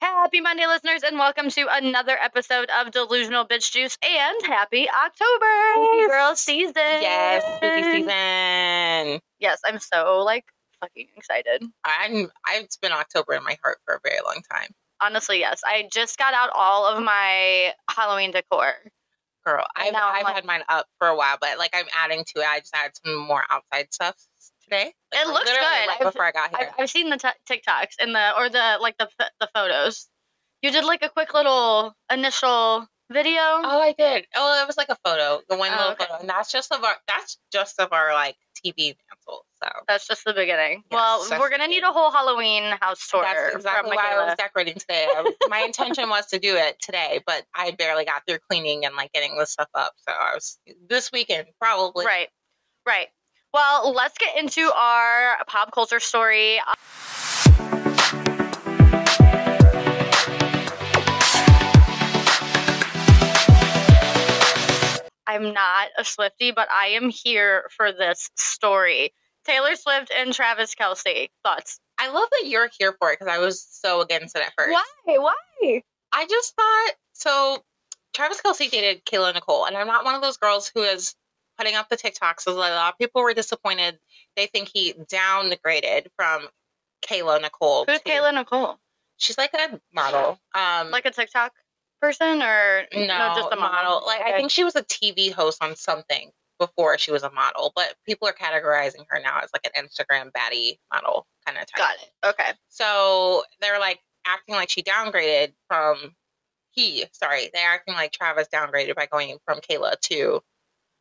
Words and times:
Happy 0.00 0.40
Monday, 0.40 0.66
listeners, 0.66 1.02
and 1.02 1.18
welcome 1.18 1.50
to 1.50 1.66
another 1.70 2.16
episode 2.20 2.70
of 2.70 2.90
Delusional 2.90 3.44
Bitch 3.46 3.70
Juice 3.70 3.98
and 4.02 4.36
happy 4.46 4.88
October! 4.88 5.74
Spooky 5.74 6.06
girl 6.08 6.34
season! 6.36 6.72
Yes, 6.76 7.44
spooky 7.56 7.82
season. 7.82 9.20
Yes, 9.40 9.60
I'm 9.64 9.78
so 9.78 10.22
like 10.24 10.44
fucking 10.80 11.08
excited. 11.16 11.64
I'm. 11.84 12.28
It's 12.52 12.76
been 12.78 12.92
October 12.92 13.34
in 13.34 13.44
my 13.44 13.58
heart 13.62 13.78
for 13.84 13.94
a 13.96 14.00
very 14.02 14.20
long 14.24 14.40
time, 14.50 14.68
Honestly, 15.02 15.38
yes. 15.40 15.60
I 15.66 15.88
just 15.92 16.16
got 16.18 16.32
out 16.32 16.50
all 16.56 16.86
of 16.86 17.02
my 17.02 17.74
Halloween 17.90 18.30
decor. 18.32 18.72
girl. 19.44 19.66
I've 19.76 19.94
I've 19.94 20.24
like- 20.24 20.34
had 20.34 20.44
mine 20.46 20.62
up 20.70 20.86
for 20.98 21.08
a 21.08 21.16
while, 21.16 21.36
but 21.40 21.58
like 21.58 21.70
I'm 21.74 21.86
adding 21.96 22.24
to 22.34 22.40
it. 22.40 22.46
I 22.46 22.60
just 22.60 22.74
added 22.74 22.92
some 23.04 23.16
more 23.16 23.44
outside 23.50 23.92
stuff 23.92 24.16
today. 24.70 24.92
Like, 25.12 25.22
It 25.22 25.28
looks 25.28 25.50
good. 25.50 25.56
Right 25.58 25.88
I've- 25.90 26.04
before 26.04 26.24
I 26.24 26.32
got 26.32 26.50
I've, 26.54 26.60
here. 26.60 26.74
I've 26.78 26.90
seen 26.90 27.10
the 27.10 27.16
t- 27.16 27.28
TikToks 27.56 27.96
and 28.00 28.14
the 28.14 28.36
or 28.36 28.48
the 28.48 28.78
like 28.80 28.96
the 28.98 29.08
the 29.40 29.48
photos. 29.54 30.08
You 30.62 30.70
did 30.70 30.84
like 30.84 31.02
a 31.02 31.08
quick 31.08 31.32
little 31.34 31.94
initial 32.12 32.86
video. 33.10 33.40
Oh, 33.40 33.80
I 33.82 33.92
did. 33.96 34.26
Oh, 34.36 34.62
it 34.62 34.66
was 34.66 34.76
like 34.76 34.88
a 34.90 34.96
photo, 35.04 35.40
the 35.48 35.56
one 35.56 35.70
Oh, 35.72 35.76
little 35.76 35.92
okay. 35.92 36.04
photo, 36.04 36.20
and 36.20 36.28
that's 36.28 36.52
just 36.52 36.72
of 36.72 36.84
our. 36.84 36.94
That's 37.08 37.38
just 37.52 37.80
of 37.80 37.92
our 37.92 38.12
like 38.14 38.36
TV 38.64 38.94
mantle. 39.08 39.46
So 39.62 39.68
That's 39.88 40.06
just 40.06 40.24
the 40.24 40.32
beginning. 40.32 40.84
Yes, 40.90 41.28
well, 41.30 41.40
we're 41.40 41.50
gonna 41.50 41.66
need 41.68 41.82
a 41.82 41.90
whole 41.92 42.10
Halloween 42.10 42.62
house 42.80 43.06
tour 43.08 43.22
that's 43.22 43.56
exactly 43.56 43.94
why 43.96 44.12
I 44.14 44.24
was 44.26 44.34
decorating 44.38 44.74
today. 44.74 45.06
My 45.48 45.60
intention 45.60 46.08
was 46.08 46.26
to 46.26 46.38
do 46.38 46.56
it 46.56 46.76
today, 46.80 47.20
but 47.26 47.44
I 47.54 47.72
barely 47.72 48.04
got 48.06 48.22
through 48.26 48.38
cleaning 48.50 48.84
and 48.86 48.94
like 48.96 49.12
getting 49.12 49.36
this 49.38 49.52
stuff 49.52 49.68
up. 49.74 49.92
So 50.08 50.12
I 50.12 50.34
was 50.34 50.58
this 50.88 51.10
weekend 51.12 51.48
probably. 51.60 52.06
Right, 52.06 52.28
right. 52.86 53.08
Well, 53.52 53.92
let's 53.92 54.16
get 54.16 54.36
into 54.38 54.70
our 54.76 55.38
pop 55.48 55.72
culture 55.72 55.98
story. 55.98 56.60
I'm 65.26 65.52
not 65.52 65.88
a 65.98 66.04
Swifty, 66.04 66.52
but 66.52 66.68
I 66.70 66.88
am 66.88 67.10
here 67.10 67.68
for 67.76 67.90
this 67.90 68.30
story. 68.36 69.12
Taylor 69.44 69.74
Swift 69.74 70.12
and 70.16 70.32
Travis 70.32 70.74
Kelce. 70.74 71.28
Thoughts? 71.44 71.80
I 71.98 72.08
love 72.08 72.28
that 72.30 72.48
you're 72.48 72.70
here 72.78 72.94
for 73.00 73.10
it 73.10 73.18
because 73.18 73.32
I 73.32 73.38
was 73.38 73.66
so 73.68 74.00
against 74.00 74.36
it 74.36 74.42
at 74.42 74.52
first. 74.56 74.72
Why? 74.72 75.18
Why? 75.18 75.82
I 76.12 76.26
just 76.26 76.54
thought 76.54 76.92
so. 77.14 77.64
Travis 78.12 78.40
Kelce 78.44 78.70
dated 78.70 79.04
Kayla 79.04 79.34
Nicole, 79.34 79.66
and 79.66 79.76
I'm 79.76 79.86
not 79.86 80.04
one 80.04 80.14
of 80.14 80.22
those 80.22 80.36
girls 80.36 80.70
who 80.74 80.82
is 80.82 81.14
putting 81.60 81.74
up 81.76 81.90
the 81.90 81.96
TikToks. 81.96 82.40
So 82.40 82.52
a 82.52 82.54
lot 82.54 82.92
of 82.94 82.98
people 82.98 83.22
were 83.22 83.34
disappointed. 83.34 83.98
They 84.34 84.46
think 84.46 84.70
he 84.72 84.94
downgraded 84.94 86.06
from 86.16 86.48
Kayla 87.06 87.42
Nicole. 87.42 87.84
Who's 87.86 88.00
to- 88.00 88.08
Kayla 88.08 88.32
Nicole? 88.32 88.78
She's 89.18 89.36
like 89.36 89.52
a 89.52 89.78
model. 89.92 90.40
Um, 90.54 90.90
Like 90.90 91.04
a 91.04 91.10
TikTok 91.10 91.52
person 92.00 92.40
or 92.42 92.84
no, 92.94 93.32
just 93.36 93.52
a 93.52 93.56
model. 93.56 94.02
Like 94.06 94.22
I 94.22 94.32
think 94.38 94.50
she 94.50 94.64
was 94.64 94.74
a 94.74 94.82
TV 94.84 95.30
host 95.30 95.62
on 95.62 95.76
something 95.76 96.30
before 96.58 96.96
she 96.96 97.10
was 97.12 97.22
a 97.22 97.30
model, 97.30 97.72
but 97.76 97.94
people 98.06 98.26
are 98.26 98.32
categorizing 98.32 99.04
her 99.10 99.20
now 99.22 99.40
as 99.42 99.50
like 99.52 99.70
an 99.74 99.84
Instagram 99.86 100.30
baddie 100.32 100.78
model 100.92 101.26
kind 101.44 101.58
of 101.58 101.66
type. 101.66 101.76
Got 101.76 101.96
it. 101.96 102.26
Okay. 102.28 102.52
So 102.68 103.42
they're 103.60 103.78
like 103.78 104.00
acting 104.26 104.54
like 104.54 104.70
she 104.70 104.82
downgraded 104.82 105.52
from 105.68 106.14
he, 106.70 107.04
sorry, 107.12 107.50
they're 107.52 107.68
acting 107.70 107.94
like 107.94 108.12
Travis 108.12 108.48
downgraded 108.52 108.94
by 108.94 109.04
going 109.04 109.36
from 109.44 109.58
Kayla 109.58 110.00
to 110.00 110.40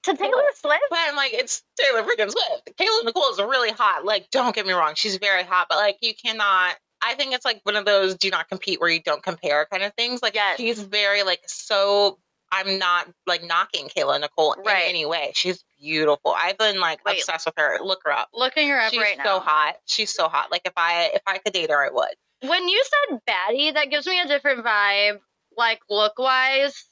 To 0.04 0.16
Taylor 0.16 0.32
Swift? 0.56 0.82
but 0.90 1.00
I'm 1.02 1.16
like, 1.16 1.34
it's 1.34 1.62
Taylor 1.80 2.04
freaking 2.04 2.32
Swift. 2.32 2.70
Kayla 2.80 3.04
Nicole 3.06 3.30
is 3.32 3.38
really 3.40 3.72
hot. 3.72 4.06
Like, 4.06 4.30
don't 4.32 4.56
get 4.56 4.66
me 4.66 4.74
wrong, 4.74 4.94
she's 4.96 5.18
very 5.18 5.44
hot, 5.44 5.68
but 5.70 5.78
like 5.78 5.98
you 6.02 6.14
cannot 6.14 6.76
I 7.02 7.14
think 7.16 7.34
it's 7.34 7.46
like 7.46 7.62
one 7.64 7.78
of 7.78 7.86
those 7.86 8.16
do 8.16 8.30
not 8.30 8.50
compete 8.50 8.82
where 8.82 8.90
you 8.90 9.02
don't 9.02 9.24
compare 9.24 9.66
kind 9.72 9.84
of 9.84 9.94
things. 9.94 10.22
Like 10.22 10.36
Yes. 10.36 10.58
she's 10.58 10.82
very 10.82 11.24
like 11.24 11.40
so 11.48 12.20
I'm 12.52 12.78
not 12.80 13.08
like 13.28 13.44
knocking 13.44 13.88
Kayla 13.88 14.20
Nicole 14.22 14.56
Right. 14.66 14.84
in 14.86 14.90
any 14.90 15.06
way. 15.06 15.32
She's 15.36 15.64
beautiful. 15.80 16.34
I've 16.36 16.58
been 16.58 16.80
like 16.80 17.00
Wait. 17.06 17.20
obsessed 17.20 17.46
with 17.46 17.54
her. 17.58 17.78
Look 17.82 18.00
her 18.06 18.12
up. 18.12 18.30
Looking 18.34 18.68
her 18.70 18.80
up 18.82 18.92
She's 18.92 19.00
right 19.02 19.18
so 19.18 19.36
now. 19.36 19.40
hot. 19.40 19.76
She's 19.86 20.14
so 20.14 20.28
hot. 20.28 20.52
Like 20.52 20.64
if 20.66 20.74
I 20.76 21.12
if 21.14 21.22
I 21.28 21.38
could 21.38 21.54
date 21.54 21.70
her, 21.72 21.86
I 21.86 21.90
would. 21.90 22.16
When 22.50 22.68
you 22.68 22.84
said 23.10 23.20
baddie, 23.30 23.74
that 23.76 23.90
gives 23.92 24.08
me 24.08 24.20
a 24.20 24.28
different 24.28 24.66
vibe, 24.66 25.20
like 25.56 25.80
look 25.90 26.18
wise, 26.18 26.86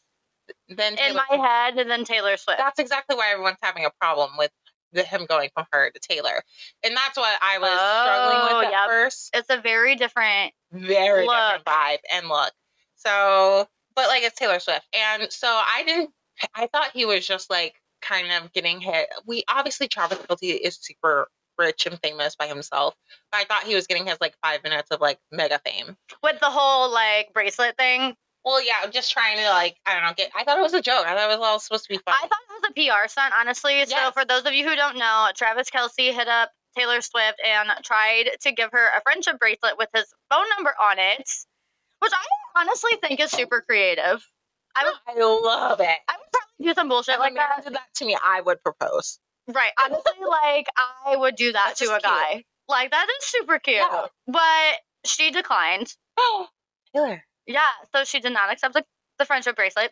Then 0.69 0.93
in 0.93 0.97
Taylor- 0.97 1.21
my 1.29 1.37
head 1.37 1.77
and 1.77 1.89
then 1.89 2.03
Taylor 2.05 2.37
Swift. 2.37 2.57
that's 2.59 2.79
exactly 2.79 3.15
why 3.15 3.31
everyone's 3.31 3.57
having 3.61 3.85
a 3.85 3.91
problem 4.01 4.31
with 4.37 4.51
the, 4.93 5.03
him 5.03 5.25
going 5.27 5.49
from 5.53 5.65
her 5.73 5.89
to 5.91 5.99
Taylor, 5.99 6.41
and 6.83 6.95
that's 6.95 7.17
what 7.17 7.37
I 7.41 7.57
was 7.57 7.69
struggling 7.71 8.55
Oh, 8.55 8.57
with 8.59 8.67
at 8.67 8.71
yep. 8.71 8.87
first. 8.87 9.29
it's 9.33 9.49
a 9.49 9.57
very 9.61 9.95
different. 9.95 10.53
Very 10.71 11.25
Look. 11.25 11.35
different 11.35 11.65
vibe 11.65 11.97
and 12.11 12.27
look. 12.29 12.51
So, 12.95 13.67
but 13.95 14.07
like 14.07 14.23
it's 14.23 14.37
Taylor 14.37 14.59
Swift, 14.59 14.85
and 14.93 15.31
so 15.31 15.47
I 15.47 15.83
didn't. 15.85 16.11
I 16.55 16.67
thought 16.67 16.91
he 16.93 17.05
was 17.05 17.25
just 17.27 17.49
like 17.49 17.75
kind 18.01 18.31
of 18.31 18.53
getting 18.53 18.79
hit. 18.79 19.09
We 19.25 19.43
obviously 19.49 19.87
Travis 19.87 20.19
Kelce 20.19 20.57
is 20.57 20.77
super 20.79 21.27
rich 21.57 21.85
and 21.87 21.99
famous 22.03 22.35
by 22.35 22.47
himself, 22.47 22.93
but 23.31 23.39
I 23.39 23.43
thought 23.45 23.63
he 23.63 23.75
was 23.75 23.87
getting 23.87 24.05
his 24.05 24.17
like 24.21 24.35
five 24.43 24.63
minutes 24.63 24.89
of 24.91 25.01
like 25.01 25.19
mega 25.31 25.59
fame. 25.65 25.97
With 26.23 26.39
the 26.39 26.49
whole 26.49 26.91
like 26.91 27.33
bracelet 27.33 27.75
thing, 27.77 28.15
Well, 28.47 28.63
yeah, 28.63 28.75
I'm 28.81 28.93
just 28.93 29.11
trying 29.11 29.35
to 29.39 29.49
like 29.49 29.75
I 29.85 29.93
don't 29.93 30.03
know. 30.03 30.13
Get. 30.15 30.31
I 30.33 30.45
thought 30.45 30.57
it 30.57 30.61
was 30.61 30.73
a 30.73 30.81
joke. 30.81 31.05
I 31.05 31.13
thought 31.15 31.29
it 31.29 31.37
was 31.37 31.45
all 31.45 31.59
supposed 31.59 31.83
to 31.83 31.89
be 31.89 31.97
fun. 31.97 32.15
I 32.17 32.21
thought 32.21 32.39
it 32.49 32.61
was 32.61 32.71
a 32.71 32.73
PR 33.03 33.07
stunt, 33.09 33.33
honestly. 33.37 33.85
So 33.85 34.11
for 34.13 34.23
those 34.23 34.45
of 34.45 34.53
you 34.53 34.67
who 34.67 34.73
don't 34.77 34.97
know, 34.97 35.27
Travis 35.35 35.69
Kelce 35.69 36.13
hit 36.13 36.29
up 36.29 36.51
Taylor 36.77 37.01
Swift 37.01 37.41
and 37.45 37.69
tried 37.83 38.29
to 38.39 38.51
give 38.53 38.69
her 38.71 38.85
a 38.97 39.01
friendship 39.01 39.37
bracelet 39.37 39.77
with 39.77 39.89
his 39.93 40.05
phone 40.31 40.45
number 40.55 40.73
on 40.81 40.97
it, 40.97 41.29
which 41.99 42.13
I 42.13 42.61
honestly 42.61 42.91
think 43.05 43.19
is 43.19 43.31
super 43.31 43.61
creative. 43.67 44.25
I 44.77 44.83
would, 44.85 44.93
I 45.07 45.19
love 45.25 45.81
it. 45.81 45.97
I 46.07 46.13
would 46.13 46.31
probably 46.31 46.69
do 46.69 46.73
some 46.73 46.87
bullshit 46.87 47.15
If 47.15 47.19
like 47.19 47.35
that. 47.35 47.63
did 47.65 47.73
that 47.73 47.93
to 47.95 48.05
me, 48.05 48.15
I 48.23 48.39
would 48.39 48.63
propose. 48.63 49.19
Right. 49.53 49.71
Honestly, 49.83 50.11
like 50.29 50.67
I 51.05 51.17
would 51.17 51.35
do 51.35 51.51
that 51.51 51.65
That's 51.69 51.79
to 51.81 51.85
a 51.87 51.89
cute. 51.99 52.03
guy. 52.03 52.43
Like 52.69 52.91
that 52.91 53.07
is 53.19 53.25
super 53.25 53.59
cute. 53.59 53.77
Yeah. 53.77 54.05
But 54.25 54.75
she 55.03 55.31
declined. 55.31 55.93
Oh, 56.17 56.47
Taylor. 56.95 57.23
Yeah, 57.47 57.61
so 57.95 58.03
she 58.03 58.19
did 58.19 58.33
not 58.33 58.51
accept 58.51 58.73
the, 58.73 58.83
the 59.17 59.25
friendship 59.25 59.55
bracelet. 59.55 59.91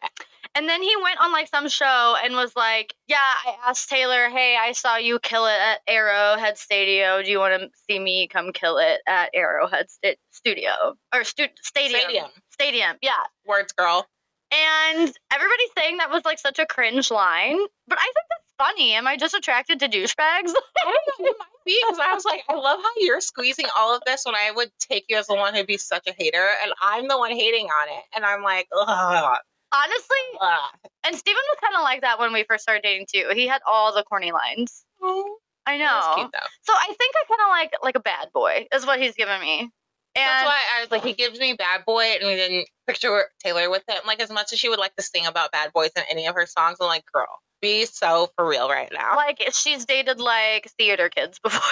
And 0.55 0.69
then 0.69 0.81
he 0.83 0.93
went 1.01 1.19
on 1.19 1.31
like 1.31 1.47
some 1.47 1.67
show 1.67 2.15
and 2.23 2.35
was 2.35 2.55
like, 2.55 2.93
"Yeah, 3.07 3.17
I 3.17 3.55
asked 3.67 3.89
Taylor, 3.89 4.29
hey, 4.29 4.57
I 4.57 4.71
saw 4.73 4.97
you 4.97 5.19
kill 5.19 5.45
it 5.47 5.57
at 5.59 5.79
Arrowhead 5.87 6.57
Studio. 6.57 7.21
Do 7.23 7.29
you 7.31 7.39
want 7.39 7.61
to 7.61 7.69
see 7.89 7.99
me 7.99 8.27
come 8.27 8.51
kill 8.53 8.77
it 8.77 8.99
at 9.07 9.29
Arrowhead 9.33 9.89
sta- 9.89 10.17
Studio 10.31 10.95
or 11.13 11.23
stu- 11.23 11.47
stadium? 11.61 12.01
Stadium. 12.01 12.25
Stadium, 12.51 12.97
yeah." 13.01 13.23
Words, 13.45 13.73
girl. 13.73 14.05
And 14.51 15.11
everybody's 15.33 15.71
saying 15.77 15.97
that 15.97 16.11
was 16.11 16.23
like 16.23 16.39
such 16.39 16.59
a 16.59 16.65
cringe 16.65 17.09
line, 17.11 17.57
but 17.87 17.97
I 17.97 18.03
think 18.03 18.25
that's 18.29 18.44
funny. 18.57 18.93
Am 18.93 19.07
I 19.07 19.17
just 19.17 19.33
attracted 19.33 19.79
to 19.79 19.87
douchebags? 19.87 20.15
I 20.17 20.43
don't 20.85 21.19
know, 21.19 21.25
it 21.27 21.35
might 21.39 21.65
be 21.65 21.79
because 21.87 21.99
I 21.99 22.13
was 22.13 22.25
like, 22.25 22.43
I 22.49 22.55
love 22.55 22.79
how 22.81 22.91
you're 22.97 23.21
squeezing 23.21 23.65
all 23.77 23.95
of 23.95 24.01
this 24.05 24.23
when 24.25 24.35
I 24.35 24.51
would 24.55 24.69
take 24.79 25.05
you 25.09 25.17
as 25.17 25.27
the 25.27 25.35
one 25.35 25.53
who'd 25.55 25.67
be 25.67 25.77
such 25.77 26.07
a 26.07 26.13
hater, 26.17 26.47
and 26.63 26.73
I'm 26.81 27.07
the 27.07 27.17
one 27.17 27.31
hating 27.31 27.65
on 27.67 27.87
it, 27.89 28.03
and 28.15 28.25
I'm 28.25 28.43
like, 28.43 28.67
ugh, 28.75 29.37
Honestly, 29.73 30.17
ugh. 30.41 30.69
and 31.05 31.15
Steven 31.15 31.41
was 31.49 31.57
kind 31.61 31.75
of 31.75 31.81
like 31.83 32.01
that 32.01 32.19
when 32.19 32.31
we 32.31 32.43
first 32.47 32.63
started 32.63 32.81
dating 32.83 33.07
too. 33.13 33.29
He 33.33 33.47
had 33.47 33.61
all 33.69 33.93
the 33.93 34.03
corny 34.03 34.31
lines. 34.31 34.85
Oh, 35.01 35.37
I 35.65 35.77
know. 35.77 36.13
cute. 36.15 36.31
So 36.61 36.73
I 36.73 36.85
think 36.87 37.15
I 37.15 37.23
kind 37.27 37.41
of 37.41 37.49
like 37.49 37.73
like 37.83 37.95
a 37.95 37.99
bad 37.99 38.29
boy 38.33 38.67
is 38.73 38.85
what 38.85 38.99
he's 39.01 39.15
giving 39.15 39.41
me. 39.41 39.69
And 40.17 40.23
That's 40.29 40.45
why 40.45 40.59
I 40.77 40.81
was 40.81 40.91
like, 40.91 41.03
he 41.03 41.11
gives 41.11 41.39
me 41.41 41.55
Bad 41.59 41.83
Boy, 41.85 42.03
and 42.03 42.25
we 42.25 42.35
didn't 42.37 42.69
picture 42.87 43.25
Taylor 43.43 43.69
with 43.69 43.83
him. 43.85 43.97
Like, 44.07 44.21
as 44.21 44.31
much 44.31 44.53
as 44.53 44.59
she 44.59 44.69
would 44.69 44.79
like 44.79 44.95
to 44.95 45.03
sing 45.03 45.25
about 45.25 45.51
bad 45.51 45.73
boys 45.73 45.89
in 45.97 46.03
any 46.09 46.25
of 46.25 46.35
her 46.35 46.45
songs, 46.45 46.77
I'm 46.79 46.87
like, 46.87 47.03
girl, 47.11 47.27
be 47.61 47.85
so 47.85 48.29
for 48.35 48.47
real 48.47 48.69
right 48.69 48.91
now. 48.93 49.15
like 49.15 49.41
she's 49.53 49.85
dated 49.85 50.19
like 50.19 50.69
theater 50.77 51.09
kids 51.09 51.39
before. 51.39 51.61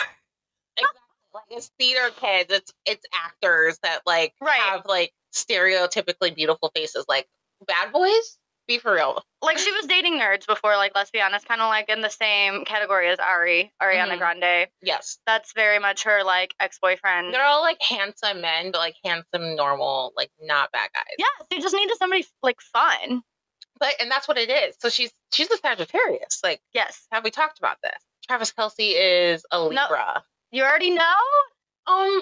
Exactly. 0.78 1.00
Like 1.36 1.44
it's 1.52 1.72
theater 1.80 2.10
kids, 2.20 2.52
it's 2.54 2.74
it's 2.86 3.06
actors 3.26 3.78
that 3.84 4.02
like 4.06 4.34
Right. 4.42 4.60
have 4.60 4.86
like 4.86 5.12
stereotypically 5.34 6.34
beautiful 6.36 6.72
faces. 6.76 7.06
Like 7.08 7.28
bad 7.68 7.92
boys, 7.92 8.38
be 8.68 8.78
for 8.80 8.94
real. 8.94 9.22
like 9.42 9.58
she 9.58 9.72
was 9.72 9.86
dating 9.86 10.20
nerds 10.20 10.48
before. 10.48 10.76
Like 10.78 10.94
let's 10.96 11.12
be 11.12 11.22
honest, 11.22 11.48
kind 11.48 11.62
of 11.62 11.68
like 11.68 11.90
in 11.90 12.02
the 12.02 12.10
same 12.10 12.66
category 12.66 13.10
as 13.10 13.20
Ari, 13.20 13.72
Ariana 13.82 14.14
Mhm. 14.14 14.18
Grande. 14.20 14.68
Yes, 14.82 15.20
That's 15.28 15.54
very 15.54 15.80
much 15.80 16.04
her 16.04 16.24
like 16.24 16.54
ex 16.60 16.80
boyfriend. 16.80 17.34
they're 17.34 17.46
all 17.46 17.62
like 17.62 17.82
handsome 17.82 18.42
men, 18.42 18.72
but 18.72 18.80
like 18.80 18.96
handsome, 19.04 19.56
normal, 19.56 20.14
like 20.16 20.32
not 20.42 20.72
bad 20.72 20.90
guys. 20.94 21.04
Yeah, 21.20 21.26
so 21.42 21.48
you 21.56 21.62
just 21.62 21.76
needed 21.76 21.98
somebody 21.98 22.26
like 22.42 22.62
fun. 22.62 23.22
But 23.80 23.96
and 24.00 24.10
that's 24.10 24.28
what 24.28 24.38
it 24.38 24.50
is. 24.50 24.76
So 24.80 24.90
she's 24.90 25.12
she's 25.32 25.50
a 25.52 25.58
Sagittarius. 25.58 26.40
Like, 26.44 26.62
Yes, 26.74 27.06
have 27.12 27.24
we 27.24 27.32
talked 27.32 27.60
about 27.60 27.78
this? 27.84 27.94
Travis 28.28 28.52
Kelce 28.54 28.94
is 28.96 29.46
a 29.52 29.62
Libra. 29.62 30.24
you 30.52 30.64
already 30.64 30.92
know. 30.92 31.16
Um, 31.88 32.22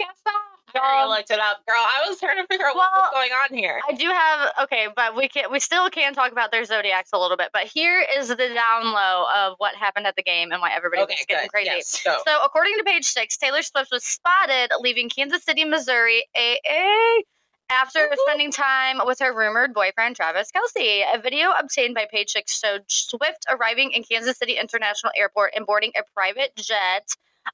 can't 0.00 0.16
stop. 0.16 0.34
I 0.72 1.02
Um, 1.02 1.08
looked 1.08 1.32
it 1.32 1.40
up, 1.40 1.66
girl. 1.66 1.76
I 1.80 2.04
was 2.08 2.20
trying 2.20 2.36
to 2.36 2.46
figure 2.46 2.64
out 2.64 2.76
well, 2.76 2.88
what 2.92 3.02
was 3.02 3.10
going 3.12 3.30
on 3.32 3.58
here. 3.58 3.80
I 3.88 3.92
do 3.92 4.06
have 4.06 4.50
okay, 4.62 4.86
but 4.94 5.16
we 5.16 5.28
can 5.28 5.50
we 5.50 5.58
still 5.58 5.90
can 5.90 6.14
talk 6.14 6.30
about 6.30 6.52
their 6.52 6.64
zodiacs 6.64 7.10
a 7.12 7.18
little 7.18 7.36
bit. 7.36 7.48
But 7.52 7.64
here 7.64 8.06
is 8.16 8.28
the 8.28 8.36
down 8.36 8.92
low 8.92 9.26
of 9.36 9.54
what 9.58 9.74
happened 9.74 10.06
at 10.06 10.14
the 10.14 10.22
game 10.22 10.52
and 10.52 10.60
why 10.60 10.70
everybody 10.72 11.02
okay, 11.02 11.14
was 11.18 11.26
getting 11.26 11.44
good. 11.46 11.50
crazy. 11.50 11.70
Yes, 11.74 12.00
go. 12.04 12.18
So, 12.24 12.38
according 12.44 12.76
to 12.78 12.84
page 12.84 13.04
six, 13.04 13.36
Taylor 13.36 13.62
Swift 13.62 13.90
was 13.90 14.04
spotted 14.04 14.70
leaving 14.78 15.08
Kansas 15.08 15.42
City, 15.42 15.64
Missouri, 15.64 16.24
AA, 16.36 17.22
after 17.70 18.08
spending 18.26 18.50
time 18.50 19.00
with 19.06 19.18
her 19.20 19.34
rumored 19.34 19.72
boyfriend 19.72 20.16
Travis 20.16 20.50
Kelce. 20.54 21.04
A 21.14 21.20
video 21.20 21.50
obtained 21.58 21.94
by 21.94 22.06
Page 22.10 22.30
Six 22.30 22.58
showed 22.58 22.82
Swift 22.88 23.46
arriving 23.48 23.92
in 23.92 24.02
Kansas 24.02 24.36
City 24.38 24.56
International 24.60 25.12
Airport 25.16 25.52
and 25.54 25.64
boarding 25.66 25.92
a 25.96 26.02
private 26.14 26.54
jet 26.56 27.08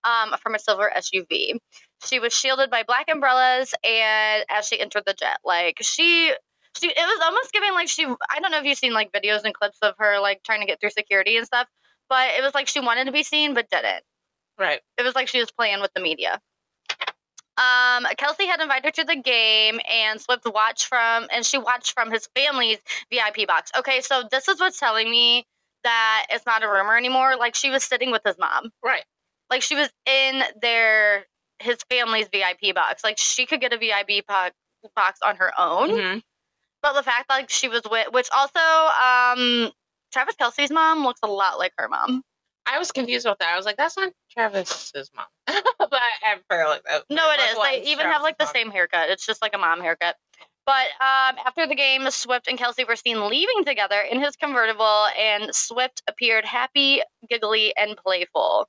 um, 0.05 0.35
from 0.41 0.55
a 0.55 0.59
silver 0.59 0.91
SUV. 0.97 1.59
She 2.05 2.19
was 2.19 2.33
shielded 2.33 2.71
by 2.71 2.83
black 2.83 3.07
umbrellas, 3.11 3.75
and 3.85 4.45
as 4.49 4.67
she 4.67 4.81
entered 4.81 5.05
the 5.07 5.15
jet, 5.15 5.39
like 5.45 5.79
she. 5.81 6.33
She, 6.79 6.89
it 6.89 6.95
was 6.95 7.21
almost 7.25 7.55
giving 7.55 7.73
like 7.73 7.89
she 7.89 8.05
I 8.05 8.39
don't 8.39 8.51
know 8.51 8.59
if 8.59 8.65
you've 8.67 8.77
seen 8.77 8.93
like 8.93 9.11
videos 9.11 9.45
and 9.45 9.55
clips 9.55 9.79
of 9.81 9.95
her 9.99 10.21
like 10.21 10.43
trying 10.43 10.61
to 10.61 10.67
get 10.67 10.79
through 10.79 10.91
security 10.91 11.39
and 11.39 11.47
stuff, 11.47 11.67
but 12.11 12.29
it 12.37 12.43
was 12.43 12.53
like 12.53 12.69
she 12.69 12.81
wanted 12.81 13.07
to 13.07 13.13
be 13.13 13.23
seen 13.23 13.55
but 13.55 13.71
didn't 13.71 14.03
Right. 14.59 14.81
it 14.99 15.03
was 15.03 15.15
like 15.15 15.27
she 15.29 15.41
was 15.41 15.51
playing 15.51 15.81
with 15.81 15.91
the 15.95 16.03
media. 16.03 16.39
Um, 17.59 18.05
Kelce 18.19 18.47
had 18.47 18.61
invited 18.61 18.85
her 18.85 18.91
to 18.91 19.05
the 19.05 19.17
game, 19.17 19.81
and 19.91 20.21
Swift 20.21 20.45
watched 20.53 20.87
from, 20.87 21.27
and 21.33 21.45
she 21.45 21.57
watched 21.59 21.93
from 21.93 22.11
his 22.11 22.29
family's 22.37 22.79
VIP 23.11 23.47
box. 23.47 23.71
Okay, 23.79 24.01
so 24.03 24.25
this 24.31 24.47
is 24.49 24.61
what's 24.61 24.79
telling 24.79 25.11
me 25.11 25.45
that 25.85 26.27
it's 26.31 26.45
not 26.45 26.63
a 26.63 26.69
rumor 26.69 26.97
anymore. 26.97 27.37
Like 27.37 27.55
she 27.55 27.71
was 27.71 27.83
sitting 27.85 28.11
with 28.11 28.23
his 28.27 28.37
mom, 28.39 28.71
Right. 28.85 29.05
like 29.51 29.63
she 29.63 29.75
was 29.75 29.89
in 30.07 30.43
their 30.61 31.25
his 31.61 31.79
family's 31.89 32.29
VIP 32.29 32.75
box. 32.75 33.03
Like 33.03 33.17
she 33.19 33.47
could 33.47 33.61
get 33.63 33.73
a 33.73 33.79
VIP 33.79 34.21
po- 34.29 34.51
box 34.95 35.21
on 35.25 35.37
her 35.37 35.53
own, 35.59 35.89
Mhm. 35.91 36.23
but 36.83 36.93
the 36.93 37.03
fact 37.03 37.31
like 37.31 37.49
she 37.49 37.69
was 37.69 37.81
with, 37.91 38.13
which 38.13 38.29
also, 38.37 38.61
um, 38.61 39.73
Travis 40.13 40.37
Kelce's 40.37 40.71
mom 40.71 41.05
looks 41.05 41.21
a 41.23 41.27
lot 41.27 41.59
like 41.59 41.73
her 41.79 41.89
mom. 41.89 42.23
I 42.67 42.79
was 42.79 42.91
confused 42.91 43.27
about 43.27 43.39
that. 43.39 43.53
I 43.53 43.57
was 43.57 43.65
like, 43.65 43.77
that's 43.77 43.97
not 43.97 44.13
Travis's 44.31 45.11
mom. 45.15 45.27
but 45.79 46.01
I'm 46.25 46.41
fair 46.49 46.67
like 46.67 46.83
that. 46.85 47.05
No, 47.09 47.31
it 47.31 47.41
is. 47.41 47.57
They 47.57 47.91
even 47.91 48.07
have 48.07 48.23
like 48.23 48.39
the 48.39 48.45
Travis's 48.45 48.63
same 48.63 48.71
haircut. 48.71 49.09
It's 49.09 49.25
just 49.25 49.41
like 49.41 49.55
a 49.55 49.59
mom 49.59 49.81
haircut. 49.81 50.17
But 50.67 50.87
um, 51.01 51.37
after 51.47 51.65
the 51.67 51.77
game, 51.77 52.11
Swift 52.11 52.49
and 52.49 52.59
Kelce 52.59 52.87
were 52.87 52.97
seen 52.97 53.29
leaving 53.29 53.65
together 53.65 54.01
in 54.01 54.21
his 54.21 54.35
convertible, 54.35 55.07
and 55.17 55.55
Swift 55.55 56.03
appeared 56.09 56.45
happy, 56.45 57.03
giggly, 57.31 57.73
and 57.77 57.97
playful. 57.97 58.69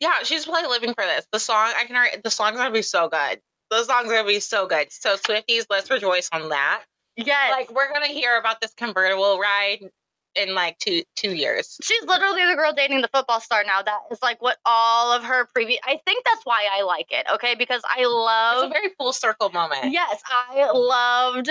Yeah, 0.00 0.24
she's 0.24 0.46
probably 0.46 0.68
living 0.68 0.92
for 0.92 1.04
this. 1.04 1.26
The 1.30 1.38
song, 1.38 1.72
I 1.78 1.84
can 1.84 1.94
already, 1.94 2.20
the 2.24 2.30
song's 2.30 2.56
gonna 2.56 2.72
be 2.72 2.82
so 2.82 3.08
good. 3.08 3.40
The 3.70 3.84
song's 3.84 4.08
gonna 4.08 4.26
be 4.26 4.40
so 4.40 4.66
good. 4.66 4.90
So 4.90 5.14
Swifties, 5.16 5.66
let's 5.70 5.88
rejoice 5.88 6.28
on 6.32 6.48
that. 6.48 6.82
Yes. 7.16 7.52
Like 7.52 7.72
we're 7.72 7.92
gonna 7.92 8.06
hear 8.06 8.36
about 8.36 8.60
this 8.60 8.74
convertible 8.74 9.38
ride 9.38 9.88
in 10.34 10.54
like 10.54 10.78
two 10.78 11.02
two 11.16 11.34
years. 11.34 11.76
She's 11.82 12.02
literally 12.04 12.46
the 12.46 12.54
girl 12.54 12.72
dating 12.72 13.00
the 13.02 13.08
football 13.08 13.40
star 13.40 13.64
now. 13.64 13.82
That 13.82 14.00
is 14.10 14.22
like 14.22 14.40
what 14.40 14.58
all 14.64 15.12
of 15.12 15.24
her 15.24 15.48
previous. 15.52 15.80
I 15.84 16.00
think 16.04 16.24
that's 16.24 16.44
why 16.44 16.66
I 16.72 16.82
like 16.82 17.06
it. 17.10 17.26
Okay, 17.34 17.54
because 17.54 17.82
I 17.84 18.04
love 18.04 18.64
It's 18.64 18.70
a 18.70 18.80
very 18.80 18.94
full 18.98 19.12
circle 19.12 19.50
moment. 19.50 19.92
Yes, 19.92 20.20
I 20.28 20.70
loved 20.72 21.50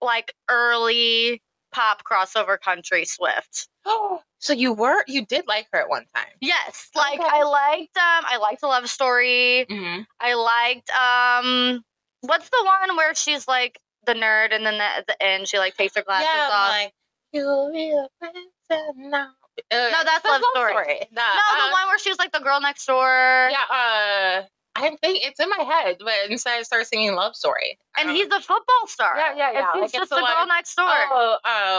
like 0.00 0.32
early 0.48 1.42
pop 1.72 2.02
crossover 2.04 2.58
country 2.58 3.04
Swift. 3.04 3.68
so 4.38 4.52
you 4.52 4.72
were 4.72 5.04
you 5.06 5.24
did 5.26 5.46
like 5.46 5.66
her 5.72 5.80
at 5.80 5.88
one 5.88 6.06
time. 6.14 6.26
Yes, 6.40 6.90
like 6.94 7.20
Okay. 7.20 7.28
I 7.30 7.42
liked 7.42 7.96
um 7.96 8.24
I 8.28 8.38
liked 8.40 8.62
a 8.62 8.66
love 8.66 8.88
story. 8.88 9.66
Mm-hmm. 9.70 10.02
I 10.20 10.34
liked 10.34 10.90
um 10.90 11.82
what's 12.22 12.48
the 12.48 12.62
one 12.64 12.96
where 12.96 13.14
she's 13.14 13.46
like 13.46 13.78
the 14.06 14.14
nerd 14.14 14.54
and 14.54 14.64
then 14.64 14.78
the, 14.78 14.84
at 14.84 15.06
the 15.06 15.22
end 15.22 15.48
she 15.48 15.58
like 15.58 15.76
takes 15.76 15.96
her 15.96 16.02
glasses 16.02 16.28
yeah, 16.32 16.48
off. 16.52 16.70
like 16.70 16.92
you'll 17.32 17.72
be 17.72 17.90
a 17.92 18.06
princess 18.20 18.92
now. 18.96 19.30
Uh, 19.70 19.88
No, 19.90 20.04
that's 20.04 20.22
the 20.22 20.28
Love 20.28 20.42
Story. 20.54 20.74
The, 21.10 21.16
no, 21.16 21.22
um, 21.22 21.68
the 21.68 21.72
one 21.72 21.86
where 21.88 21.98
she 21.98 22.10
was 22.10 22.18
like 22.18 22.32
the 22.32 22.40
girl 22.40 22.60
next 22.60 22.84
door. 22.86 23.48
Yeah, 23.50 23.56
uh, 23.70 24.42
I 24.76 24.80
think 25.00 25.00
it's 25.24 25.40
in 25.40 25.48
my 25.48 25.64
head, 25.64 25.96
but 26.00 26.12
instead 26.30 26.58
I 26.58 26.62
start 26.62 26.86
singing 26.86 27.14
"Love 27.14 27.34
Story." 27.34 27.78
And 27.98 28.10
Um, 28.10 28.14
he's 28.14 28.26
a 28.26 28.40
football 28.40 28.86
star. 28.86 29.16
Yeah, 29.16 29.34
yeah, 29.36 29.52
yeah, 29.52 29.66
she's 29.72 29.80
like, 29.80 29.84
it's 29.84 29.92
just 29.94 30.10
the 30.10 30.16
the 30.16 30.22
girl 30.22 30.46
next 30.46 30.74
door. 30.74 30.86
oh, 30.88 31.38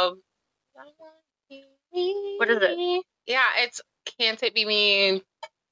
um, 0.10 0.22
What 2.38 2.50
is 2.50 2.58
it? 2.62 3.04
Yeah, 3.28 3.44
it's 3.58 3.82
"Can't 4.20 4.42
It 4.42 4.54
Be 4.56 4.66
Me." 4.66 5.24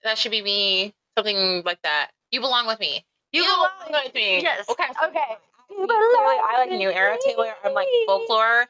That 0.03 0.17
should 0.17 0.31
be 0.31 0.41
me. 0.41 0.93
Something 1.17 1.63
like 1.65 1.81
that. 1.83 2.11
You 2.31 2.41
belong 2.41 2.67
with 2.67 2.79
me. 2.79 3.03
you 3.31 3.43
belong 3.43 3.69
belong- 3.87 4.03
with 4.05 4.13
me. 4.13 4.41
Yes. 4.41 4.65
Okay. 4.69 4.83
Okay. 5.03 5.37
Taylor, 5.69 5.87
I 5.89 6.55
like 6.59 6.71
new 6.71 6.91
era 6.91 7.17
Taylor. 7.25 7.53
I'm 7.63 7.73
like 7.73 7.87
folklore, 8.05 8.65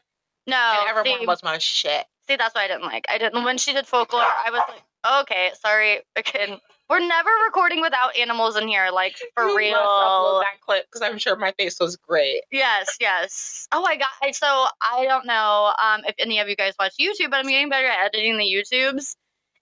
No. 0.48 0.56
and 0.82 0.90
Evermore 0.90 1.20
see, 1.20 1.26
was 1.26 1.44
my 1.44 1.58
shit. 1.58 2.06
see, 2.28 2.36
that's 2.36 2.54
what 2.56 2.64
I 2.64 2.68
didn't 2.68 2.84
like. 2.84 3.06
I 3.10 3.18
didn't 3.18 3.44
when 3.44 3.58
she 3.58 3.74
did 3.74 3.88
folklore. 3.88 4.22
I 4.22 4.50
was 4.52 4.62
like, 4.70 5.22
okay, 5.24 5.52
sorry, 5.60 6.02
again. 6.16 6.60
We're 6.88 7.00
never 7.00 7.30
recording 7.48 7.82
without 7.82 8.16
animals 8.16 8.56
in 8.58 8.68
here, 8.68 8.90
like 8.94 9.18
for 9.36 9.46
You 9.48 9.58
real. 9.58 9.78
upload 9.78 10.42
that 10.44 10.62
clip 10.62 10.86
because 10.86 11.02
I'm 11.02 11.18
sure 11.18 11.36
my 11.36 11.52
face 11.58 11.80
was 11.80 11.96
great. 11.98 12.42
Yes, 12.52 12.98
yes. 13.00 13.68
Oh, 13.72 13.84
I 13.84 13.96
got. 13.96 14.08
I- 14.22 14.30
So 14.32 14.46
I 14.84 15.06
don't 15.06 15.26
know 15.26 15.74
um, 15.84 16.02
if 16.08 16.14
any 16.20 16.40
of 16.40 16.48
you 16.48 16.56
guys 16.56 16.76
watch 16.80 16.94
YouTube, 17.02 17.32
but 17.32 17.38
I'm 17.38 17.48
getting 17.48 17.70
better 17.70 17.88
at 17.88 18.06
editing 18.14 18.38
the 18.38 18.44
YouTubes. 18.44 19.16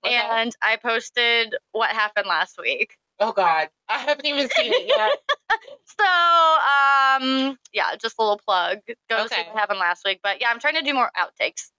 Okay. 0.05 0.15
And 0.21 0.53
I 0.61 0.75
posted 0.75 1.55
what 1.71 1.91
happened 1.91 2.27
last 2.27 2.57
week. 2.61 2.97
Oh 3.19 3.31
God, 3.31 3.69
I 3.89 3.97
haven't 3.99 4.25
even 4.25 4.49
seen 4.49 4.71
it 4.73 4.87
yet. 4.87 5.11
So 5.99 6.05
um, 6.05 7.57
yeah, 7.71 7.95
just 8.01 8.15
a 8.17 8.21
little 8.21 8.39
plug. 8.43 8.79
Go 9.09 9.17
see 9.27 9.35
Okay. 9.35 9.43
what 9.47 9.57
happened 9.59 9.79
last 9.79 10.03
week. 10.05 10.19
But 10.23 10.41
yeah, 10.41 10.49
I'm 10.49 10.59
trying 10.59 10.73
to 10.75 10.81
do 10.81 10.93
more 10.93 11.11
outtakes, 11.17 11.69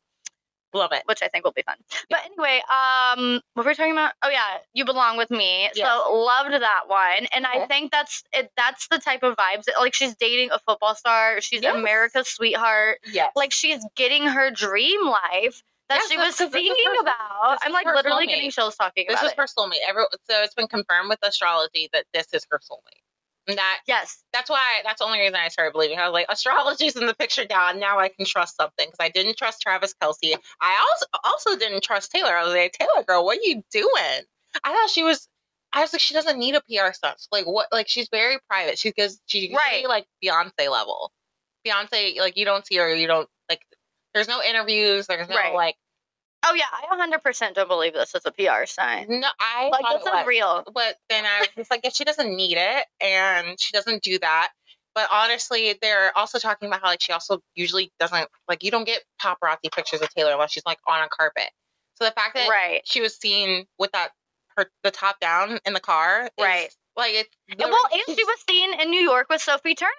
Love 0.73 0.93
it. 0.93 1.03
which 1.07 1.21
I 1.23 1.29
think 1.29 1.45
will 1.45 1.53
be 1.53 1.63
fun. 1.63 1.77
But 2.11 2.21
anyway, 2.25 2.63
um, 2.71 3.41
what 3.55 3.65
were 3.65 3.71
we 3.71 3.75
talking 3.75 3.93
about? 3.93 4.13
Oh 4.23 4.29
yeah, 4.31 4.59
you 4.73 4.85
belong 4.85 5.17
with 5.17 5.31
me. 5.31 5.69
Yes. 5.75 5.79
So 5.79 6.15
loved 6.15 6.53
that 6.53 6.83
one, 6.87 7.27
and 7.33 7.45
I 7.47 7.67
think 7.67 7.91
that's 7.91 8.23
it. 8.33 8.51
That's 8.57 8.87
the 8.89 8.99
type 8.99 9.23
of 9.25 9.37
vibes. 9.37 9.65
Like 9.79 9.95
she's 9.95 10.15
dating 10.15 10.51
a 10.53 10.59
football 10.61 10.95
star. 10.95 11.41
She's 11.41 11.63
Yes. 11.63 11.75
America's 11.75 12.29
sweetheart. 12.29 12.99
Yeah, 13.13 13.29
like 13.35 13.53
she's 13.53 13.85
getting 13.97 14.25
her 14.27 14.51
dream 14.51 15.01
life 15.07 15.63
that 15.89 15.99
Yes, 16.01 16.11
she 16.11 16.17
was 16.17 16.27
was 16.29 16.37
'cause 16.37 16.51
this 16.51 16.63
is 16.63 16.69
thinking 16.69 16.87
her- 16.95 17.01
about. 17.03 17.59
I'm 17.63 17.73
like 17.73 17.87
literally 17.87 18.27
soulmate. 18.27 18.29
getting 18.31 18.51
chills 18.51 18.77
talking 18.77 19.05
this 19.09 19.15
about 19.15 19.23
This 19.23 19.33
is 19.33 19.37
her 19.39 19.47
soulmate. 19.63 19.79
Every, 19.89 20.05
so 20.31 20.43
it's 20.43 20.55
been 20.55 20.69
confirmed 20.69 21.09
with 21.09 21.19
astrology 21.23 21.89
that 21.93 22.07
this 22.15 22.27
is 22.33 22.47
her 22.51 22.59
soulmate. 22.59 23.01
And 23.47 23.59
that 23.59 23.81
yes, 23.87 24.25
that's 24.33 24.49
why 24.49 24.81
that's 24.85 25.01
the 25.01 25.05
only 25.05 25.19
reason 25.21 25.35
I 25.37 25.49
started 25.49 25.73
believing. 25.73 25.99
I 25.99 26.09
was 26.09 26.15
like, 26.15 26.27
astrology's 26.31 26.97
in 26.97 27.05
the 27.07 27.13
picture 27.15 27.45
now, 27.51 27.73
now 27.73 27.99
I 27.99 28.09
can 28.09 28.25
trust 28.25 28.57
something 28.57 28.87
because 28.89 28.97
I 29.05 29.11
didn't 29.11 29.37
trust 29.37 29.61
Travis 29.61 29.95
Kelce. 30.03 30.35
I 30.63 30.79
also 30.91 31.07
also 31.25 31.57
didn't 31.59 31.83
trust 31.83 32.11
Taylor. 32.11 32.35
I 32.35 32.43
was 32.45 32.55
like, 32.55 32.73
Taylor 32.73 33.05
girl, 33.07 33.25
what 33.27 33.39
are 33.39 33.43
you 33.43 33.63
doing? 33.71 34.23
I 34.65 34.73
thought 34.73 34.89
she 34.91 35.03
was. 35.03 35.29
I 35.75 35.83
was 35.83 35.93
like, 35.93 36.01
she 36.01 36.15
doesn't 36.15 36.39
need 36.39 36.55
a 36.55 36.63
PR 36.63 36.93
stunt. 36.95 37.21
Like 37.33 37.45
what? 37.47 37.67
Like 37.71 37.89
she's 37.89 38.09
very 38.09 38.39
private. 38.49 38.79
She 38.79 38.93
goes, 38.93 39.21
she's 39.27 39.53
Right. 39.53 39.87
like 39.87 40.07
Beyonce 40.25 40.71
level. 40.71 41.13
Beyonce, 41.67 42.19
like 42.19 42.37
you 42.39 42.45
don't 42.47 42.67
see 42.67 42.77
her. 42.77 42.95
You 42.95 43.07
don't. 43.07 43.29
There's 44.15 44.29
no 44.29 44.43
interviews. 44.43 45.07
There's 45.07 45.29
no 45.29 45.37
Right. 45.37 45.55
like. 45.55 45.77
oh 46.47 46.55
yeah, 46.55 46.67
I 46.73 46.95
100% 46.95 47.55
don't 47.55 47.69
believe 47.69 47.95
this 47.95 48.15
is 48.15 48.23
a 48.27 48.31
PR 48.33 48.67
sign. 48.67 49.07
No, 49.09 49.29
I 49.41 49.69
Like 49.73 49.85
this 50.03 50.07
is 50.07 50.27
real. 50.27 50.63
but 50.75 50.97
then 51.09 51.25
I 51.25 51.47
was 51.57 51.71
like, 51.71 51.81
yeah, 51.85 51.91
she 51.91 52.05
doesn't 52.05 52.35
need 52.35 52.59
it, 52.59 52.87
and 53.01 53.59
she 53.61 53.73
doesn't 53.73 54.03
do 54.03 54.19
that. 54.21 54.51
But 54.95 55.09
honestly, 55.11 55.77
they're 55.83 56.17
also 56.17 56.39
talking 56.39 56.69
about 56.69 56.81
how 56.83 56.89
like 56.89 57.01
she 57.01 57.13
also 57.13 57.41
usually 57.57 57.91
doesn't 57.99 58.29
like 58.47 58.63
you 58.63 58.71
don't 58.71 58.85
get 58.85 59.03
paparazzi 59.21 59.73
pictures 59.75 60.01
of 60.03 60.09
Taylor 60.15 60.33
unless 60.33 60.53
she's 60.53 60.67
like 60.67 60.79
on 60.87 61.03
a 61.03 61.09
carpet. 61.09 61.51
So 61.97 62.05
the 62.05 62.13
fact 62.13 62.35
that 62.35 62.49
Right. 62.49 62.83
she 62.85 63.01
was 63.01 63.17
seen 63.17 63.67
with 63.79 63.91
that 63.93 64.11
her 64.57 64.71
the 64.85 64.91
top 64.93 65.19
down 65.21 65.59
in 65.65 65.73
the 65.73 65.81
car, 65.81 66.27
is, 66.27 66.31
Right. 66.45 66.69
Like 66.97 67.15
it's 67.15 67.31
well, 67.59 67.89
and 67.93 68.03
she 68.17 68.23
was 68.25 68.39
seen 68.49 68.81
in 68.81 68.91
New 68.91 69.01
York 69.01 69.27
with 69.31 69.41
Sophie 69.43 69.75
Turner 69.75 69.91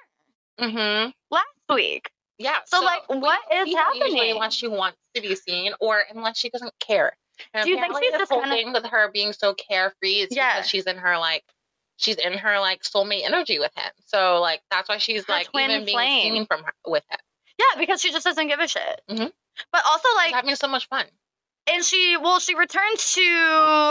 Mm-hmm. 0.62 1.10
last 1.32 1.46
week. 1.74 2.10
Yeah. 2.38 2.58
So, 2.66 2.82
like, 2.82 3.08
what 3.10 3.40
is 3.54 3.66
see 3.66 3.76
her 3.76 3.94
Usually 3.94 4.10
happening? 4.18 4.32
unless 4.34 4.54
she 4.54 4.68
wants 4.68 4.98
to 5.16 5.22
be 5.22 5.36
seen, 5.36 5.74
or 5.80 6.04
unless 6.14 6.38
she 6.38 6.50
doesn't 6.50 6.74
care. 6.80 7.16
And 7.54 7.64
Do 7.66 7.70
you 7.72 7.80
think 7.80 7.96
she's 8.02 8.12
this 8.14 8.30
whole 8.30 8.44
thing 8.44 8.72
with 8.74 8.86
her 8.86 9.10
being 9.12 9.34
so 9.34 9.54
carefree 9.54 10.22
is 10.22 10.30
Yeah. 10.32 10.56
because 10.56 10.70
she's 10.70 10.86
in 10.86 10.98
her 10.98 11.18
like 11.18 11.44
she's 11.98 12.16
in 12.18 12.34
her 12.34 12.60
like 12.60 12.84
soulmate 12.84 13.24
energy 13.26 13.60
with 13.60 13.72
him. 13.76 13.92
So 14.06 14.40
like 14.42 14.62
that's 14.72 14.88
why 14.90 14.98
she's 14.98 15.26
Her 15.26 15.34
like 15.34 15.50
even 15.54 15.86
being 15.86 15.98
seen 15.98 16.46
from 16.46 16.64
her, 16.64 16.74
with 16.86 17.04
him. 17.10 17.20
Yeah, 17.58 17.80
because 17.80 18.02
she 18.02 18.12
just 18.12 18.26
doesn't 18.26 18.48
give 18.48 18.60
a 18.60 18.68
shit. 18.68 19.02
Mhm. 19.10 19.32
But 19.72 19.82
also, 19.86 20.08
She's 20.10 20.16
like, 20.18 20.34
having 20.34 20.56
so 20.56 20.68
much 20.68 20.88
fun. 20.90 21.06
and 21.68 21.84
she, 21.86 22.18
well, 22.18 22.40
she 22.40 22.54
returned 22.56 23.00
to 23.00 23.22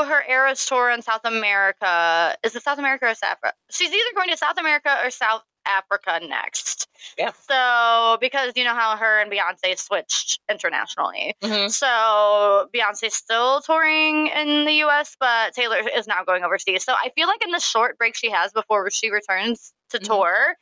her 0.07 0.23
Eras 0.29 0.65
tour 0.67 0.91
in 0.91 1.01
South 1.03 1.23
America. 1.25 2.37
Is 2.43 2.55
it 2.55 2.63
South 2.63 2.79
America 2.79 3.07
or 3.07 3.15
South 3.15 3.33
Africa? 3.33 3.55
She's 3.71 3.91
either 3.91 4.15
going 4.15 4.29
to 4.29 4.37
South 4.37 4.59
America 4.59 5.01
or 5.03 5.11
South 5.11 5.43
Africa 5.67 6.21
next. 6.27 6.89
Yeah. 7.19 7.33
So, 7.49 8.19
because 8.21 8.53
you 8.57 8.65
know 8.65 8.75
how 8.75 8.97
her 8.97 9.21
and 9.21 9.31
Beyonce 9.31 9.79
switched 9.79 10.41
internationally. 10.51 11.35
Mhm. 11.43 11.71
So, 11.71 12.69
Beyonce's 12.75 13.15
still 13.15 13.61
touring 13.61 14.29
in 14.29 14.65
the 14.65 14.75
US, 14.85 15.17
but 15.19 15.55
Taylor 15.55 15.79
is 15.79 16.07
now 16.07 16.25
going 16.25 16.45
overseas. 16.45 16.85
So, 16.85 16.95
I 16.95 17.11
feel 17.15 17.29
like 17.29 17.45
in 17.45 17.51
the 17.51 17.61
short 17.61 17.99
break 17.99 18.15
she 18.17 18.31
has 18.31 18.53
before 18.53 18.91
she 18.91 19.11
returns 19.11 19.73
to 19.91 19.99
Mhm. 19.99 20.05
tour, 20.05 20.57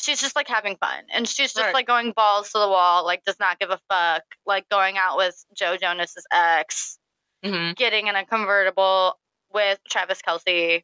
she's 0.00 0.20
just 0.20 0.34
like 0.36 0.48
having 0.48 0.76
fun. 0.76 1.04
And 1.10 1.28
she's 1.28 1.52
just 1.52 1.66
Right. 1.66 1.74
like 1.74 1.86
going 1.86 2.12
balls 2.12 2.50
to 2.52 2.58
the 2.58 2.68
wall, 2.68 3.04
like 3.04 3.22
does 3.24 3.38
not 3.38 3.58
give 3.60 3.70
a 3.70 3.80
fuck, 3.88 4.22
like 4.46 4.68
going 4.68 4.98
out 4.98 5.16
with 5.16 5.44
Joe 5.54 5.76
Jonas's 5.76 6.26
ex, 6.32 6.98
Mhm. 7.44 7.76
getting 7.76 8.08
in 8.08 8.16
a 8.16 8.24
convertible 8.26 9.20
with 9.50 9.78
Travis 9.88 10.20
Kelce. 10.20 10.82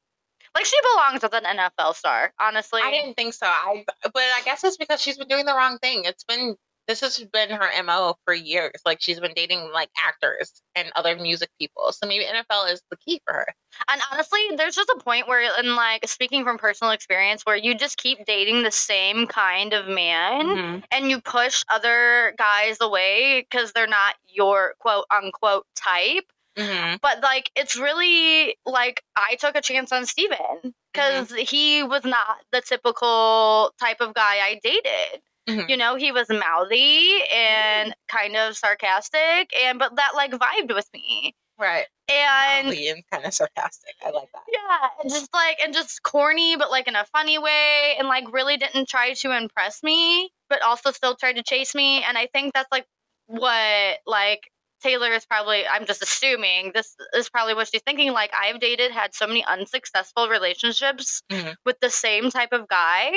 Like 0.54 0.64
she 0.64 0.76
belongs 0.94 1.22
with 1.22 1.34
an 1.34 1.44
NFL 1.44 1.94
star, 1.94 2.32
honestly. 2.40 2.80
I 2.84 2.90
didn't 2.90 3.14
think 3.14 3.34
so. 3.34 3.46
I 3.46 3.84
but 4.02 4.12
I 4.16 4.42
guess 4.44 4.64
it's 4.64 4.76
because 4.76 5.00
she's 5.00 5.18
been 5.18 5.28
doing 5.28 5.46
the 5.46 5.54
wrong 5.54 5.78
thing. 5.78 6.02
It's 6.04 6.24
been 6.24 6.56
this 6.88 7.00
has 7.02 7.18
been 7.32 7.50
her 7.50 7.70
MO 7.84 8.16
for 8.24 8.34
years. 8.34 8.72
Like 8.84 9.00
she's 9.00 9.20
been 9.20 9.32
dating 9.36 9.70
like 9.72 9.90
actors 10.04 10.60
and 10.74 10.90
other 10.96 11.14
music 11.14 11.48
people. 11.56 11.92
So 11.92 12.04
maybe 12.04 12.24
NFL 12.24 12.72
is 12.72 12.82
the 12.90 12.96
key 12.96 13.20
for 13.24 13.32
her. 13.34 13.46
And 13.88 14.00
honestly, 14.10 14.40
there's 14.56 14.74
just 14.74 14.88
a 14.88 14.98
point 15.00 15.28
where, 15.28 15.48
and 15.56 15.76
like 15.76 16.08
speaking 16.08 16.42
from 16.42 16.58
personal 16.58 16.92
experience, 16.92 17.42
where 17.46 17.54
you 17.54 17.76
just 17.76 17.96
keep 17.96 18.24
dating 18.26 18.64
the 18.64 18.72
same 18.72 19.28
kind 19.28 19.72
of 19.72 19.86
man 19.86 20.46
Mhm. 20.46 20.84
and 20.90 21.08
you 21.10 21.20
push 21.20 21.62
other 21.68 22.34
guys 22.38 22.78
away 22.80 23.46
because 23.48 23.70
they're 23.72 23.86
not 23.86 24.16
your 24.26 24.74
quote 24.80 25.04
unquote 25.12 25.66
type. 25.76 26.24
Mhm. 26.58 27.00
But 27.00 27.22
like, 27.22 27.50
it's 27.56 27.76
really 27.76 28.56
like 28.66 29.02
I 29.16 29.36
took 29.36 29.56
a 29.56 29.60
chance 29.62 29.92
on 29.92 30.06
Steven 30.06 30.74
because 30.92 31.32
he 31.32 31.82
was 31.82 32.04
not 32.04 32.38
the 32.52 32.60
typical 32.60 33.72
type 33.80 34.00
of 34.00 34.14
guy 34.14 34.38
I 34.40 34.60
dated. 34.62 35.22
Mhm. 35.48 35.68
You 35.70 35.76
know, 35.76 35.96
he 35.96 36.12
was 36.12 36.28
mouthy 36.28 37.22
and 37.32 37.94
kind 38.08 38.36
of 38.36 38.56
sarcastic, 38.56 39.50
and 39.56 39.78
but 39.78 39.96
that 39.96 40.14
like 40.14 40.32
vibed 40.32 40.74
with 40.74 40.88
me. 40.92 41.34
Right. 41.58 41.86
And 42.08 42.68
Mouthy 42.68 42.88
and 42.88 43.02
kind 43.12 43.24
of 43.24 43.34
sarcastic. 43.34 43.94
I 44.04 44.10
like 44.10 44.30
that. 44.32 44.42
yeah, 44.52 44.88
and 45.02 45.10
just 45.10 45.32
like 45.34 45.58
and 45.62 45.72
just 45.74 46.02
corny, 46.02 46.56
but 46.56 46.70
like 46.70 46.88
in 46.88 46.96
a 46.96 47.04
funny 47.06 47.38
way, 47.38 47.94
and 47.98 48.08
like 48.08 48.32
really 48.32 48.56
didn't 48.56 48.88
try 48.88 49.12
to 49.14 49.36
impress 49.36 49.82
me, 49.82 50.30
but 50.48 50.62
also 50.62 50.90
still 50.90 51.14
tried 51.16 51.34
to 51.36 51.42
chase 51.42 51.74
me. 51.74 52.02
And 52.02 52.18
I 52.18 52.26
think 52.26 52.54
that's 52.54 52.70
like 52.72 52.86
what 53.26 53.98
like 54.06 54.50
Taylor 54.82 55.10
is 55.12 55.26
probably. 55.26 55.66
I'm 55.66 55.86
just 55.86 56.02
assuming 56.02 56.72
this 56.74 56.94
is 57.14 57.28
probably 57.28 57.54
what 57.54 57.68
she's 57.68 57.82
thinking. 57.82 58.12
Like 58.12 58.32
I've 58.34 58.60
dated, 58.60 58.90
had 58.92 59.14
so 59.14 59.26
many 59.26 59.44
unsuccessful 59.44 60.28
relationships 60.28 61.22
Mhm. 61.30 61.54
with 61.64 61.78
the 61.80 61.90
same 61.90 62.30
type 62.30 62.52
of 62.52 62.68
guy. 62.68 63.12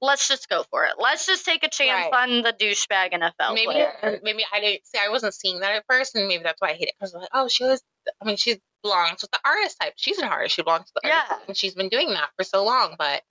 Let's 0.00 0.28
just 0.28 0.48
go 0.48 0.64
for 0.70 0.84
it. 0.84 0.92
Let's 0.98 1.26
just 1.26 1.44
take 1.44 1.64
a 1.64 1.68
chance 1.68 2.10
Right. 2.12 2.22
on 2.28 2.42
the 2.42 2.52
douchebag 2.52 3.12
NFL 3.14 3.54
maybe 3.54 3.72
player. 3.72 4.20
maybe 4.22 4.46
I 4.52 4.60
didn't 4.60 4.86
see 4.86 4.98
I 4.98 5.08
wasn't 5.08 5.34
seeing 5.34 5.58
that 5.60 5.72
at 5.72 5.84
first, 5.88 6.14
and 6.14 6.28
maybe 6.28 6.44
that's 6.44 6.60
why 6.60 6.70
I 6.70 6.74
hate 6.74 6.88
it 6.88 6.94
because 6.98 7.14
like, 7.14 7.28
oh, 7.32 7.48
she 7.48 7.64
was. 7.64 7.82
I 8.22 8.24
mean, 8.24 8.36
she 8.36 8.60
belongs 8.84 9.22
with 9.22 9.32
the 9.32 9.40
artist 9.44 9.76
type. 9.80 9.94
She's 9.96 10.18
an 10.18 10.28
artist. 10.28 10.54
She 10.54 10.62
belongs 10.62 10.86
to 10.86 10.92
the 11.02 11.08
artist, 11.10 11.30
Yeah. 11.30 11.36
type, 11.36 11.48
and 11.48 11.56
she's 11.56 11.74
been 11.74 11.88
doing 11.88 12.10
that 12.10 12.30
for 12.36 12.44
so 12.44 12.62
long. 12.64 12.94
But 12.96 13.24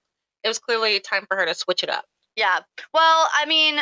it 0.44 0.48
was 0.50 0.60
clearly 0.60 1.00
time 1.00 1.26
for 1.26 1.38
her 1.38 1.46
to 1.46 1.54
switch 1.56 1.84
it 1.84 1.90
up. 1.90 2.06
Yeah. 2.36 2.60
Well, 2.94 3.30
I 3.34 3.46
mean, 3.46 3.80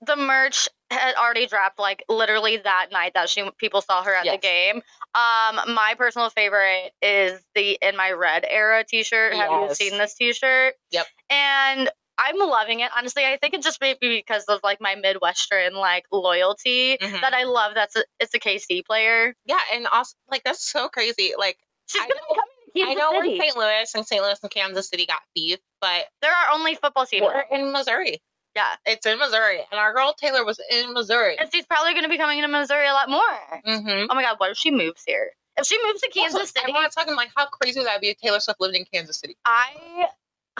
the 0.00 0.14
merch 0.16 0.68
had 0.90 1.14
already 1.16 1.46
dropped 1.46 1.78
like 1.78 2.02
literally 2.08 2.56
that 2.58 2.88
night 2.92 3.12
that 3.14 3.28
she 3.28 3.48
people 3.58 3.80
saw 3.82 4.02
her 4.02 4.14
at 4.14 4.24
the 4.24 4.38
game. 4.38 4.76
Um, 5.14 5.74
my 5.74 5.94
personal 5.98 6.30
favorite 6.30 6.92
is 7.02 7.40
the 7.54 7.78
in 7.82 7.96
my 7.96 8.12
red 8.12 8.44
era 8.48 8.84
T-shirt. 8.84 9.34
Have 9.34 9.50
you 9.50 9.74
seen 9.74 9.98
this 9.98 10.14
T-shirt? 10.14 10.74
Yep. 10.90 11.06
And 11.30 11.90
I'm 12.20 12.36
loving 12.38 12.80
it. 12.80 12.90
Honestly, 12.96 13.24
I 13.24 13.36
think 13.40 13.54
it 13.54 13.62
just 13.62 13.80
may 13.80 13.94
be 14.00 14.16
because 14.18 14.44
of 14.48 14.60
like 14.64 14.80
my 14.80 14.94
Midwestern 14.96 15.74
like 15.74 16.04
loyalty 16.10 16.96
Mhm. 17.00 17.20
that 17.20 17.32
I 17.34 17.44
love. 17.44 17.74
That's 17.74 17.94
a, 17.96 18.04
it's 18.20 18.34
a 18.34 18.38
KC 18.40 18.84
player. 18.84 19.34
Yeah, 19.46 19.58
and 19.72 19.86
also 19.86 20.14
like 20.30 20.42
that's 20.44 20.68
so 20.68 20.88
crazy. 20.88 21.34
Like 21.38 21.58
She's 21.86 22.02
I 22.02 22.08
gonna 22.08 22.14
be 22.14 22.34
know- 22.34 22.40
coming 22.40 22.54
to 22.64 22.72
Kansas 22.74 22.90
I 22.90 22.94
know 22.94 23.20
City. 23.22 23.38
we're 23.38 23.44
St. 23.44 23.56
Louis 23.56 23.94
and 23.94 24.06
St. 24.06 24.22
Louis 24.22 24.38
and 24.42 24.50
Kansas 24.50 24.88
City 24.88 25.06
got 25.06 25.20
beef, 25.34 25.58
but 25.80 26.06
there 26.22 26.32
are 26.32 26.54
only 26.54 26.74
football 26.74 27.06
teams. 27.06 27.22
we're 27.24 27.44
in 27.56 27.72
Missouri. 27.72 28.20
Yeah. 28.58 28.74
It's 28.86 29.06
in 29.06 29.18
Missouri, 29.18 29.60
and 29.70 29.78
our 29.78 29.92
girl 29.94 30.14
Taylor 30.18 30.44
was 30.44 30.60
in 30.70 30.92
Missouri. 30.92 31.36
And 31.38 31.48
she's 31.52 31.64
probably 31.66 31.94
gonna 31.94 32.08
be 32.08 32.18
coming 32.18 32.40
to 32.42 32.48
Missouri 32.48 32.88
a 32.88 32.92
lot 32.92 33.08
more. 33.08 33.62
Mm-hmm. 33.66 34.06
Oh 34.10 34.14
my 34.14 34.22
god, 34.22 34.34
what 34.38 34.50
if 34.50 34.56
she 34.56 34.70
moves 34.72 35.02
here? 35.06 35.30
If 35.56 35.66
she 35.66 35.78
moves 35.86 36.00
to 36.00 36.08
Kansas 36.10 36.50
City, 36.50 36.60
Everyone's 36.68 36.94
talking 36.94 37.14
like 37.16 37.30
how 37.36 37.46
crazy 37.46 37.78
would 37.80 37.86
that 37.86 38.00
be 38.00 38.08
if 38.08 38.18
Taylor 38.18 38.40
Swift 38.40 38.60
lived 38.60 38.74
in 38.76 38.84
Kansas 38.92 39.18
City? 39.18 39.36
I 39.44 40.06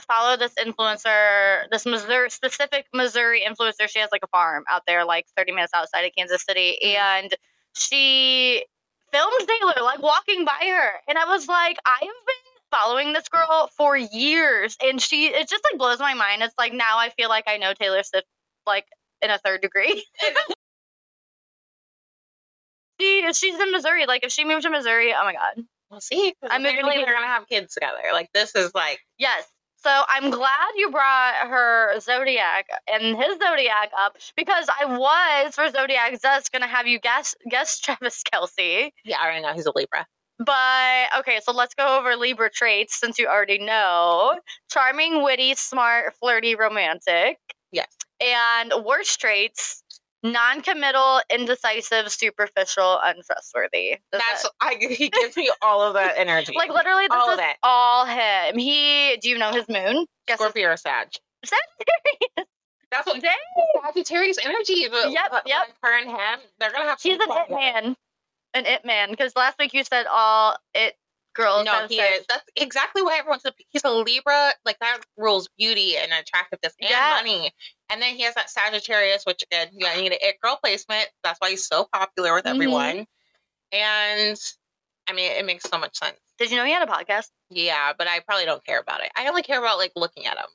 follow 0.01 0.37
this 0.37 0.55
influencer, 0.55 1.69
this 1.73 1.85
Missouri 1.87 2.31
specific 2.31 2.87
Missouri 2.95 3.43
influencer. 3.49 3.89
She 3.89 3.99
has 3.99 4.11
like 4.13 4.23
a 4.23 4.29
farm 4.29 4.63
out 4.71 4.83
there, 4.87 5.05
like 5.05 5.27
30 5.37 5.53
minutes 5.53 5.73
outside 5.75 6.03
of 6.03 6.13
Kansas 6.17 6.45
City, 6.45 6.79
Mhm. 6.85 6.95
and 6.95 7.35
she 7.75 8.65
filmed 9.13 9.49
Taylor 9.49 9.83
like 9.83 10.01
walking 10.01 10.45
by 10.45 10.59
her, 10.69 10.91
and 11.09 11.19
I 11.19 11.25
was 11.25 11.49
like, 11.49 11.79
I 11.85 11.99
have 12.01 12.01
been 12.01 12.48
following 12.71 13.13
this 13.13 13.29
girl 13.29 13.71
for 13.77 13.97
years, 13.97 14.77
and 14.83 15.01
she 15.01 15.27
it 15.27 15.49
just 15.49 15.65
like 15.71 15.79
blows 15.79 15.99
my 15.99 16.15
mind. 16.15 16.43
It's 16.43 16.55
like 16.59 16.73
now 16.73 16.99
I 16.99 17.11
feel 17.11 17.29
like 17.29 17.45
I 17.47 17.57
know 17.57 17.73
Taylor 17.75 18.03
Swift 18.03 18.27
like 18.67 18.87
in 19.23 19.31
a 19.31 19.39
third 19.39 19.63
degree. 19.63 20.05
she 23.01 23.33
she's 23.33 23.59
in 23.61 23.73
Missouri. 23.73 24.07
Like 24.07 24.25
if 24.25 24.33
she 24.33 24.45
moved 24.45 24.63
to 24.63 24.71
Missouri, 24.71 25.13
oh 25.15 25.25
my 25.25 25.33
god. 25.33 25.65
We'll 25.91 26.01
see. 26.01 26.35
I'm 26.43 26.63
moving 26.63 26.77
to 26.77 26.81
apparently 26.83 26.93
Kansas- 26.93 27.07
they're 27.07 27.15
gonna 27.15 27.27
have 27.27 27.49
kids 27.49 27.75
together. 27.75 27.99
Like 28.13 28.29
this 28.35 28.55
is 28.55 28.73
like 28.75 29.01
Yes. 29.19 29.45
So 29.81 29.91
I'm 30.09 30.31
glad 30.31 30.73
you 30.77 30.91
brought 30.91 31.35
her 31.49 31.99
Zodiac 32.01 32.67
and 32.93 33.17
his 33.17 33.39
Zodiac 33.39 33.91
up 33.97 34.17
because 34.37 34.67
I 34.81 34.87
was 34.87 35.55
for 35.55 35.71
Zodiac 35.71 36.19
Zest 36.21 36.51
gonna 36.51 36.67
have 36.67 36.89
you 36.89 36.99
guess 36.99 37.35
guess 37.49 37.79
Travis 37.79 38.23
Kelce. 38.25 38.91
yeah, 39.05 39.17
I 39.21 39.25
already 39.25 39.43
know 39.43 39.53
he's 39.55 39.67
a 39.67 39.73
Libra. 39.75 40.05
But 40.39 41.09
okay, 41.19 41.41
so 41.43 41.53
let's 41.53 41.75
go 41.75 41.99
over 41.99 42.17
Libra 42.17 42.51
traits 42.51 42.99
since 42.99 43.19
you 43.19 43.27
already 43.27 43.59
know. 43.59 44.39
Charming, 44.71 45.23
witty, 45.23 45.55
smart, 45.55 46.15
flirty, 46.21 46.55
romantic. 46.55 47.39
Yes. 47.73 47.89
And 48.21 48.73
worst 48.85 49.21
traits, 49.21 49.83
non-committal, 50.23 51.21
indecisive, 51.33 52.11
superficial, 52.11 52.99
untrustworthy. 53.03 53.97
Does 54.13 54.23
That's 54.29 54.43
that- 54.45 54.53
I, 54.61 54.77
he 54.79 55.09
gives 55.11 55.37
me 55.37 55.51
all 55.63 55.83
of 55.83 55.95
that 55.95 56.15
energy. 56.17 56.53
like 56.57 56.71
literally 56.71 57.07
this 57.09 57.17
all 57.21 57.31
is 57.33 57.39
it. 57.41 57.57
all 57.63 58.07
him. 58.07 58.59
He 58.59 59.17
do 59.21 59.29
you 59.29 59.39
know 59.39 59.51
his 59.53 59.69
moon? 59.69 60.07
Guess 60.27 60.39
Scorpio 60.39 60.69
or 60.71 60.77
Sag. 60.77 61.09
Sagittarius. 61.45 62.49
That's 62.91 63.07
what 63.07 63.21
Dang. 63.21 63.35
Sagittarius 63.85 64.39
energy. 64.45 64.87
But, 64.91 65.11
Yep, 65.13 65.23
but, 65.31 65.43
yep. 65.47 65.59
like, 65.67 65.75
her 65.83 65.99
and 65.99 66.09
him, 66.11 66.41
they're 66.59 66.73
gonna 66.73 66.85
have. 66.85 67.01
He's 67.01 67.19
some 67.19 67.31
an 67.31 67.97
fun 68.55 68.65
it 68.65 68.67
together. 68.67 68.67
man. 68.67 68.67
An 68.67 68.67
it 68.75 68.85
man. 68.87 69.11
Because 69.11 69.33
last 69.37 69.59
week 69.59 69.75
you 69.75 69.85
said 69.85 70.07
all 70.11 70.57
it 70.75 70.95
girls. 71.35 71.65
No, 71.65 71.87
he 71.87 71.97
sex. 71.97 72.19
is. 72.21 72.27
That's 72.29 72.45
exactly 72.57 73.03
why 73.03 73.19
everyone's. 73.19 73.45
A, 73.45 73.53
he's 73.71 73.85
a 73.85 73.91
Libra. 73.93 74.53
Like 74.65 74.79
that 74.81 74.99
rules 75.17 75.49
beauty 75.59 75.97
and 75.97 76.11
attractiveness 76.13 76.75
and 76.81 76.91
Yeah. 76.91 77.15
money. 77.17 77.53
And 77.91 78.03
then 78.03 78.15
he 78.17 78.23
has 78.23 78.35
that 78.35 78.51
Sagittarius, 78.51 79.25
which 79.25 79.43
again, 79.45 79.69
you 79.73 79.87
need 79.97 80.13
an 80.13 80.19
it 80.21 80.41
girl 80.43 80.59
placement. 80.63 81.09
That's 81.23 81.39
why 81.41 81.51
he's 81.51 81.67
so 81.67 81.87
popular 81.93 82.35
with 82.35 82.45
Mhm. 82.45 82.51
everyone. 82.55 83.07
And 83.73 84.37
I 85.09 85.13
mean, 85.13 85.33
it 85.33 85.45
makes 85.45 85.65
so 85.69 85.79
much 85.79 85.97
sense. 85.97 86.19
Did 86.39 86.51
you 86.51 86.57
know 86.57 86.65
he 86.65 86.73
had 86.73 86.87
a 86.87 86.91
podcast? 86.91 87.29
Yeah, 87.51 87.93
but 87.97 88.07
I 88.09 88.21
probably 88.21 88.45
don't 88.45 88.65
care 88.65 88.79
about 88.79 89.03
it. 89.03 89.11
I 89.17 89.27
only 89.29 89.43
care 89.43 89.59
about 89.59 89.79
like 89.79 89.93
looking 89.97 90.27
at 90.27 90.37
him. 90.37 90.47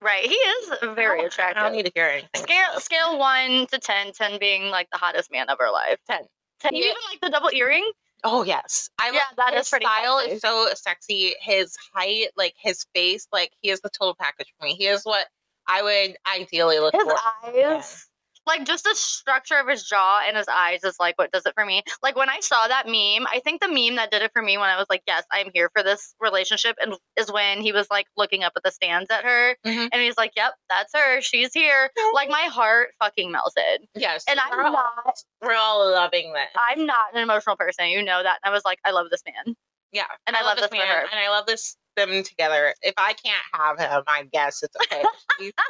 Right. 0.00 0.24
He 0.26 0.34
is 0.34 0.72
very 0.94 1.24
attractive. 1.24 1.62
I 1.62 1.66
don't 1.66 1.76
need 1.76 1.86
to 1.86 1.92
hear 1.94 2.06
anything. 2.06 2.28
Scale 2.42 2.80
scale 2.80 3.18
one 3.18 3.66
to 3.68 3.78
10, 3.78 4.12
10 4.12 4.38
being 4.38 4.64
like 4.70 4.88
the 4.90 4.98
hottest 4.98 5.30
man 5.30 5.48
of 5.48 5.58
her 5.58 5.70
life. 5.70 5.98
10. 6.08 6.20
10. 6.64 6.74
You 6.74 6.84
even 6.84 6.96
like 7.10 7.20
the 7.20 7.30
double 7.30 7.50
earring? 7.52 7.90
Oh 8.24 8.42
yes, 8.42 8.88
I 8.98 9.10
Yeah, 9.10 9.20
love 9.20 9.36
that 9.36 9.54
his 9.54 9.66
is 9.66 9.70
pretty 9.70 9.84
style 9.84 10.18
sexy. 10.20 10.34
is 10.36 10.40
so 10.40 10.68
sexy. 10.74 11.34
His 11.40 11.76
height, 11.94 12.28
like 12.36 12.54
his 12.56 12.84
face, 12.94 13.28
like 13.32 13.50
he 13.60 13.70
is 13.70 13.80
the 13.80 13.90
total 13.90 14.14
package 14.14 14.52
for 14.58 14.64
me. 14.64 14.74
He 14.74 14.86
is 14.86 15.04
what 15.04 15.26
I 15.66 15.82
would 15.82 16.16
ideally 16.34 16.78
look 16.78 16.94
His 16.94 17.04
for. 17.04 17.16
eyes. 17.44 18.06
Like 18.46 18.64
just 18.64 18.84
the 18.84 18.94
structure 18.94 19.56
of 19.56 19.68
his 19.68 19.84
jaw 19.84 20.20
and 20.26 20.36
his 20.36 20.46
eyes 20.48 20.84
is 20.84 20.96
like 21.00 21.16
what 21.18 21.32
does 21.32 21.46
it 21.46 21.54
for 21.54 21.64
me. 21.64 21.82
Like 22.02 22.16
when 22.16 22.28
I 22.28 22.40
saw 22.40 22.68
that 22.68 22.86
meme, 22.86 23.26
I 23.32 23.40
think 23.42 23.60
the 23.60 23.68
meme 23.68 23.96
that 23.96 24.10
did 24.10 24.22
it 24.22 24.30
for 24.32 24.42
me 24.42 24.58
when 24.58 24.68
I 24.68 24.76
was 24.76 24.86
like, 24.90 25.02
yes, 25.06 25.24
I'm 25.32 25.50
here 25.54 25.70
for 25.74 25.82
this 25.82 26.14
relationship, 26.20 26.76
and 26.80 26.94
is 27.16 27.32
when 27.32 27.60
he 27.60 27.72
was 27.72 27.86
like 27.90 28.06
looking 28.16 28.42
up 28.44 28.52
at 28.56 28.62
the 28.62 28.70
stands 28.70 29.10
at 29.10 29.24
her, 29.24 29.56
Mhm. 29.64 29.88
and 29.92 30.02
he's 30.02 30.16
like, 30.16 30.32
yep, 30.36 30.54
that's 30.68 30.92
her, 30.94 31.20
she's 31.20 31.52
here. 31.52 31.90
Like 32.12 32.28
my 32.28 32.42
heart 32.50 32.90
fucking 33.00 33.30
melted. 33.32 33.88
Yes, 33.94 34.24
And 34.28 34.38
I'm 34.40 34.50
we're 34.50 34.64
all, 34.64 34.72
not, 34.72 35.14
we're 35.42 35.54
all 35.56 35.90
loving 35.92 36.32
this. 36.32 36.48
I'm 36.56 36.84
not 36.86 37.14
an 37.14 37.20
emotional 37.20 37.56
person, 37.56 37.88
you 37.88 38.02
know 38.02 38.22
that. 38.22 38.38
And 38.44 38.50
I 38.50 38.52
was 38.54 38.64
like, 38.64 38.78
I 38.84 38.90
love 38.90 39.06
this 39.10 39.22
man. 39.26 39.54
Yeah, 39.92 40.04
And 40.26 40.34
I 40.36 40.42
love 40.42 40.56
this 40.58 40.66
for 40.68 40.74
man, 40.74 40.86
her. 40.88 41.00
and 41.10 41.20
I 41.20 41.28
love 41.30 41.46
this 41.46 41.76
them 41.96 42.22
together. 42.22 42.74
If 42.82 42.94
I 42.96 43.14
can't 43.14 43.42
have 43.52 43.78
him, 43.78 44.02
I 44.06 44.24
guess 44.32 44.62
it's 44.62 44.76
okay. 44.76 45.50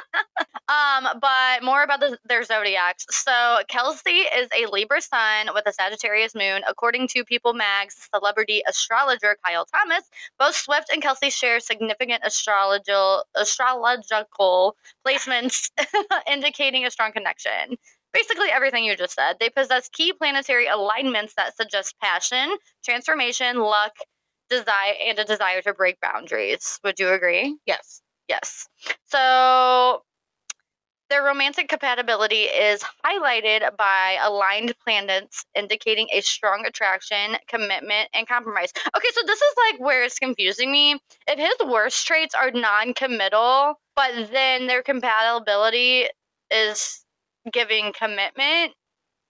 Um, 0.67 1.07
but 1.21 1.63
more 1.63 1.83
about 1.83 1.99
the, 1.99 2.17
their 2.25 2.43
zodiacs. 2.43 3.05
So 3.09 3.59
Kelce 3.71 4.23
is 4.35 4.47
a 4.57 4.65
Libra 4.71 4.99
sun 4.99 5.49
with 5.53 5.63
a 5.67 5.73
Sagittarius 5.73 6.33
moon. 6.33 6.63
According 6.67 7.07
to 7.09 7.23
People 7.23 7.53
Mag's 7.53 8.09
celebrity 8.13 8.63
astrologer 8.67 9.37
Kyle 9.45 9.65
Thomas, 9.65 10.09
both 10.39 10.55
Swift 10.55 10.89
and 10.91 11.03
Kelce 11.03 11.31
share 11.31 11.59
significant 11.59 12.23
astrological 12.23 13.25
astrological 13.39 14.75
placements, 15.05 15.69
indicating 16.27 16.85
a 16.85 16.91
strong 16.91 17.11
connection. 17.11 17.77
Basically, 18.11 18.49
everything 18.49 18.85
you 18.85 18.95
just 18.95 19.13
said. 19.13 19.35
They 19.39 19.49
possess 19.49 19.89
key 19.89 20.13
planetary 20.13 20.67
alignments 20.67 21.33
that 21.35 21.55
suggest 21.55 21.95
passion, 22.01 22.55
transformation, 22.83 23.57
luck, 23.59 23.91
desire, 24.49 24.93
and 25.05 25.19
a 25.19 25.25
desire 25.25 25.61
to 25.63 25.73
break 25.73 25.99
boundaries. 26.01 26.79
Would 26.83 26.99
you 26.99 27.09
agree? 27.11 27.57
yes, 27.65 28.01
Yes. 28.27 28.67
So 29.05 30.03
Their 31.09 31.23
romantic 31.23 31.67
compatibility 31.67 32.43
is 32.43 32.83
highlighted 33.05 33.75
by 33.77 34.17
aligned 34.23 34.73
planets 34.79 35.45
indicating 35.55 36.07
a 36.11 36.21
strong 36.21 36.65
attraction, 36.65 37.37
commitment, 37.47 38.09
and 38.13 38.27
compromise. 38.27 38.71
Okay, 38.95 39.09
so 39.13 39.21
this 39.25 39.39
is 39.39 39.53
like 39.71 39.79
where 39.79 40.03
it's 40.03 40.17
confusing 40.19 40.71
me. 40.71 40.99
If 41.27 41.37
his 41.37 41.55
worst 41.69 42.05
traits 42.07 42.33
are 42.33 42.49
non 42.51 42.93
committal, 42.95 43.79
but 43.95 44.31
then 44.31 44.65
their 44.67 44.81
compatibility 44.81 46.07
is 46.49 47.05
giving 47.51 47.93
commitment, 47.93 48.73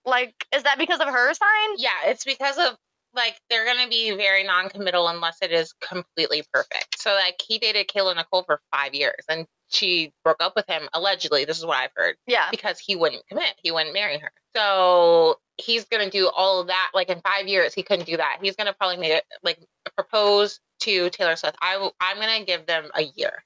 like, 0.05 0.45
is 0.55 0.63
that 0.63 0.77
because 0.77 0.99
of 1.01 1.07
her 1.07 1.33
sign? 1.33 1.69
Yeah, 1.77 2.05
it's 2.05 2.25
because 2.25 2.57
of 2.57 2.77
like 3.15 3.39
they're 3.49 3.65
gonna 3.65 3.87
be 3.89 4.11
very 4.11 4.43
non-committal 4.43 5.07
unless 5.07 5.37
it 5.41 5.51
is 5.51 5.73
completely 5.81 6.43
perfect. 6.53 6.99
So 6.99 7.11
like 7.13 7.39
he 7.45 7.57
dated 7.59 7.87
Kayla 7.87 8.15
Nicole 8.15 8.43
for 8.43 8.59
five 8.73 8.93
years 8.93 9.23
and 9.29 9.45
she 9.69 10.13
broke 10.23 10.41
up 10.41 10.53
with 10.55 10.67
him 10.67 10.87
allegedly. 10.93 11.45
This 11.45 11.57
is 11.57 11.65
what 11.65 11.77
I've 11.77 11.91
heard 11.95 12.15
Yeah. 12.27 12.49
because 12.51 12.79
he 12.79 12.95
wouldn't 12.95 13.25
commit. 13.27 13.53
He 13.63 13.71
wouldn't 13.71 13.93
marry 13.93 14.17
her. 14.19 14.31
So 14.55 15.39
he's 15.57 15.85
gonna 15.85 16.09
do 16.09 16.29
all 16.29 16.61
of 16.61 16.67
that. 16.67 16.91
Like 16.93 17.09
in 17.09 17.21
five 17.21 17.47
years, 17.47 17.73
he 17.73 17.83
couldn't 17.83 18.05
do 18.05 18.17
that. 18.17 18.39
He's 18.41 18.55
gonna 18.55 18.73
probably 18.73 18.97
make 18.97 19.11
it 19.11 19.23
like 19.43 19.59
propose 19.95 20.59
to 20.81 21.09
Taylor 21.09 21.35
Swift. 21.35 21.57
I 21.61 21.73
w- 21.73 21.91
I'm 21.99 22.17
gonna 22.17 22.43
give 22.45 22.65
them 22.65 22.89
a 22.93 23.03
year. 23.03 23.43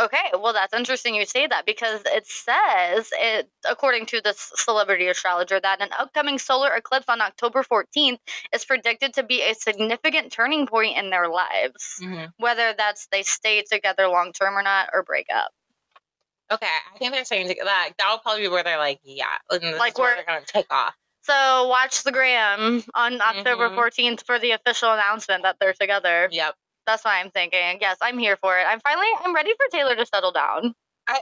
Okay, 0.00 0.30
well, 0.32 0.52
that's 0.54 0.72
interesting 0.72 1.14
you 1.14 1.26
say 1.26 1.46
that 1.46 1.66
because 1.66 2.00
it 2.06 2.26
says, 2.26 3.10
it, 3.12 3.50
according 3.68 4.06
to 4.06 4.20
this 4.22 4.50
celebrity 4.56 5.08
astrologer, 5.08 5.60
that 5.60 5.82
an 5.82 5.90
upcoming 5.98 6.38
solar 6.38 6.72
eclipse 6.74 7.04
on 7.08 7.20
October 7.20 7.62
14th 7.62 8.18
is 8.54 8.64
predicted 8.64 9.12
to 9.14 9.22
be 9.22 9.42
a 9.42 9.54
significant 9.54 10.32
turning 10.32 10.66
point 10.66 10.96
in 10.96 11.10
their 11.10 11.28
lives, 11.28 12.00
whether 12.38 12.72
that's 12.78 13.08
they 13.12 13.22
stay 13.22 13.62
together 13.70 14.08
long 14.08 14.32
term 14.32 14.54
or 14.56 14.62
not, 14.62 14.88
or 14.94 15.02
break 15.02 15.26
up. 15.34 15.50
Okay, 16.50 16.66
I 16.94 16.98
think 16.98 17.12
they're 17.12 17.24
saying 17.24 17.48
that 17.48 17.92
that'll 17.98 18.18
probably 18.18 18.42
be 18.42 18.48
where 18.48 18.64
they're 18.64 18.78
like, 18.78 19.00
yeah, 19.04 19.36
Like 19.50 19.98
where- 19.98 20.14
they're 20.16 20.24
gonna 20.24 20.44
take 20.46 20.66
off. 20.72 20.94
So 21.22 21.68
watch 21.68 22.02
the 22.02 22.10
gram 22.12 22.82
on 22.94 23.20
October 23.20 23.68
Mhm. 23.68 23.74
14th 23.76 24.24
for 24.24 24.38
the 24.38 24.52
official 24.52 24.90
announcement 24.90 25.42
that 25.42 25.56
they're 25.60 25.74
together. 25.74 26.28
Yep. 26.32 26.56
That's 26.90 27.04
why 27.04 27.20
I'm 27.20 27.30
thinking. 27.30 27.78
Yes, 27.80 27.98
I'm 28.02 28.18
here 28.18 28.36
for 28.36 28.58
it. 28.58 28.64
I'm 28.66 28.80
finally, 28.80 29.06
I'm 29.24 29.32
ready 29.32 29.52
for 29.52 29.76
Taylor 29.76 29.94
to 29.94 30.04
settle 30.04 30.32
down. 30.32 30.74
I 31.06 31.20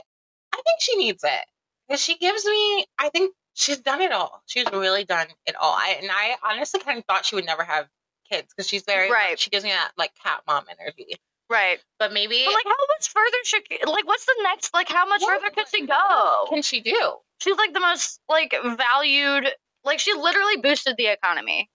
I 0.51 0.55
think 0.55 0.79
she 0.79 0.95
needs 0.97 1.23
it 1.23 1.45
because 1.87 2.01
she 2.03 2.17
gives 2.17 2.43
me. 2.43 2.85
I 2.97 3.09
think 3.09 3.35
she's 3.53 3.77
done 3.77 4.01
it 4.01 4.11
all. 4.11 4.41
She's 4.47 4.65
really 4.73 5.03
done 5.05 5.27
it 5.45 5.55
all. 5.55 5.73
I 5.73 5.97
and 6.01 6.09
I 6.11 6.37
honestly 6.43 6.79
kind 6.79 6.97
of 6.97 7.05
thought 7.05 7.23
she 7.23 7.35
would 7.35 7.45
never 7.45 7.63
have 7.63 7.87
kids 8.27 8.47
because 8.51 8.67
she's 8.67 8.81
very 8.83 9.11
Right. 9.11 9.37
She 9.37 9.51
gives 9.51 9.63
me 9.63 9.69
that 9.69 9.91
like 9.95 10.11
cat 10.23 10.41
mom 10.47 10.65
energy. 10.71 11.17
Right. 11.51 11.79
But 11.99 12.13
maybe 12.13 12.41
But 12.45 12.53
like, 12.55 12.65
how 12.65 12.85
much 12.97 13.09
further 13.09 13.37
should, 13.43 13.89
like, 13.89 14.05
what's 14.07 14.25
the 14.25 14.35
next, 14.43 14.71
like, 14.73 14.87
how 14.87 15.07
much 15.07 15.21
what- 15.21 15.41
further 15.41 15.53
could 15.53 15.67
she 15.67 15.83
what 15.83 15.89
go? 16.09 16.45
Can 16.53 16.61
she 16.63 16.79
do? 16.81 17.13
She's 17.39 17.57
like 17.57 17.73
the 17.73 17.79
most 17.79 18.19
like 18.27 18.55
valued. 18.63 19.49
Like 19.83 19.99
she 19.99 20.13
literally 20.13 20.57
boosted 20.57 20.95
the 20.97 21.07
economy. 21.07 21.69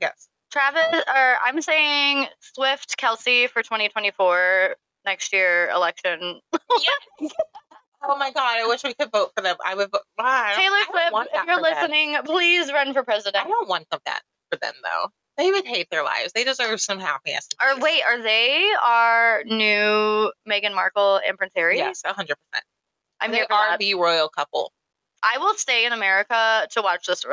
Yes. 0.00 0.28
Travis, 0.56 1.04
or 1.06 1.36
I'm 1.44 1.60
saying 1.60 2.28
Swift, 2.40 2.96
Kelsey 2.96 3.46
for 3.46 3.62
2024 3.62 4.76
next 5.04 5.32
year 5.34 5.68
election. 5.68 6.40
yes. 7.20 7.32
Oh 8.02 8.16
my 8.16 8.30
god! 8.30 8.58
I 8.58 8.66
wish 8.66 8.84
we 8.84 8.94
could 8.94 9.10
vote 9.12 9.32
for 9.36 9.42
them. 9.42 9.56
I 9.64 9.74
would. 9.74 9.90
Vote, 9.90 10.02
wow, 10.18 10.52
Taylor 10.56 10.76
Swift, 10.90 11.28
if 11.34 11.46
you're 11.46 11.56
for 11.56 11.62
them. 11.62 11.74
listening, 11.74 12.16
please 12.24 12.72
run 12.72 12.92
for 12.94 13.02
president. 13.02 13.44
I 13.44 13.48
don't 13.48 13.68
want 13.68 13.90
them 13.90 14.00
that 14.06 14.20
for 14.50 14.58
them 14.58 14.74
though. 14.82 15.08
They 15.36 15.50
would 15.50 15.66
hate 15.66 15.88
their 15.90 16.02
lives. 16.02 16.32
They 16.32 16.44
deserve 16.44 16.80
some 16.80 16.98
happiness. 16.98 17.48
Or 17.60 17.78
wait, 17.78 18.02
are 18.08 18.22
they 18.22 18.64
our 18.82 19.44
new 19.44 20.32
Meghan 20.48 20.74
Markle 20.74 21.20
and 21.26 21.36
Prince 21.36 21.52
Harry? 21.56 21.76
Yes, 21.76 22.02
hundred 22.06 22.36
percent. 22.50 22.64
I'm 23.20 23.30
they 23.30 23.38
here 23.38 23.46
for 23.48 23.54
are 23.54 23.70
that. 23.72 23.78
the 23.78 23.94
royal 23.94 24.28
couple. 24.28 24.72
I 25.22 25.38
will 25.38 25.54
stay 25.54 25.84
in 25.84 25.92
America 25.92 26.66
to 26.70 26.82
watch 26.82 27.06
this 27.06 27.26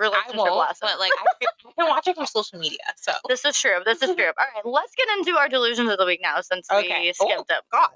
relation 0.00 0.16
I 0.16 0.32
relationship 0.32 0.38
won't, 0.38 0.54
blossom. 0.54 0.88
but 0.90 0.98
like 0.98 1.12
I 1.20 1.24
can, 1.40 1.48
I 1.68 1.72
can 1.82 1.88
watch 1.90 2.06
it 2.08 2.16
from 2.16 2.26
social 2.26 2.58
media. 2.58 2.78
So 2.96 3.12
this 3.28 3.44
is 3.44 3.58
true. 3.58 3.78
This 3.84 4.02
is 4.02 4.14
true. 4.16 4.26
All 4.26 4.46
right, 4.54 4.64
let's 4.64 4.94
get 4.96 5.06
into 5.18 5.38
our 5.38 5.48
delusions 5.48 5.90
of 5.90 5.98
the 5.98 6.06
week 6.06 6.20
now 6.22 6.40
since 6.40 6.66
Okay. 6.70 7.00
we 7.00 7.12
skipped 7.12 7.48
them. 7.48 7.60
God, 7.70 7.90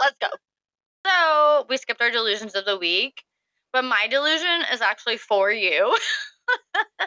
Let's 0.00 0.16
go. 0.20 0.28
So 1.06 1.66
we 1.68 1.76
skipped 1.76 2.00
our 2.00 2.10
delusions 2.10 2.54
of 2.54 2.64
the 2.64 2.78
week, 2.78 3.24
but 3.72 3.82
my 3.84 4.06
delusion 4.08 4.62
is 4.72 4.80
actually 4.80 5.16
for 5.16 5.50
you. 5.50 5.96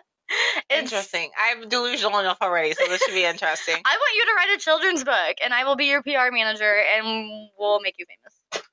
it's, 0.69 0.91
interesting. 0.91 1.29
I'm 1.37 1.69
delusional 1.69 2.19
enough 2.19 2.37
already, 2.41 2.73
so 2.73 2.85
this 2.87 3.01
should 3.03 3.13
be 3.13 3.25
interesting. 3.25 3.75
I 3.85 3.97
want 3.97 4.15
you 4.17 4.25
to 4.25 4.33
write 4.35 4.57
a 4.57 4.59
children's 4.59 5.03
book, 5.03 5.37
and 5.43 5.53
I 5.53 5.63
will 5.63 5.75
be 5.75 5.85
your 5.85 6.03
PR 6.03 6.31
manager, 6.31 6.81
and 6.95 7.49
we'll 7.57 7.79
make 7.79 7.95
you 7.97 8.05
famous. 8.05 8.65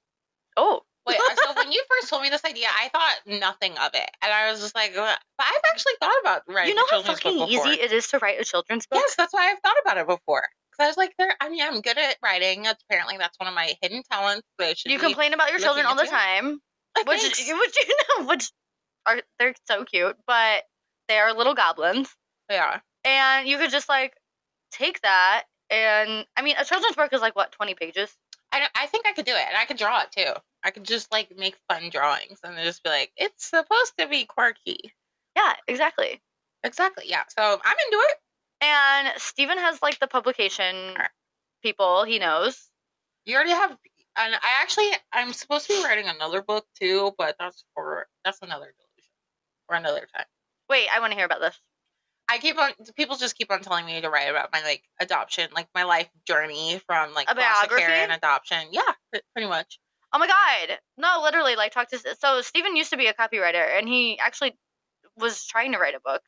Oh, 0.56 0.82
Wait, 1.06 1.18
uh, 1.18 1.34
so 1.34 1.54
when 1.56 1.72
you 1.72 1.82
first 1.88 2.10
told 2.10 2.22
me 2.22 2.30
this 2.30 2.44
idea, 2.44 2.66
I 2.68 2.88
thought 2.88 3.40
nothing 3.40 3.72
of 3.72 3.90
it, 3.94 4.08
and 4.22 4.32
I 4.32 4.50
was 4.50 4.60
just 4.60 4.74
like, 4.74 4.94
but 4.94 5.18
I've 5.38 5.60
actually 5.70 5.94
thought 6.00 6.14
about 6.22 6.42
writing 6.48 6.70
you 6.70 6.74
know 6.76 6.86
how 6.90 7.02
fucking 7.02 7.48
easy 7.48 7.80
it 7.80 7.92
is 7.92 8.06
to 8.08 8.18
write 8.18 8.40
a 8.40 8.44
children's 8.44 8.86
book. 8.86 9.00
Yes, 9.02 9.16
that's 9.16 9.32
why 9.32 9.50
I've 9.50 9.58
thought 9.60 9.76
about 9.84 9.98
it 9.98 10.06
before. 10.06 10.48
Because 10.70 10.84
I 10.84 10.86
was 10.86 10.96
like, 10.96 11.12
there. 11.18 11.34
I 11.40 11.48
mean, 11.48 11.62
I'm 11.62 11.80
good 11.80 11.98
at 11.98 12.16
writing. 12.22 12.66
Apparently, 12.66 13.16
that's 13.18 13.38
one 13.38 13.48
of 13.48 13.54
my 13.54 13.74
hidden 13.82 14.02
talents. 14.10 14.46
You 14.86 14.98
complain 14.98 15.34
about 15.34 15.50
your 15.50 15.58
children 15.58 15.86
all 15.86 15.96
the 15.96 16.04
time, 16.04 16.60
which 17.06 17.22
which 17.22 17.46
you 17.48 17.96
know, 18.18 18.26
which 18.26 18.50
are 19.06 19.20
they're 19.38 19.54
so 19.66 19.84
cute, 19.84 20.16
but 20.26 20.62
they 21.08 21.18
are 21.18 21.34
little 21.34 21.54
goblins. 21.54 22.08
yeah. 22.48 22.78
and 23.04 23.48
you 23.48 23.58
could 23.58 23.70
just 23.70 23.88
like 23.88 24.14
take 24.70 25.00
that 25.02 25.44
and 25.72 26.26
I 26.36 26.42
mean 26.42 26.54
a 26.58 26.64
children's 26.64 26.94
book 26.94 27.12
is 27.12 27.20
like 27.20 27.34
what 27.34 27.50
twenty 27.50 27.74
pages. 27.74 28.14
I, 28.52 28.68
I 28.76 28.86
think 28.86 29.06
I 29.06 29.12
could 29.12 29.24
do 29.24 29.32
it, 29.32 29.44
and 29.48 29.56
I 29.56 29.64
could 29.64 29.78
draw 29.78 30.02
it 30.02 30.12
too. 30.12 30.32
I 30.64 30.70
could 30.70 30.84
just 30.84 31.10
like 31.12 31.36
make 31.36 31.56
fun 31.68 31.90
drawings, 31.90 32.38
and 32.44 32.56
then 32.56 32.64
just 32.64 32.82
be 32.82 32.90
like, 32.90 33.12
it's 33.16 33.46
supposed 33.46 33.94
to 33.98 34.06
be 34.08 34.24
quirky. 34.24 34.92
Yeah, 35.36 35.54
exactly. 35.66 36.20
Exactly. 36.64 37.04
Yeah. 37.06 37.24
So 37.28 37.60
I'm 37.64 37.76
into 37.86 38.04
it. 38.10 38.16
And 38.60 39.08
Steven 39.20 39.58
has 39.58 39.82
like 39.82 39.98
the 39.98 40.06
publication 40.06 40.94
people 41.62 42.04
he 42.04 42.18
knows. 42.18 42.68
You 43.24 43.34
already 43.34 43.50
have, 43.50 43.70
and 43.70 44.34
I 44.34 44.60
actually 44.60 44.90
I'm 45.12 45.32
supposed 45.32 45.66
to 45.68 45.74
be 45.74 45.84
writing 45.84 46.08
another 46.08 46.42
book 46.42 46.66
too, 46.80 47.12
but 47.18 47.36
that's 47.38 47.64
for 47.74 48.06
that's 48.24 48.40
another 48.42 48.72
delusion 48.78 49.12
for 49.66 49.76
another 49.76 50.06
time. 50.14 50.26
Wait, 50.70 50.88
I 50.94 51.00
want 51.00 51.12
to 51.12 51.16
hear 51.16 51.26
about 51.26 51.40
this. 51.40 51.58
I 52.28 52.38
keep 52.38 52.56
on 52.56 52.70
people 52.96 53.16
just 53.16 53.36
keep 53.36 53.50
on 53.50 53.60
telling 53.60 53.84
me 53.84 54.00
to 54.00 54.08
write 54.08 54.30
about 54.30 54.50
my 54.52 54.62
like 54.62 54.82
adoption, 55.00 55.48
like 55.54 55.68
my 55.74 55.82
life 55.82 56.08
journey 56.26 56.80
from 56.86 57.14
like 57.14 57.28
A 57.28 57.34
biography? 57.34 57.84
and 57.84 58.12
adoption. 58.12 58.68
Yeah, 58.70 58.92
pretty 59.34 59.48
much. 59.48 59.78
Oh 60.12 60.18
my 60.18 60.26
god. 60.26 60.78
No, 60.98 61.20
literally 61.22 61.56
like 61.56 61.72
talk 61.72 61.88
to 61.90 61.98
so 62.20 62.40
stephen 62.42 62.76
used 62.76 62.90
to 62.90 62.96
be 62.96 63.06
a 63.06 63.14
copywriter 63.14 63.78
and 63.78 63.88
he 63.88 64.18
actually 64.18 64.56
was 65.16 65.44
trying 65.46 65.72
to 65.72 65.78
write 65.78 65.94
a 65.94 66.00
book. 66.00 66.22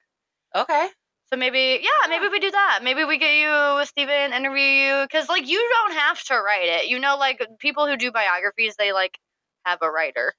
Okay. 0.55 0.89
So 1.33 1.37
maybe 1.37 1.81
yeah, 1.83 2.09
maybe 2.09 2.29
we 2.29 2.39
do 2.39 2.51
that. 2.51 2.81
Maybe 2.83 3.05
we 3.05 3.19
get 3.19 3.35
you 3.37 3.77
with 3.77 3.89
Steven, 3.89 4.33
interview 4.33 4.63
you 4.63 5.07
cuz 5.11 5.29
like 5.29 5.49
you 5.49 5.59
don't 5.59 5.95
have 5.95 6.23
to 6.25 6.35
write 6.35 6.69
it. 6.69 6.87
You 6.89 6.99
know 6.99 7.17
like 7.17 7.41
people 7.59 7.87
who 7.87 7.97
do 7.97 8.11
biographies 8.13 8.77
they 8.77 8.93
like 8.93 9.19
have 9.65 9.79
a 9.83 9.91
writer. 9.91 10.33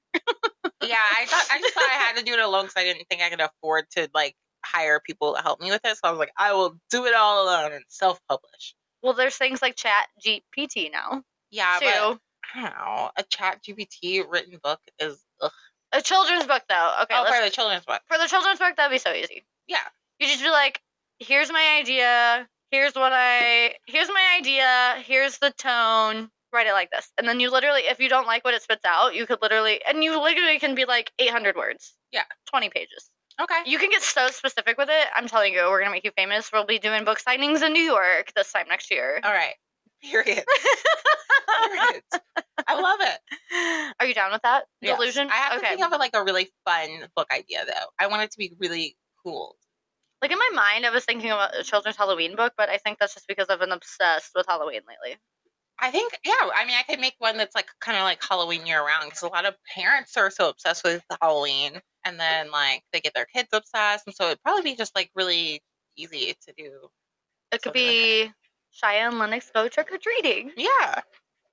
Yeah, 0.82 0.96
I 1.18 1.26
thought 1.26 1.46
I 1.50 1.58
just 1.58 1.74
thought 1.74 1.84
I 1.84 1.94
had 1.94 2.16
to 2.18 2.24
do 2.24 2.32
it 2.34 2.38
alone 2.40 2.64
because 2.64 2.76
I 2.80 2.84
didn't 2.84 3.06
think 3.08 3.22
I 3.22 3.30
could 3.30 3.40
afford 3.40 3.86
to 3.92 4.08
like 4.14 4.36
hire 4.64 5.00
people 5.00 5.34
to 5.34 5.42
help 5.42 5.60
me 5.60 5.70
with 5.70 5.80
it. 5.84 5.96
So 5.96 6.00
I 6.04 6.10
was 6.10 6.18
like, 6.18 6.32
I 6.36 6.52
will 6.52 6.76
do 6.90 7.06
it 7.06 7.14
all 7.14 7.44
alone 7.44 7.72
and 7.72 7.84
self-publish. 7.88 8.74
Well, 9.02 9.14
there's 9.14 9.36
things 9.36 9.62
like 9.62 9.76
Chat 9.76 10.08
GPT 10.24 10.90
now 10.92 11.22
Yeah, 11.50 11.78
too. 11.78 11.86
but 11.86 12.18
I 12.54 12.62
don't 12.62 12.70
know. 12.70 13.10
A 13.16 13.22
Chat 13.24 13.62
GPT 13.62 14.24
written 14.28 14.58
book 14.62 14.80
is 14.98 15.24
ugh. 15.40 15.50
A 15.92 16.02
children's 16.02 16.44
book 16.46 16.62
though. 16.68 16.94
Okay, 17.02 17.14
oh 17.16 17.24
for 17.24 17.44
the 17.44 17.50
children's 17.50 17.84
book. 17.84 18.00
for 18.06 18.18
the 18.18 18.26
children's 18.26 18.58
book 18.58 18.76
that'd 18.76 18.90
be 18.90 18.98
so 18.98 19.12
easy. 19.12 19.44
Yeah. 19.66 19.78
You 20.18 20.26
just 20.26 20.42
be 20.42 20.50
like, 20.50 20.80
here's 21.18 21.50
my 21.52 21.78
idea. 21.80 22.48
Here's 22.70 22.94
what 22.94 23.12
I. 23.14 23.74
Here's 23.86 24.08
my 24.08 24.36
idea. 24.38 24.96
Here's 25.04 25.38
the 25.38 25.50
tone. 25.52 26.30
Write 26.52 26.66
it 26.66 26.72
like 26.72 26.90
this, 26.90 27.10
and 27.18 27.28
then 27.28 27.38
you 27.40 27.50
literally, 27.50 27.82
if 27.82 27.98
you 27.98 28.08
don't 28.08 28.26
like 28.26 28.44
what 28.44 28.54
it 28.54 28.62
spits 28.62 28.84
out, 28.86 29.14
you 29.14 29.26
could 29.26 29.42
literally, 29.42 29.80
and 29.86 30.02
you 30.02 30.20
literally 30.20 30.58
can 30.58 30.74
be 30.74 30.84
like 30.84 31.12
800 31.18 31.56
words. 31.56 31.94
Yeah. 32.12 32.22
20 32.48 32.70
pages. 32.70 33.10
Okay. 33.40 33.62
You 33.66 33.78
can 33.78 33.90
get 33.90 34.00
so 34.02 34.28
specific 34.28 34.78
with 34.78 34.88
it. 34.88 35.06
I'm 35.14 35.26
telling 35.28 35.52
you, 35.52 35.60
we're 35.68 35.80
gonna 35.80 35.90
make 35.90 36.04
you 36.04 36.12
famous. 36.16 36.50
We'll 36.52 36.64
be 36.64 36.78
doing 36.78 37.04
book 37.04 37.18
signings 37.18 37.62
in 37.62 37.72
New 37.72 37.82
York 37.82 38.32
this 38.34 38.52
time 38.52 38.66
next 38.68 38.90
year. 38.90 39.20
All 39.22 39.32
right. 39.32 39.54
Period. 40.02 40.44
Period. 41.70 42.02
I 42.66 42.80
love 42.80 42.98
it. 43.00 43.94
Are 44.00 44.06
you 44.06 44.14
down 44.14 44.32
with 44.32 44.42
that 44.42 44.64
Yes. 44.80 44.96
delusion? 44.98 45.28
I 45.30 45.34
have 45.36 45.60
to 45.60 45.66
think 45.66 45.84
of 45.84 45.92
a, 45.92 45.96
like 45.96 46.14
a 46.14 46.24
really 46.24 46.48
fun 46.64 47.08
book 47.14 47.28
idea 47.32 47.64
though. 47.66 47.86
I 47.98 48.06
want 48.08 48.22
it 48.22 48.30
to 48.32 48.38
be 48.38 48.54
really 48.58 48.96
cool. 49.24 49.56
Like 50.22 50.32
in 50.32 50.38
my 50.38 50.50
mind, 50.54 50.86
I 50.86 50.90
was 50.90 51.04
thinking 51.04 51.30
about 51.30 51.56
a 51.56 51.62
children's 51.62 51.96
Halloween 51.96 52.36
book, 52.36 52.54
but 52.56 52.68
I 52.68 52.78
think 52.78 52.98
that's 52.98 53.14
just 53.14 53.28
because 53.28 53.46
I've 53.48 53.60
been 53.60 53.72
obsessed 53.72 54.32
with 54.34 54.46
Halloween 54.46 54.80
lately. 54.88 55.18
I 55.78 55.90
think, 55.90 56.18
yeah. 56.24 56.32
I 56.54 56.64
mean, 56.64 56.74
I 56.78 56.82
could 56.88 57.00
make 57.00 57.16
one 57.18 57.36
that's 57.36 57.54
like 57.54 57.68
kind 57.80 57.98
of 57.98 58.04
like 58.04 58.22
Halloween 58.24 58.66
year 58.66 58.84
round 58.84 59.04
because 59.04 59.22
a 59.22 59.28
lot 59.28 59.44
of 59.44 59.54
parents 59.74 60.16
are 60.16 60.30
so 60.30 60.48
obsessed 60.48 60.84
with 60.84 61.04
Halloween, 61.20 61.80
and 62.04 62.18
then 62.18 62.50
like 62.50 62.82
they 62.92 63.00
get 63.00 63.12
their 63.14 63.26
kids 63.26 63.50
obsessed, 63.52 64.06
and 64.06 64.16
so 64.16 64.26
it'd 64.26 64.42
probably 64.42 64.62
be 64.62 64.74
just 64.74 64.94
like 64.96 65.10
really 65.14 65.62
easy 65.96 66.34
to 66.46 66.54
do. 66.56 66.88
It 67.52 67.60
could 67.62 67.74
Something 67.74 67.86
like 67.86 67.92
be 67.92 68.32
Shia 68.82 69.08
and 69.08 69.18
Lennox 69.18 69.50
go 69.54 69.68
trick 69.68 69.90
or 69.92 69.98
treating. 69.98 70.52
Yeah, 70.56 71.00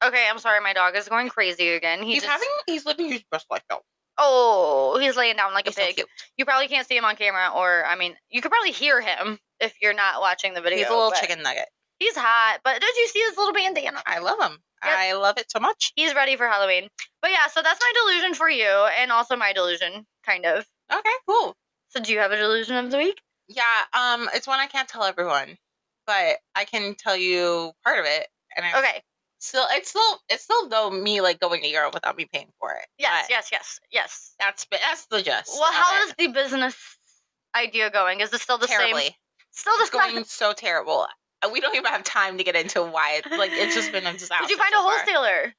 Okay, 0.03 0.27
I'm 0.29 0.37
sorry, 0.39 0.59
my 0.59 0.73
dog 0.73 0.95
is 0.97 1.07
going 1.07 1.29
crazy 1.29 1.69
again. 1.69 2.03
He 2.03 2.13
he's 2.13 2.23
just, 2.23 2.31
having 2.31 2.47
he's 2.67 2.85
living 2.85 3.09
his 3.09 3.23
best 3.31 3.45
life 3.49 3.63
though. 3.69 3.81
oh, 4.17 4.97
he's 4.99 5.15
laying 5.15 5.37
down 5.37 5.53
like 5.53 5.65
He's 5.65 5.77
a 5.77 5.81
pig. 5.81 5.95
cute. 5.95 6.07
you 6.37 6.43
probably 6.45 6.67
can't 6.67 6.85
see 6.85 6.97
him 6.97 7.05
on 7.05 7.15
camera, 7.15 7.51
or 7.55 7.85
I 7.85 7.95
mean, 7.95 8.15
you 8.29 8.41
could 8.41 8.51
probably 8.51 8.71
hear 8.71 8.99
him 8.99 9.39
if 9.61 9.73
you're 9.81 9.93
not 9.93 10.19
watching 10.19 10.53
the 10.53 10.61
video. 10.61 10.79
He's 10.79 10.87
a 10.87 10.93
little 10.93 11.11
chicken 11.11 11.41
nugget. 11.41 11.67
He's 11.99 12.17
hot, 12.17 12.59
but 12.65 12.81
did 12.81 12.95
you 12.97 13.07
see 13.07 13.19
his 13.19 13.37
little 13.37 13.53
bandana? 13.53 14.01
I 14.05 14.19
love 14.19 14.41
him. 14.41 14.57
Yep. 14.83 14.93
I 14.97 15.13
love 15.13 15.37
it 15.37 15.49
so 15.49 15.61
much. 15.61 15.93
He's 15.95 16.13
ready 16.13 16.35
for 16.35 16.47
Halloween. 16.47 16.89
But 17.21 17.31
yeah, 17.31 17.47
so 17.47 17.61
that's 17.61 17.79
my 17.79 17.91
delusion 18.03 18.33
for 18.33 18.49
you, 18.49 18.67
and 18.99 19.09
also 19.09 19.37
my 19.37 19.53
delusion, 19.53 20.05
kind 20.25 20.45
of. 20.45 20.65
Okay, 20.91 21.09
cool. 21.29 21.55
So 21.87 22.01
do 22.01 22.11
you 22.11 22.19
have 22.19 22.33
a 22.33 22.37
delusion 22.37 22.75
of 22.75 22.91
the 22.91 22.97
week? 22.97 23.21
Yeah, 23.47 23.63
um, 23.93 24.29
it's 24.33 24.47
one 24.47 24.59
I 24.59 24.67
can't 24.67 24.89
tell 24.89 25.03
everyone, 25.03 25.57
but 26.05 26.37
I 26.55 26.65
can 26.65 26.95
tell 26.95 27.15
you 27.15 27.71
part 27.83 27.99
of 27.99 28.05
it, 28.05 28.27
and 28.55 28.65
I 28.65 28.79
Okay. 28.79 29.01
still, 29.39 29.65
it's 29.71 29.89
still, 29.89 30.21
it's 30.29 30.43
still 30.43 30.69
though 30.69 30.89
me 30.89 31.21
like 31.21 31.39
going 31.39 31.61
to 31.61 31.67
Europe 31.67 31.93
without 31.93 32.15
me 32.17 32.25
paying 32.31 32.51
for 32.59 32.71
it. 32.73 32.85
Yes, 32.97 33.25
but 33.27 33.29
yes, 33.33 33.49
yes, 33.51 33.79
yes. 33.91 34.35
That's 34.39 34.65
that's 34.71 35.05
the 35.07 35.21
gist. 35.21 35.49
Well, 35.59 35.71
how 35.71 35.97
it. 35.97 36.09
is 36.09 36.15
the 36.17 36.27
business 36.27 36.75
idea 37.55 37.89
going? 37.89 38.19
Is 38.21 38.33
it 38.33 38.41
still 38.41 38.57
the 38.57 38.67
terribly? 38.67 39.01
same? 39.01 39.11
Still 39.51 39.73
the 39.77 39.89
going 39.91 40.23
so 40.23 40.53
terrible. 40.53 41.07
We 41.51 41.59
don't 41.59 41.75
even 41.75 41.91
have 41.91 42.03
time 42.03 42.37
to 42.37 42.43
get 42.43 42.55
into 42.55 42.81
why. 42.83 43.21
It's 43.23 43.37
like 43.37 43.51
it's 43.53 43.75
just 43.75 43.91
been 43.91 44.05
a 44.05 44.13
disaster. 44.13 44.47
Did 44.47 44.51
you 44.51 44.57
find 44.57 44.73
a 44.73 44.77
so 44.77 44.83
far. 44.83 44.97
wholesaler? 44.97 45.53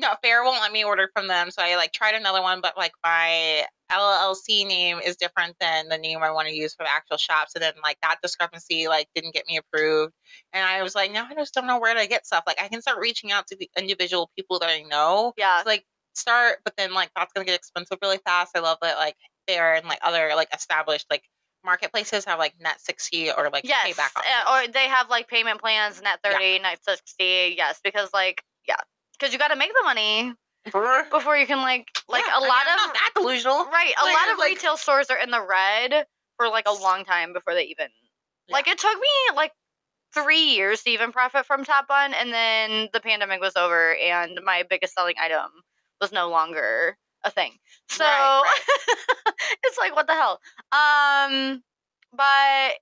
No, 0.00 0.14
Faire 0.22 0.42
won't 0.44 0.60
let 0.60 0.72
me 0.72 0.82
order 0.84 1.10
from 1.14 1.28
them. 1.28 1.50
So 1.50 1.62
I 1.62 1.76
like 1.76 1.92
tried 1.92 2.14
another 2.14 2.40
one, 2.42 2.60
but 2.60 2.76
like 2.76 2.92
my 3.04 3.64
LLC 3.92 4.66
name 4.66 4.98
is 5.04 5.16
different 5.16 5.56
than 5.60 5.88
the 5.88 5.98
name 5.98 6.22
I 6.22 6.30
want 6.30 6.48
to 6.48 6.54
use 6.54 6.74
for 6.74 6.84
the 6.84 6.90
actual 6.90 7.16
shop. 7.18 7.48
So 7.50 7.58
then 7.58 7.74
like 7.82 7.98
that 8.02 8.16
discrepancy 8.22 8.88
like 8.88 9.08
didn't 9.14 9.34
get 9.34 9.44
me 9.46 9.58
approved. 9.58 10.12
And 10.52 10.64
I 10.64 10.82
was 10.82 10.94
like, 10.94 11.12
no, 11.12 11.24
I 11.28 11.34
just 11.34 11.52
don't 11.54 11.66
know 11.66 11.78
where 11.78 11.94
to 11.94 12.06
get 12.06 12.26
stuff. 12.26 12.44
Like 12.46 12.60
I 12.62 12.68
can 12.68 12.80
start 12.80 12.98
reaching 13.00 13.30
out 13.32 13.46
to 13.48 13.56
the 13.56 13.68
individual 13.76 14.30
people 14.36 14.58
that 14.60 14.70
I 14.70 14.82
know. 14.82 15.34
Yeah. 15.36 15.60
to, 15.62 15.68
like 15.68 15.84
start, 16.14 16.58
but 16.64 16.74
then 16.76 16.94
like 16.94 17.10
that's 17.14 17.32
gonna 17.32 17.44
get 17.44 17.56
expensive 17.56 17.98
really 18.00 18.18
fast. 18.24 18.56
I 18.56 18.60
love 18.60 18.78
that 18.82 18.96
like 18.96 19.16
Faire 19.46 19.74
and 19.74 19.86
like 19.86 19.98
other 20.02 20.30
like 20.34 20.48
established 20.54 21.06
like 21.10 21.24
marketplaces 21.64 22.24
have 22.24 22.38
like 22.38 22.54
net 22.60 22.80
sixty 22.80 23.30
or 23.30 23.50
like 23.50 23.64
Yes. 23.64 23.86
payback 23.88 24.16
options. 24.16 24.26
Eh, 24.26 24.64
or 24.68 24.72
they 24.72 24.88
have 24.88 25.10
like 25.10 25.28
payment 25.28 25.60
plans, 25.60 26.00
net 26.00 26.20
Yeah. 26.24 26.32
30, 26.32 26.58
net 26.60 26.78
60. 26.84 27.54
Yes, 27.56 27.80
because 27.84 28.08
like, 28.14 28.42
yeah. 28.66 28.76
Because 29.20 29.32
you 29.34 29.38
got 29.38 29.48
to 29.48 29.56
make 29.56 29.70
the 29.72 29.82
money 29.84 30.32
For- 30.70 31.04
before 31.10 31.36
you 31.36 31.46
can 31.46 31.58
like, 31.58 31.86
like 32.08 32.24
Yeah, 32.26 32.32
a 32.34 32.36
I 32.38 32.40
mean, 32.40 32.48
lot 32.48 32.62
of, 32.62 32.92
that 32.94 33.10
delusional. 33.14 33.64
right, 33.66 33.92
a 34.00 34.04
like, 34.04 34.16
lot 34.16 34.32
of 34.32 34.38
like- 34.38 34.48
retail 34.52 34.76
stores 34.78 35.10
are 35.10 35.18
in 35.18 35.30
the 35.30 35.44
red 35.46 36.06
for 36.36 36.48
like 36.48 36.66
a 36.66 36.72
long 36.72 37.04
time 37.04 37.32
before 37.34 37.54
they 37.54 37.64
even, 37.64 37.88
like 38.48 38.66
it 38.66 38.78
took 38.78 38.94
me 38.98 39.08
like 39.36 39.52
three 40.14 40.54
years 40.54 40.82
to 40.82 40.90
even 40.90 41.12
profit 41.12 41.44
from 41.46 41.64
Top 41.64 41.86
Bun. 41.86 42.14
And 42.14 42.32
then 42.32 42.88
the 42.92 43.00
pandemic 43.00 43.40
was 43.40 43.56
over 43.56 43.94
and 43.94 44.40
my 44.44 44.64
biggest 44.68 44.94
selling 44.94 45.14
item 45.20 45.50
was 46.00 46.10
no 46.12 46.30
longer 46.30 46.96
a 47.22 47.30
thing. 47.30 47.52
So 47.90 48.04
Right, 48.04 48.60
it's 49.64 49.78
like, 49.78 49.94
what 49.94 50.06
the 50.06 50.14
hell? 50.14 50.40
Um, 50.72 51.62
but 52.12 52.72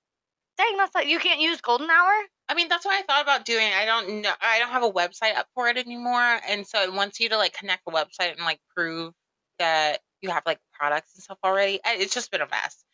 dang, 0.57 0.77
that's 0.77 0.95
not, 0.95 1.07
you 1.09 1.19
can't 1.19 1.41
use 1.41 1.61
golden 1.61 1.91
hour. 1.91 2.13
I 2.49 2.55
mean, 2.55 2.69
that's 2.69 2.85
what 2.85 2.95
I 2.99 3.03
thought 3.03 3.23
about 3.23 3.45
doing. 3.45 3.67
I 3.75 3.85
don't 3.85 4.23
know. 4.23 4.33
I 4.41 4.59
don't 4.59 4.71
have 4.71 4.83
a 4.83 4.91
website 4.91 5.37
up 5.37 5.49
for 5.55 5.69
it 5.69 5.77
anymore, 5.77 6.41
and 6.49 6.67
so 6.67 6.83
it 6.83 6.93
wants 6.93 7.21
you 7.21 7.29
to 7.29 7.37
like 7.37 7.53
connect 7.53 7.83
a 7.87 7.91
website 7.91 8.33
and 8.33 8.41
like 8.41 8.61
prove 8.75 9.13
that 9.59 10.01
you 10.23 10.31
have 10.31 10.43
like 10.47 10.59
products 10.73 11.13
and 11.15 11.23
stuff 11.23 11.39
already. 11.45 11.79
I- 11.85 11.97
It's 11.97 12.15
just 12.15 12.31
been 12.31 12.41
a 12.41 12.49
mess. 12.49 12.85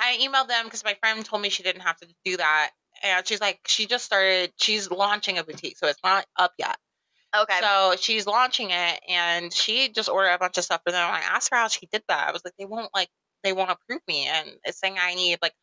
I 0.00 0.18
emailed 0.20 0.48
them 0.48 0.64
because 0.64 0.82
my 0.84 0.94
friend 0.94 1.24
told 1.24 1.42
me 1.42 1.48
she 1.48 1.62
didn't 1.62 1.82
have 1.82 1.96
to 1.98 2.08
do 2.24 2.36
that, 2.38 2.72
and 3.04 3.26
she's 3.26 3.40
like, 3.40 3.60
she 3.66 3.86
just 3.86 4.04
started. 4.04 4.52
She's 4.60 4.90
launching 4.90 5.38
a 5.38 5.44
boutique, 5.44 5.78
so 5.78 5.86
it's 5.86 6.00
not 6.02 6.26
up 6.36 6.52
yet. 6.58 6.76
Okay. 7.36 7.60
So 7.60 7.96
she's 8.00 8.26
launching 8.26 8.70
it, 8.70 9.00
and 9.08 9.52
she 9.52 9.90
just 9.90 10.08
ordered 10.08 10.30
a 10.32 10.38
bunch 10.38 10.58
of 10.58 10.64
stuff. 10.64 10.82
And 10.86 10.94
then 10.94 11.06
when 11.06 11.20
I 11.20 11.24
asked 11.24 11.50
her 11.52 11.56
how 11.56 11.68
she 11.68 11.86
did 11.92 12.02
that, 12.08 12.28
I 12.28 12.32
was 12.32 12.44
like, 12.44 12.54
they 12.58 12.64
won't 12.66 12.90
like 12.94 13.08
they 13.44 13.52
won't 13.52 13.70
approve 13.70 14.02
me, 14.08 14.26
and 14.26 14.50
it's 14.64 14.80
saying 14.80 14.96
I 15.00 15.14
need 15.14 15.38
like 15.42 15.54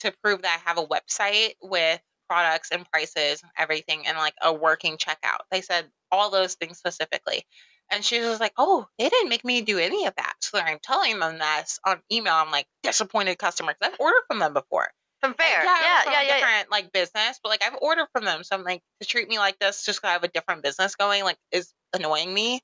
to 0.00 0.12
prove 0.22 0.42
that 0.42 0.60
I 0.64 0.68
have 0.68 0.78
a 0.78 0.86
website 0.86 1.54
with 1.62 2.00
products 2.28 2.70
and 2.70 2.88
prices 2.90 3.42
and 3.42 3.50
everything, 3.56 4.06
and 4.06 4.18
like 4.18 4.34
a 4.42 4.52
working 4.52 4.96
checkout. 4.98 5.40
They 5.50 5.60
said 5.62 5.90
all 6.12 6.30
those 6.30 6.54
things 6.54 6.78
specifically, 6.78 7.44
and 7.90 8.04
she 8.04 8.20
was 8.20 8.40
like, 8.40 8.52
oh, 8.58 8.86
they 8.98 9.08
didn't 9.08 9.30
make 9.30 9.44
me 9.44 9.62
do 9.62 9.78
any 9.78 10.06
of 10.06 10.14
that. 10.16 10.34
So 10.40 10.58
I'm 10.58 10.78
telling 10.82 11.18
them 11.18 11.38
this 11.38 11.78
on 11.84 12.00
email. 12.12 12.34
I'm 12.34 12.50
like 12.50 12.66
disappointed 12.82 13.38
customer 13.38 13.74
'cause 13.74 13.90
I've 13.92 14.00
ordered 14.00 14.22
from 14.28 14.38
them 14.40 14.52
before. 14.54 14.92
From 15.20 15.34
Faire. 15.34 15.64
Yeah, 15.64 15.80
Yeah, 15.82 16.02
from 16.02 16.12
yeah, 16.12 16.20
yeah. 16.22 16.28
yeah. 16.28 16.34
different 16.38 16.70
like 16.70 16.92
business, 16.92 17.40
but 17.42 17.48
like 17.48 17.64
I've 17.64 17.78
ordered 17.80 18.08
from 18.12 18.24
them, 18.24 18.44
so 18.44 18.54
I'm 18.56 18.62
like 18.62 18.82
to 19.00 19.06
treat 19.06 19.28
me 19.28 19.38
like 19.38 19.58
this 19.58 19.84
just 19.84 20.00
'cause 20.02 20.08
I 20.08 20.12
have 20.12 20.24
a 20.24 20.28
different 20.28 20.62
business 20.62 20.94
going, 20.94 21.24
like 21.24 21.38
is 21.50 21.72
annoying 21.92 22.32
me. 22.32 22.62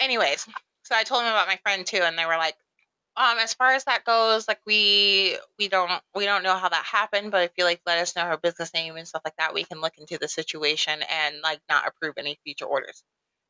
Anyways, 0.00 0.46
so 0.82 0.94
I 0.96 1.04
told 1.04 1.22
them 1.22 1.30
about 1.32 1.46
my 1.46 1.58
friend 1.58 1.86
too, 1.86 1.98
and 2.02 2.18
they 2.18 2.26
were 2.26 2.36
like, 2.38 2.56
um, 3.20 3.38
as 3.38 3.52
far 3.52 3.72
as 3.72 3.84
that 3.84 4.04
goes, 4.04 4.48
like 4.48 4.60
we 4.64 5.36
we 5.58 5.68
don't 5.68 5.90
we 6.14 6.24
don't 6.24 6.42
know 6.42 6.56
how 6.56 6.70
that 6.70 6.84
happened, 6.84 7.30
but 7.30 7.44
if 7.44 7.50
you 7.58 7.64
like 7.64 7.82
let 7.84 7.98
us 7.98 8.16
know 8.16 8.24
her 8.24 8.38
business 8.38 8.72
name 8.72 8.96
and 8.96 9.06
stuff 9.06 9.20
like 9.26 9.36
that, 9.36 9.52
we 9.52 9.64
can 9.64 9.80
look 9.80 9.92
into 9.98 10.16
the 10.16 10.26
situation 10.26 11.00
and 11.04 11.36
like 11.42 11.60
not 11.68 11.86
approve 11.86 12.14
any 12.16 12.38
future 12.44 12.64
orders. 12.64 13.02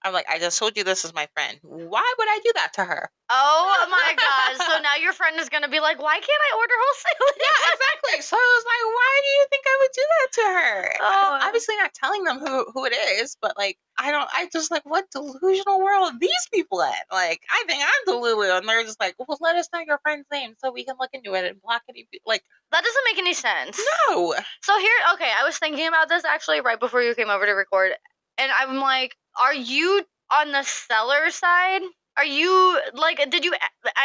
I'm 0.03 0.13
like, 0.13 0.27
I 0.29 0.39
just 0.41 0.59
told 0.59 0.77
you 0.77 0.83
this 0.83 1.05
is 1.05 1.15
my 1.15 1.29
friend. 1.37 1.61
Why 1.63 2.15
would 2.19 2.29
I 2.29 2.41
do 2.43 2.53
that 2.57 2.73
to 2.75 2.85
her? 2.85 3.11
Oh 3.31 3.87
my 3.95 4.11
god. 4.19 4.59
So 4.59 4.83
now 4.83 4.97
your 4.97 5.13
friend 5.13 5.39
is 5.39 5.49
gonna 5.49 5.69
be 5.69 5.79
like, 5.79 6.03
why 6.03 6.19
can't 6.19 6.43
I 6.51 6.57
order 6.59 6.75
wholesale? 6.75 7.31
Yeah, 7.39 7.61
exactly. 7.71 8.23
So 8.27 8.35
I 8.35 8.49
was 8.59 8.65
like, 8.67 8.85
why 8.91 9.13
do 9.23 9.31
you 9.39 9.45
think 9.55 9.65
I 9.71 9.77
would 9.79 9.95
do 9.95 10.05
that 10.11 10.20
to 10.33 10.41
her? 10.43 10.93
Oh. 11.01 11.39
I'm 11.41 11.49
obviously 11.49 11.77
not 11.77 11.95
telling 11.95 12.25
them 12.25 12.39
who, 12.39 12.67
who 12.73 12.85
it 12.85 12.95
is, 13.21 13.37
but 13.41 13.55
like, 13.59 13.79
I 13.99 14.11
don't, 14.11 14.29
I 14.33 14.49
just 14.53 14.71
like, 14.71 14.85
what 14.85 15.11
delusional 15.11 15.81
world 15.81 16.13
are 16.13 16.19
these 16.19 16.49
people 16.53 16.81
in? 16.81 16.93
Like, 17.13 17.41
I 17.51 17.65
think 17.67 17.83
I'm 17.83 18.15
delulu, 18.15 18.57
and 18.59 18.69
they're 18.69 18.83
just 18.83 19.01
like, 19.01 19.15
well, 19.19 19.39
let 19.41 19.57
us 19.57 19.69
know 19.73 19.81
your 19.87 19.99
friend's 20.03 20.27
name 20.33 20.55
so 20.59 20.73
we 20.73 20.85
can 20.85 20.97
look 20.99 21.11
into 21.13 21.35
it 21.35 21.45
and 21.45 21.61
block 21.63 21.83
any, 21.89 22.09
like, 22.27 22.43
That 22.73 22.83
doesn't 22.83 23.05
make 23.07 23.19
any 23.19 23.35
sense. 23.35 23.81
no. 24.09 24.35
So 24.63 24.79
here, 24.79 24.93
okay, 25.15 25.31
I 25.39 25.45
was 25.45 25.59
thinking 25.59 25.87
about 25.87 26.09
this 26.09 26.25
actually 26.25 26.61
right 26.61 26.81
before 26.81 27.03
you 27.03 27.15
came 27.15 27.29
over 27.31 27.45
to 27.47 27.53
record, 27.53 27.93
and 28.39 28.51
I'm 28.59 28.77
like, 28.77 29.17
are 29.41 29.55
you 29.55 30.05
on 30.33 30.53
the 30.53 30.63
seller 30.63 31.31
side? 31.31 31.83
Are 32.17 32.25
you 32.25 32.81
like, 32.95 33.31
did 33.31 33.45
you? 33.45 33.55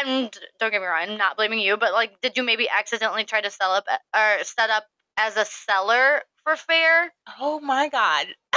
And 0.05 0.31
don't 0.59 0.71
get 0.71 0.81
me 0.81 0.87
wrong, 0.87 1.09
I'm 1.09 1.17
not 1.17 1.37
blaming 1.37 1.59
you, 1.59 1.77
but 1.77 1.93
like, 1.93 2.19
did 2.21 2.37
you 2.37 2.43
maybe 2.43 2.67
accidentally 2.69 3.23
try 3.23 3.41
to 3.41 3.49
sell 3.49 3.71
up 3.71 3.85
uh, 3.89 3.97
or 4.39 4.43
set 4.43 4.69
up 4.69 4.85
as 5.17 5.37
a 5.37 5.45
seller 5.45 6.21
for 6.43 6.55
Faire? 6.55 7.13
Oh 7.39 7.59
my 7.59 7.89
God. 7.89 8.27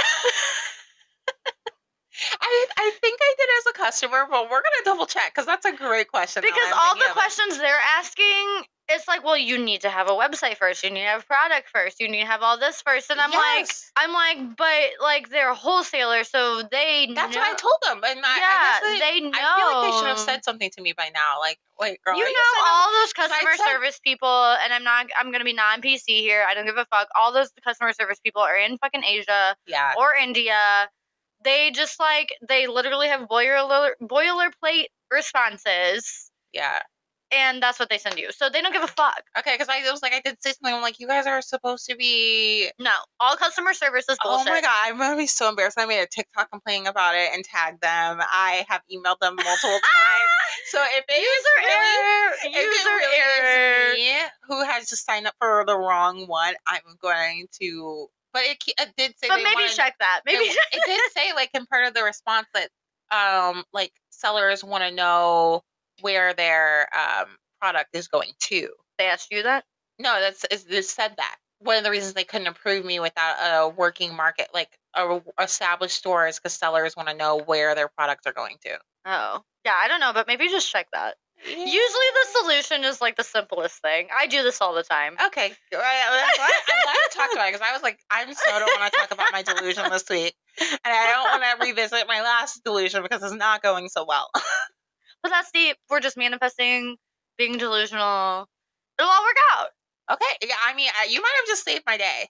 I, 2.41 2.65
I 2.77 2.91
think 3.01 3.19
I 3.21 3.35
did 3.37 3.49
as 3.59 3.73
a 3.73 3.77
customer, 3.77 4.27
but 4.29 4.43
we're 4.43 4.61
gonna 4.61 4.85
double 4.85 5.05
check 5.05 5.31
because 5.33 5.45
that's 5.45 5.65
a 5.65 5.71
great 5.71 6.09
question. 6.09 6.41
Because 6.41 6.73
all 6.75 6.95
the 6.95 7.05
questions 7.13 7.57
they're 7.57 7.79
asking, 7.97 8.63
it's 8.89 9.07
like, 9.07 9.23
well, 9.23 9.37
you 9.37 9.57
need 9.57 9.81
to 9.81 9.89
have 9.89 10.07
a 10.09 10.13
website 10.13 10.57
first, 10.57 10.83
you 10.83 10.89
need 10.89 11.01
to 11.01 11.07
have 11.07 11.21
a 11.21 11.25
product 11.25 11.69
first, 11.69 11.99
you 11.99 12.09
need 12.09 12.21
to 12.21 12.25
have 12.27 12.41
all 12.41 12.57
this 12.57 12.81
first, 12.81 13.09
and 13.11 13.19
I'm 13.21 13.31
like, 13.31 13.69
I'm 13.95 14.11
like, 14.11 14.57
but 14.57 14.89
like 15.01 15.29
they're 15.29 15.53
wholesalers, 15.53 16.29
so 16.29 16.63
they 16.71 17.11
That's 17.13 17.35
know. 17.35 17.41
what 17.41 17.53
I 17.53 17.55
told 17.55 17.75
them, 17.87 18.01
and 18.05 18.25
I, 18.25 18.37
yeah, 18.37 18.79
I 18.83 18.99
they 18.99 19.19
know. 19.21 19.31
I 19.33 19.55
feel 19.59 19.81
like 19.81 19.91
they 19.91 19.97
should 19.99 20.07
have 20.07 20.19
said 20.19 20.43
something 20.43 20.69
to 20.75 20.81
me 20.81 20.93
by 20.97 21.09
now. 21.13 21.39
Like, 21.39 21.59
wait, 21.79 21.99
girl, 22.03 22.17
you 22.17 22.23
know 22.23 22.63
all 22.65 22.91
those 23.01 23.13
customer 23.13 23.51
said- 23.55 23.65
service 23.65 23.99
people, 24.03 24.27
and 24.63 24.73
I'm 24.73 24.83
not. 24.83 25.07
I'm 25.19 25.31
gonna 25.31 25.43
be 25.45 25.53
non 25.53 25.81
PC 25.81 26.19
here. 26.21 26.45
I 26.47 26.53
don't 26.53 26.65
give 26.65 26.77
a 26.77 26.85
fuck. 26.85 27.07
All 27.19 27.31
those 27.31 27.51
customer 27.63 27.93
service 27.93 28.19
people 28.19 28.41
are 28.41 28.57
in 28.57 28.77
fucking 28.79 29.03
Asia 29.03 29.55
Yeah, 29.67 29.91
or 29.97 30.15
India. 30.15 30.89
They 31.43 31.71
just 31.71 31.99
like 31.99 32.29
they 32.47 32.67
literally 32.67 33.07
have 33.07 33.27
boiler 33.29 33.95
boilerplate 34.01 34.87
responses, 35.11 36.31
yeah. 36.53 36.79
And 37.31 37.61
that's 37.61 37.79
what 37.79 37.89
they 37.89 37.97
send 37.97 38.17
you. 38.17 38.31
So 38.31 38.49
they 38.49 38.61
don't 38.61 38.73
give 38.73 38.83
a 38.83 38.87
fuck. 38.87 39.21
Okay, 39.37 39.53
because 39.53 39.69
I 39.69 39.89
was 39.91 40.01
like, 40.01 40.13
I 40.13 40.21
did 40.23 40.41
say 40.41 40.51
something. 40.51 40.73
I'm 40.73 40.81
like, 40.81 40.99
you 40.99 41.07
guys 41.07 41.27
are 41.27 41.41
supposed 41.41 41.85
to 41.89 41.95
be. 41.95 42.69
No, 42.79 42.91
all 43.19 43.35
customer 43.35 43.73
service 43.73 44.05
is 44.09 44.17
bullshit. 44.23 44.47
Oh 44.47 44.51
my 44.51 44.61
god, 44.61 44.73
I'm 44.83 44.97
gonna 44.97 45.15
be 45.17 45.27
so 45.27 45.49
embarrassed. 45.49 45.79
I 45.79 45.85
made 45.85 46.01
a 46.01 46.07
TikTok 46.07 46.49
complaining 46.51 46.87
about 46.87 47.15
it 47.15 47.29
and 47.33 47.43
tagged 47.43 47.81
them. 47.81 48.19
I 48.21 48.65
have 48.67 48.81
emailed 48.91 49.19
them 49.19 49.35
multiple 49.35 49.69
times. 49.69 50.29
So 50.71 50.81
if 50.91 51.05
it 51.07 51.13
is 51.13 51.27
User 51.27 51.71
error. 51.71 52.31
User 52.45 52.89
error. 53.17 53.91
is 53.91 53.97
me 53.97 54.13
who 54.47 54.63
has 54.63 54.89
just 54.89 55.05
signed 55.05 55.27
up 55.27 55.35
for 55.39 55.63
the 55.65 55.77
wrong 55.77 56.25
one, 56.27 56.53
I'm 56.67 56.81
going 57.01 57.47
to. 57.61 58.07
But 58.33 58.43
it, 58.43 58.57
it 58.67 58.89
did 58.97 59.17
say. 59.17 59.27
But 59.27 59.37
maybe 59.37 59.55
wanted- 59.55 59.75
check 59.75 59.95
that. 59.99 60.21
Maybe 60.25 60.43
it, 60.45 60.57
it 60.73 60.81
did 60.85 60.99
say 61.15 61.33
like 61.33 61.49
in 61.53 61.65
part 61.65 61.85
of 61.85 61.93
the 61.93 62.03
response 62.03 62.47
that 62.53 62.69
um 63.11 63.63
like 63.73 63.91
sellers 64.11 64.63
want 64.63 64.83
to 64.83 64.91
know 64.91 65.63
where 66.01 66.33
their 66.33 66.87
um 66.95 67.27
product 67.61 67.89
is 67.93 68.07
going 68.07 68.31
to. 68.39 68.69
they 68.97 69.05
asked 69.05 69.31
you 69.31 69.43
that. 69.43 69.65
No, 69.99 70.19
that's 70.19 70.45
they 70.65 70.81
said 70.81 71.13
that. 71.17 71.35
One 71.59 71.77
of 71.77 71.83
the 71.83 71.91
reasons 71.91 72.13
they 72.13 72.23
couldn't 72.23 72.47
approve 72.47 72.85
me 72.85 73.01
without 73.01 73.35
a 73.41 73.67
working 73.67 74.15
market, 74.15 74.47
like 74.53 74.77
a 74.95 75.21
established 75.41 75.97
stores, 75.97 76.37
because 76.37 76.53
sellers 76.53 76.95
want 76.95 77.09
to 77.09 77.15
know 77.15 77.41
where 77.45 77.75
their 77.75 77.89
products 77.89 78.25
are 78.25 78.33
going 78.33 78.55
to. 78.63 78.79
Oh, 79.05 79.41
yeah. 79.65 79.73
I 79.83 79.89
don't 79.89 79.99
know, 79.99 80.13
but 80.13 80.25
maybe 80.25 80.47
just 80.47 80.71
check 80.71 80.87
that. 80.93 81.15
Usually 81.45 81.65
the 81.65 82.39
solution 82.41 82.83
is 82.83 82.99
like 82.99 83.15
the 83.15 83.23
simplest 83.23 83.81
thing. 83.81 84.07
I 84.17 84.27
do 84.27 84.43
this 84.43 84.59
all 84.61 84.73
the 84.73 84.83
time. 84.83 85.15
Okay, 85.27 85.45
I'm 85.45 85.51
glad, 85.71 86.03
I'm 86.11 86.25
glad 86.35 86.95
I 86.95 87.07
talked 87.13 87.33
about 87.33 87.47
it 87.47 87.53
because 87.53 87.67
I 87.67 87.73
was 87.73 87.81
like, 87.81 87.99
I'm 88.11 88.33
so 88.33 88.59
don't 88.59 88.79
want 88.79 88.91
to 88.91 88.99
talk 88.99 89.11
about 89.11 89.31
my 89.31 89.41
delusion 89.41 89.89
this 89.89 90.03
week, 90.09 90.33
and 90.59 90.79
I 90.85 91.11
don't 91.11 91.41
want 91.41 91.61
to 91.61 91.65
revisit 91.65 92.07
my 92.09 92.21
last 92.21 92.63
delusion 92.65 93.03
because 93.03 93.23
it's 93.23 93.33
not 93.33 93.63
going 93.63 93.87
so 93.87 94.05
well. 94.05 94.29
But 95.23 95.29
that's 95.29 95.51
the 95.53 95.73
we're 95.89 95.99
just 95.99 96.17
manifesting, 96.17 96.97
being 97.37 97.57
delusional. 97.57 98.47
It'll 98.97 99.09
all 99.11 99.23
work 99.23 99.37
out. 99.53 99.67
Okay, 100.11 100.47
yeah, 100.47 100.55
I 100.65 100.73
mean, 100.73 100.89
you 101.09 101.21
might 101.21 101.33
have 101.37 101.47
just 101.47 101.63
saved 101.63 101.83
my 101.85 101.97
day, 101.97 102.27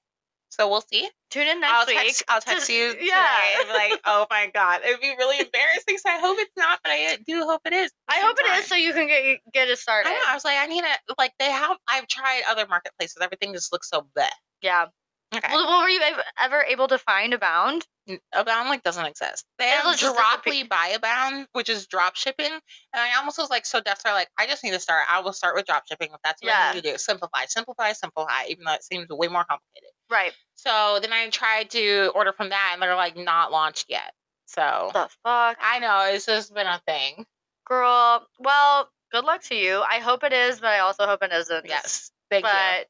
so 0.50 0.68
we'll 0.68 0.82
see. 0.82 1.08
Tune 1.30 1.48
in 1.48 1.62
next 1.62 1.74
I'll 1.74 1.86
week. 1.86 1.98
text, 1.98 2.24
I'll 2.28 2.42
text 2.42 2.68
to- 2.68 2.74
you 2.74 2.96
yeah. 3.00 3.26
today 3.26 3.54
and 3.58 3.68
be 3.68 3.74
like, 3.74 4.02
oh 4.06 4.26
my 4.30 4.50
god, 4.54 4.82
it'd 4.84 5.00
be 5.00 5.14
really 5.18 5.40
embarrassing. 5.40 5.98
So 5.98 6.10
I 6.10 6.20
hope 6.20 6.38
it's 6.40 6.52
not, 6.58 6.80
but 6.84 6.92
I 6.92 7.18
do 7.26 7.46
hope 7.46 7.62
it 7.66 7.74
is. 7.74 7.92
I 8.10 8.20
hope 8.20 8.38
same 8.38 8.54
it 8.54 8.60
is 8.60 8.66
so 8.66 8.76
you 8.76 8.94
can 8.94 9.08
get 9.08 9.40
get 9.54 9.70
it 9.70 9.78
started. 9.78 10.10
I 10.10 10.14
know. 10.14 10.20
I 10.28 10.34
was 10.34 10.44
like, 10.44 10.58
I 10.58 10.66
need 10.66 10.84
it. 10.84 11.16
Like 11.18 11.32
they 11.40 11.52
have. 11.52 11.78
I've 11.88 12.08
tried 12.08 12.42
other 12.50 12.66
marketplaces. 12.68 13.18
Everything 13.22 13.54
just 13.54 13.72
looks 13.72 13.90
so 13.90 14.08
bleh. 14.18 14.28
Yeah. 14.62 14.88
Okay. 15.36 15.48
Well, 15.54 15.68
what 15.68 15.84
were 15.84 15.90
you 15.90 16.02
ever 16.40 16.64
able 16.64 16.88
to 16.88 16.98
find 16.98 17.34
Abound? 17.34 17.86
Abound 18.34 18.70
like 18.70 18.82
doesn't 18.82 19.06
exist. 19.06 19.46
They 19.60 19.68
have 19.68 20.00
Droply 20.00 20.64
by 20.64 20.88
Abound, 20.96 21.48
which 21.54 21.70
is 21.70 21.86
drop 21.86 22.16
shipping. 22.16 22.48
And 22.52 22.62
I 22.96 23.16
almost 23.18 23.38
was 23.38 23.52
like 23.52 23.66
so. 23.68 23.80
So 23.86 24.12
like, 24.12 24.30
I 24.40 24.48
just 24.48 24.64
need 24.64 24.72
to 24.72 24.80
start. 24.80 25.06
I 25.12 25.20
will 25.22 25.34
start 25.34 25.54
with 25.56 25.66
drop 25.68 25.84
shipping 25.88 26.10
if 26.12 26.20
that's 26.24 26.42
what 26.42 26.52
I 26.52 26.70
Yeah. 26.70 26.74
need 26.74 26.84
to 26.84 26.92
do. 26.94 26.98
Simplify, 26.98 27.46
simplify, 27.46 27.94
simplify. 27.94 28.46
Even 28.48 28.66
though 28.66 28.74
it 28.74 28.84
seems 28.84 29.08
way 29.10 29.28
more 29.28 29.44
complicated. 29.44 29.90
Right. 30.10 30.34
So 30.56 30.98
then 31.00 31.14
I 31.14 31.30
tried 31.30 31.70
to 31.72 32.12
order 32.16 32.34
from 32.34 32.50
that, 32.50 32.72
and 32.74 32.82
they're 32.82 32.96
like 32.96 33.16
not 33.16 33.52
launched 33.52 33.86
yet. 33.88 34.14
So 34.48 34.90
The 34.94 35.08
fuck, 35.24 35.58
I 35.62 35.78
know 35.78 36.06
it's 36.12 36.26
just 36.26 36.54
been 36.56 36.66
a 36.66 36.82
thing. 36.88 37.28
girl. 37.66 38.26
Well, 38.40 38.90
good 39.12 39.24
luck 39.26 39.44
to 39.44 39.56
you. 39.56 39.84
I 39.88 40.00
hope 40.00 40.24
it 40.24 40.34
is, 40.34 40.60
but 40.60 40.70
I 40.70 40.80
also 40.80 41.06
hope 41.06 41.22
it 41.22 41.32
isn't. 41.32 41.68
Yes. 41.68 42.10
Thank 42.32 42.42
but 42.44 42.80
you. 42.80 42.86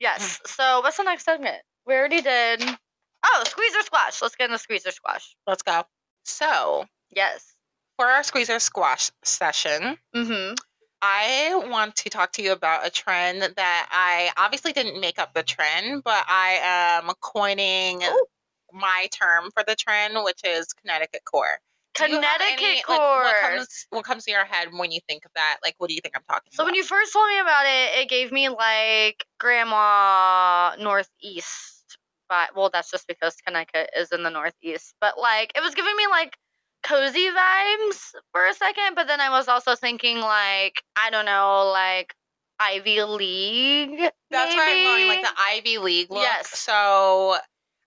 Yes. 0.00 0.40
So 0.46 0.80
what's 0.80 0.96
the 0.96 1.02
next 1.04 1.24
segment? 1.24 1.62
We 1.86 1.94
already 1.94 2.20
did. 2.20 2.62
Oh, 3.26 3.42
squeeze 3.46 3.74
or 3.74 3.82
squash. 3.82 4.20
Let's 4.22 4.36
get 4.36 4.50
into 4.50 4.58
squeeze 4.58 4.86
or 4.86 4.90
squash. 4.90 5.36
Let's 5.46 5.62
go. 5.62 5.84
So 6.24 6.86
Yes. 7.10 7.54
for 7.96 8.06
our 8.06 8.22
squeezer 8.22 8.58
squash 8.58 9.10
session, 9.22 9.98
Mm-hmm. 10.14 10.54
I 11.06 11.54
want 11.70 11.96
to 11.96 12.08
talk 12.08 12.32
to 12.32 12.42
you 12.42 12.52
about 12.52 12.86
a 12.86 12.90
trend 12.90 13.42
that 13.42 13.88
I 13.90 14.30
obviously 14.42 14.72
didn't 14.72 15.00
make 15.02 15.18
up 15.18 15.34
the 15.34 15.42
trend, 15.42 16.02
but 16.02 16.24
I 16.26 16.58
am 16.62 17.12
coining 17.20 18.02
Ooh. 18.02 18.24
my 18.72 19.08
term 19.12 19.50
for 19.54 19.62
the 19.66 19.76
trend, 19.76 20.14
which 20.24 20.40
is 20.44 20.72
Connecticut 20.72 21.22
core. 21.26 21.58
Do 21.94 22.06
you 22.08 22.20
have 22.20 22.38
Connecticut 22.38 22.62
any- 22.62 22.82
like, 22.88 22.98
what 22.98 23.36
comes 23.40 23.86
what 23.90 24.04
comes 24.04 24.24
to 24.24 24.30
your 24.30 24.44
head 24.44 24.68
when 24.72 24.90
you 24.90 25.00
think 25.08 25.24
of 25.24 25.30
that? 25.34 25.58
Like, 25.62 25.74
what 25.78 25.88
do 25.88 25.94
you 25.94 26.00
think 26.00 26.16
I'm 26.16 26.24
talking 26.28 26.50
So 26.52 26.62
about? 26.62 26.66
when 26.66 26.74
you 26.74 26.82
first 26.84 27.12
told 27.12 27.28
me 27.28 27.38
about 27.38 27.66
it, 27.66 28.00
it 28.00 28.08
gave 28.08 28.32
me 28.32 28.48
like 28.48 29.24
grandma 29.38 30.74
northeast. 30.76 31.98
But 32.28 32.56
well, 32.56 32.70
that's 32.72 32.90
just 32.90 33.06
because 33.06 33.36
Connecticut 33.46 33.90
is 33.96 34.10
in 34.10 34.22
the 34.22 34.30
northeast. 34.30 34.94
But 35.00 35.18
like, 35.18 35.52
it 35.54 35.62
was 35.62 35.74
giving 35.74 35.94
me 35.96 36.06
like 36.08 36.36
cozy 36.82 37.28
vibes 37.28 38.12
for 38.32 38.46
a 38.46 38.54
second. 38.54 38.94
But 38.94 39.06
then 39.06 39.20
I 39.20 39.30
was 39.30 39.46
also 39.48 39.74
thinking 39.74 40.20
like, 40.20 40.82
I 40.96 41.10
don't 41.10 41.26
know, 41.26 41.70
like 41.72 42.14
Ivy 42.58 43.02
League. 43.02 44.10
That's 44.30 44.54
where 44.54 44.68
I'm 44.68 44.84
going, 44.84 45.08
like 45.08 45.22
the 45.22 45.40
Ivy 45.40 45.78
League 45.78 46.10
look. 46.10 46.22
Yes. 46.22 46.58
So 46.58 47.36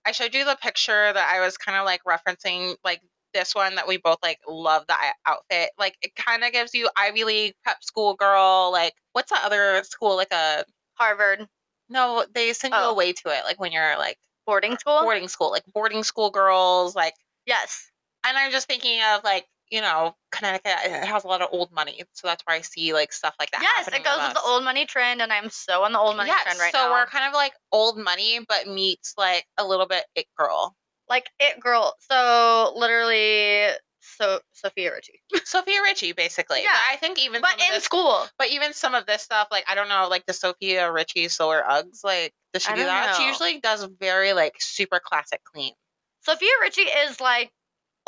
I 0.06 0.12
showed 0.12 0.34
you 0.34 0.44
the 0.44 0.56
picture 0.62 1.12
that 1.12 1.30
I 1.34 1.40
was 1.40 1.58
kind 1.58 1.76
of 1.76 1.84
like 1.84 2.00
referencing, 2.04 2.74
like 2.84 3.00
this 3.34 3.54
one 3.54 3.74
that 3.76 3.86
we 3.88 3.96
both 3.98 4.18
like 4.22 4.38
love 4.48 4.84
the 4.88 4.94
outfit. 5.26 5.70
Like 5.78 5.96
it 6.02 6.14
kind 6.16 6.44
of 6.44 6.52
gives 6.52 6.74
you 6.74 6.88
Ivy 6.96 7.24
League 7.24 7.54
prep 7.64 7.82
school 7.82 8.14
girl. 8.14 8.70
Like 8.72 8.94
what's 9.12 9.30
the 9.30 9.38
other 9.44 9.82
school? 9.84 10.16
Like 10.16 10.32
a 10.32 10.64
Harvard 10.94 11.46
no, 11.88 12.24
they 12.34 12.52
send 12.52 12.74
you 12.74 12.80
Oh. 12.80 12.90
away 12.90 13.12
to 13.12 13.28
it. 13.30 13.44
Like 13.44 13.58
when 13.58 13.72
you're 13.72 13.96
like 13.98 14.18
boarding 14.46 14.76
school. 14.78 15.00
boarding 15.02 15.28
school, 15.28 15.50
like 15.50 15.64
boarding 15.72 16.02
school 16.02 16.30
girls. 16.30 16.94
Like, 16.94 17.14
Yes. 17.46 17.90
and 18.24 18.36
I'm 18.36 18.50
just 18.50 18.66
thinking 18.66 19.00
of 19.14 19.24
like 19.24 19.46
you 19.70 19.80
know 19.80 20.14
Connecticut. 20.32 20.72
It 20.84 21.04
has 21.06 21.24
a 21.24 21.28
lot 21.28 21.42
of 21.42 21.48
old 21.52 21.72
money, 21.72 22.02
so 22.12 22.26
that's 22.26 22.42
where 22.46 22.56
I 22.56 22.60
see 22.62 22.92
like 22.92 23.12
stuff 23.12 23.34
like 23.38 23.50
that. 23.52 23.62
Yes, 23.62 23.88
it 23.88 24.04
goes 24.04 24.20
with 24.22 24.34
the 24.34 24.40
old 24.44 24.64
money 24.64 24.86
trend, 24.86 25.22
and 25.22 25.32
I'm 25.32 25.50
so 25.50 25.84
on 25.84 25.92
the 25.92 25.98
old 25.98 26.16
money 26.16 26.28
yes, 26.28 26.42
trend 26.44 26.58
right 26.58 26.72
so 26.72 26.78
now. 26.78 26.92
we're 26.92 27.06
kind 27.06 27.26
of 27.26 27.32
like 27.34 27.52
old 27.72 27.98
money, 27.98 28.40
but 28.48 28.66
meets 28.66 29.14
like 29.16 29.44
a 29.58 29.66
little 29.66 29.86
bit 29.86 30.04
it 30.14 30.26
girl. 30.36 30.74
Like 31.08 31.30
it 31.40 31.60
girl. 31.60 31.94
So 32.10 32.72
literally, 32.76 33.68
so 34.00 34.40
Sofia 34.52 34.92
Richie, 34.92 35.20
Sofia 35.44 35.82
Richie, 35.82 36.12
basically. 36.12 36.62
Yeah. 36.62 36.70
But 36.72 36.94
I 36.94 36.96
think 36.96 37.18
even 37.18 37.40
but 37.40 37.52
in 37.52 37.72
this, 37.72 37.84
school. 37.84 38.26
but 38.38 38.48
even 38.48 38.72
some 38.72 38.94
of 38.94 39.06
this 39.06 39.22
stuff, 39.22 39.48
like 39.50 39.64
I 39.68 39.74
don't 39.74 39.88
know, 39.88 40.08
like 40.08 40.26
the 40.26 40.32
Sofia 40.32 40.90
Richie 40.90 41.28
Solar 41.28 41.62
Uggs, 41.68 42.04
like 42.04 42.32
does 42.52 42.62
she 42.62 42.72
I 42.72 42.76
do 42.76 42.84
that? 42.84 43.16
She 43.16 43.26
usually 43.26 43.60
does 43.60 43.86
very 44.00 44.32
like 44.32 44.56
super 44.58 45.00
classic 45.02 45.40
clean. 45.44 45.72
Sofia 46.20 46.50
Richie 46.60 46.82
is 46.82 47.20
like 47.20 47.50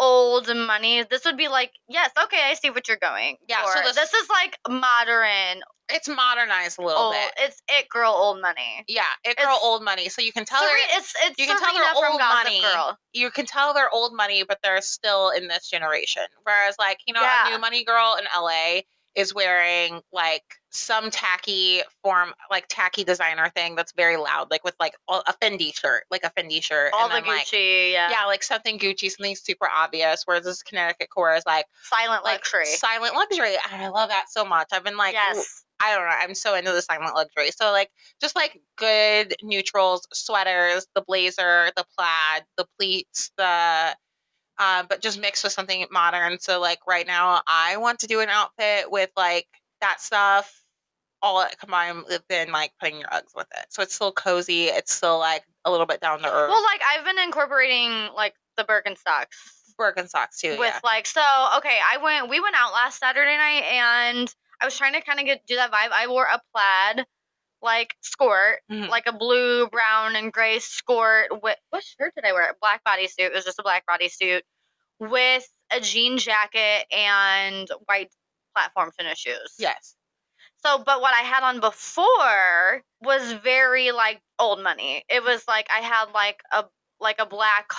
old 0.01 0.49
money. 0.57 1.05
This 1.05 1.25
would 1.25 1.37
be 1.37 1.49
like, 1.49 1.73
yes, 1.89 2.11
okay, 2.25 2.41
I 2.51 2.55
see 2.55 2.71
what 2.71 2.89
you're 2.89 2.97
going. 2.97 3.37
Yeah, 3.49 3.65
so 3.73 3.81
this- 3.83 3.95
this 3.97 4.15
is 4.15 4.29
like 4.29 4.59
modern. 4.69 5.63
It's 5.93 6.07
modernized 6.09 6.79
a 6.79 6.83
little 6.83 7.03
Old, 7.03 7.15
bit. 7.15 7.33
it's 7.39 7.61
it 7.69 7.89
girl 7.89 8.13
old 8.13 8.41
money. 8.41 8.85
Yeah, 8.87 9.03
it 9.25 9.37
girl 9.37 9.47
It's- 9.57 9.61
old 9.65 9.83
money. 9.83 10.09
So 10.09 10.23
you 10.23 10.33
can 10.33 10.45
tell 10.45 10.61
Sere- 10.61 10.79
it's 10.97 11.13
it's 11.25 11.39
you 11.39 11.47
can 11.47 11.59
tell 11.59 11.75
they're 11.75 12.11
old 12.11 12.21
money. 12.21 12.61
Girl. 12.61 12.97
you 13.13 13.31
can 13.33 13.45
tell 13.45 13.75
they're 13.75 13.91
old 13.93 14.15
money, 14.15 14.45
but 14.45 14.59
they're 14.63 14.81
still 14.83 15.31
in 15.31 15.49
this 15.49 15.69
generation. 15.69 16.23
Whereas 16.45 16.77
like, 16.79 16.99
you 17.07 17.13
know, 17.15 17.23
Yeah. 17.23 17.49
a 17.49 17.51
new 17.51 17.59
money 17.59 17.83
girl 17.85 18.17
in 18.21 18.27
LA 18.33 18.83
is 19.17 19.35
wearing 19.35 20.01
like 20.13 20.45
some 20.71 21.11
tacky 21.11 21.81
form 22.03 22.33
like 22.51 22.65
tacky 22.69 23.03
designer 23.03 23.51
thing 23.57 23.75
that's 23.75 23.93
very 23.93 24.17
loud, 24.17 24.51
like 24.51 24.63
with 24.65 24.75
like 24.79 24.95
a 25.09 25.21
a 25.27 25.35
Fendi 25.43 25.77
shirt, 25.77 26.05
like 26.11 26.23
a 26.25 26.31
Fendi 26.31 26.63
shirt. 26.63 26.93
All 26.95 27.11
and 27.11 27.11
the 27.11 27.27
then, 27.27 27.37
like, 27.37 27.47
Gucci, 27.47 27.93
yeah. 27.93 28.11
yeah, 28.11 28.25
like 28.27 28.43
something 28.43 28.79
Gucci, 28.79 29.11
something 29.11 29.35
super 29.35 29.69
obvious. 29.69 30.23
Whereas 30.27 30.45
this 30.45 30.63
Connecticut 30.63 31.11
core 31.11 31.35
is 31.35 31.45
like 31.47 31.65
Silent 31.83 32.25
like 32.25 32.35
luxury. 32.35 32.67
silent 32.67 33.15
luxury. 33.15 33.57
And 33.73 33.83
I 33.83 33.89
love 33.89 34.09
that 34.11 34.27
so 34.31 34.45
much. 34.45 34.69
I've 34.73 34.85
been 34.85 34.97
like, 34.97 35.15
yes. 35.15 35.65
I 35.83 35.95
don't 35.95 36.05
know. 36.05 36.15
I'm 36.21 36.35
so 36.35 36.55
into 36.55 36.73
the 36.73 36.83
silent 36.83 37.15
luxury. 37.15 37.51
So 37.51 37.73
like, 37.73 37.91
just 38.21 38.37
like 38.37 38.61
good 38.77 39.35
neutrals, 39.43 40.07
sweaters, 40.13 40.87
the 40.95 41.03
blazer, 41.03 41.71
the 41.77 41.85
plaid, 41.97 42.45
the 42.57 42.67
pleats, 42.79 43.33
the. 43.37 43.97
Uh, 44.61 44.85
but 44.89 45.01
just 45.01 45.19
mixed 45.19 45.43
with 45.43 45.53
something 45.53 45.85
modern. 45.91 46.39
So 46.39 46.61
like 46.61 46.81
right 46.87 47.07
now, 47.07 47.41
I 47.47 47.79
want 47.79 47.99
to 48.01 48.07
do 48.07 48.21
an 48.21 48.29
outfit 48.29 48.91
with 48.91 49.11
like 49.17 49.47
that 49.81 50.01
stuff 50.01 50.63
all 51.23 51.45
combined 51.59 52.05
with 52.09 52.23
then 52.29 52.53
like 52.53 52.73
putting 52.79 53.01
your 53.01 53.09
Uggs 53.09 53.35
with 53.35 53.47
it. 53.59 53.67
So 53.71 53.83
it's 53.83 53.95
still 53.95 54.13
cozy. 54.13 54.65
It's 54.65 54.93
still 54.93 55.19
like 55.19 55.45
a 55.65 55.71
little 55.71 55.87
bit 55.87 56.01
down 56.01 56.19
to 56.19 56.27
earth. 56.27 56.51
Well, 56.51 56.63
like 56.63 56.81
I've 56.87 57.05
been 57.05 57.19
incorporating 57.19 58.09
like 58.15 58.35
the 58.57 58.65
Birkenstocks 58.65 59.61
Birkenstocks 59.81 60.39
too. 60.39 60.59
with 60.59 60.75
yeah. 60.75 60.81
like 60.85 61.07
so 61.07 61.23
okay 61.57 61.79
i 61.91 61.97
went 61.97 62.29
we 62.29 62.39
went 62.39 62.55
out 62.55 62.73
last 62.73 63.01
saturday 63.01 63.37
night 63.37 63.63
and 63.65 64.35
i 64.61 64.67
was 64.67 64.77
trying 64.77 64.93
to 64.93 65.01
kind 65.01 65.19
of 65.19 65.25
get 65.25 65.41
do 65.47 65.57
that 65.57 65.73
vibe 65.73 65.89
i 65.93 66.07
wore 66.07 66.27
a 66.27 66.41
plaid 66.53 67.07
like 67.63 67.95
skirt 68.01 68.61
Mhm. 68.71 68.89
like 68.89 69.07
a 69.07 69.13
blue 69.13 69.69
brown 69.69 70.17
and 70.17 70.33
gray 70.33 70.59
skirt 70.59 71.29
with 71.43 71.57
what 71.71 71.83
shirt 71.85 72.15
did 72.15 72.25
i 72.25 72.33
wear 72.33 72.55
black 72.61 72.83
bodysuit 72.85 73.19
it 73.27 73.33
was 73.33 73.45
just 73.45 73.59
a 73.59 73.63
black 73.63 73.85
bodysuit 73.89 74.41
with 74.99 75.47
a 75.73 75.81
jean 75.81 76.19
jacket 76.19 76.87
and 76.93 77.69
white 77.87 78.11
platform 78.55 78.91
tennis 78.99 79.19
shoes 79.19 79.55
Yes. 79.59 79.95
so 80.65 80.79
but 80.85 81.01
what 81.01 81.15
i 81.17 81.23
had 81.23 81.43
on 81.43 81.61
before 81.61 82.83
was 83.03 83.33
very 83.35 83.93
like 83.93 84.21
old 84.39 84.63
money 84.63 85.05
it 85.09 85.23
was 85.23 85.43
like 85.49 85.67
i 85.75 85.81
had 85.81 86.07
like 86.15 86.41
a 86.53 86.65
like 86.99 87.17
a 87.19 87.27
black 87.27 87.71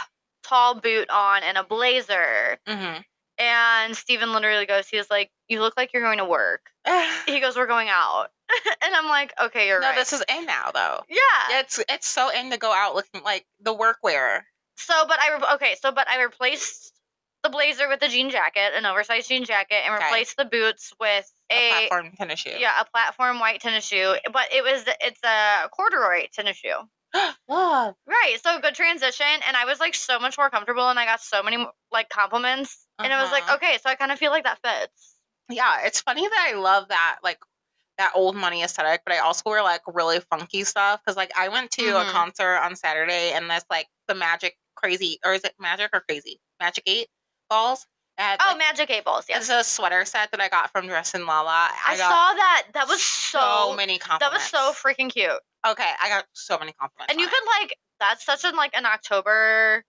tall 0.44 0.76
boot 0.80 1.10
on 1.10 1.44
and 1.44 1.58
a 1.58 1.64
blazer 1.64 2.58
Mm-hmm. 2.68 3.02
And 3.38 3.96
Steven 3.96 4.32
literally 4.34 4.66
goes, 4.66 4.88
he 4.88 4.98
was 4.98 5.10
like, 5.10 5.32
You 5.48 5.62
look 5.62 5.76
like 5.78 5.94
you're 5.94 6.04
going 6.04 6.20
to 6.20 6.26
work. 6.26 6.62
He 7.26 7.40
goes, 7.40 7.56
We're 7.56 7.68
going 7.68 7.88
out. 7.90 8.28
and 8.84 8.94
I'm 8.96 9.08
like, 9.08 9.34
Okay, 9.42 9.68
you're 9.68 9.80
no, 9.80 9.88
right. 9.88 9.96
No, 9.96 10.02
this 10.02 10.14
is 10.14 10.24
in 10.30 10.46
now 10.46 10.72
though. 10.74 11.02
yeah. 11.10 11.60
It's 11.60 11.80
it's 11.90 12.08
so 12.08 12.30
in 12.30 12.52
to 12.52 12.58
go 12.58 12.72
out 12.74 12.96
looking 12.96 13.24
like 13.24 13.46
the 13.62 13.74
workwear. 13.76 14.42
So, 14.78 14.94
but 15.08 15.20
I, 15.22 15.36
re- 15.36 15.56
okay, 15.56 15.76
so, 15.82 15.92
but 15.92 16.08
I 16.10 16.22
replaced 16.24 16.94
the 17.44 17.50
blazer 17.50 17.88
with 17.88 18.02
a 18.04 18.08
jean 18.08 18.30
jacket, 18.32 18.72
an 18.76 18.86
oversized 18.86 19.28
jean 19.30 19.44
jacket, 19.46 19.82
and 19.86 19.94
Okay. 19.96 20.06
replaced 20.06 20.38
the 20.38 20.46
boots 20.46 20.92
with 21.00 21.30
A 21.52 21.70
a, 21.86 21.88
platform 21.88 22.12
tennis 22.18 22.40
shoe. 22.40 22.56
yeah, 22.58 22.80
a 22.82 22.86
platform 22.86 23.40
white 23.40 23.62
tennis 23.62 23.86
shoe. 23.86 24.16
But 24.34 24.52
it 24.54 24.64
was, 24.64 24.84
it's 25.02 25.20
a 25.24 25.70
corduroy 25.70 26.28
tennis 26.34 26.58
shoe. 26.58 26.76
Love. 27.50 27.96
Right. 28.08 28.38
So 28.42 28.60
good 28.60 28.76
transition. 28.76 29.26
And 29.48 29.58
I 29.58 29.66
was 29.66 29.80
like 29.80 29.96
so 29.96 30.20
much 30.20 30.38
more 30.38 30.50
comfortable 30.50 30.90
and 30.90 31.00
I 31.00 31.06
got 31.06 31.22
so 31.22 31.44
many 31.44 31.66
like 31.92 32.10
compliments. 32.10 32.88
And 33.04 33.12
I 33.12 33.22
was 33.22 33.32
like, 33.32 33.44
Uh-huh. 33.44 33.56
okay, 33.56 33.78
so 33.82 33.90
I 33.90 33.96
kind 33.96 34.12
of 34.12 34.20
feel 34.20 34.32
like 34.32 34.44
that 34.46 34.60
fits. 34.64 35.18
Yeah, 35.50 35.80
it's 35.86 36.02
funny 36.02 36.22
that 36.28 36.48
I 36.54 36.58
love 36.58 36.88
that 36.90 37.20
like 37.24 37.40
that 37.98 38.12
old 38.16 38.36
money 38.36 38.64
aesthetic, 38.64 39.02
but 39.06 39.14
I 39.14 39.20
also 39.20 39.44
wear 39.50 39.62
like 39.64 39.82
really 39.88 40.20
funky 40.22 40.64
stuff 40.64 41.02
because 41.04 41.18
like 41.18 41.32
I 41.38 41.50
went 41.50 41.72
to 41.72 41.84
Mhm. 41.84 42.10
a 42.10 42.12
concert 42.12 42.58
on 42.58 42.76
Saturday 42.76 43.32
and 43.34 43.50
that's 43.50 43.66
like 43.70 43.88
the 44.08 44.16
Magic 44.16 44.58
Crazy 44.76 45.20
or 45.26 45.34
is 45.34 45.44
it 45.44 45.54
Magic 45.60 45.90
or 45.94 46.02
Crazy 46.02 46.40
Magic 46.60 46.84
Eight 46.88 47.10
balls. 47.50 47.86
Oh, 48.20 48.36
like, 48.48 48.58
Magic 48.58 48.90
Eight 48.90 49.04
Balls. 49.04 49.26
It's 49.30 49.50
Yes. 49.50 49.68
a 49.68 49.68
sweater 49.68 50.06
set 50.06 50.32
that 50.32 50.40
I 50.40 50.48
got 50.50 50.72
from 50.72 50.88
Dressed 50.88 51.16
in 51.16 51.26
Lala. 51.26 51.70
I, 51.86 51.98
got 51.98 52.10
saw 52.10 52.34
that. 52.36 52.68
That 52.74 52.88
was 52.88 53.02
so, 53.02 53.40
so. 53.40 53.76
many 53.76 53.98
compliments. 53.98 54.52
that 54.52 54.58
was 54.62 54.74
so 54.76 54.88
freaking 54.88 55.12
cute. 55.12 55.32
okay. 55.68 55.90
I 56.04 56.10
got 56.10 56.26
so 56.34 56.58
many 56.60 56.74
compliments. 56.74 57.12
And 57.12 57.20
you 57.20 57.28
could 57.28 57.44
like 57.62 57.76
that's 58.00 58.26
such 58.26 58.44
an 58.46 58.56
like 58.56 58.76
an 58.76 58.86
October 58.86 59.84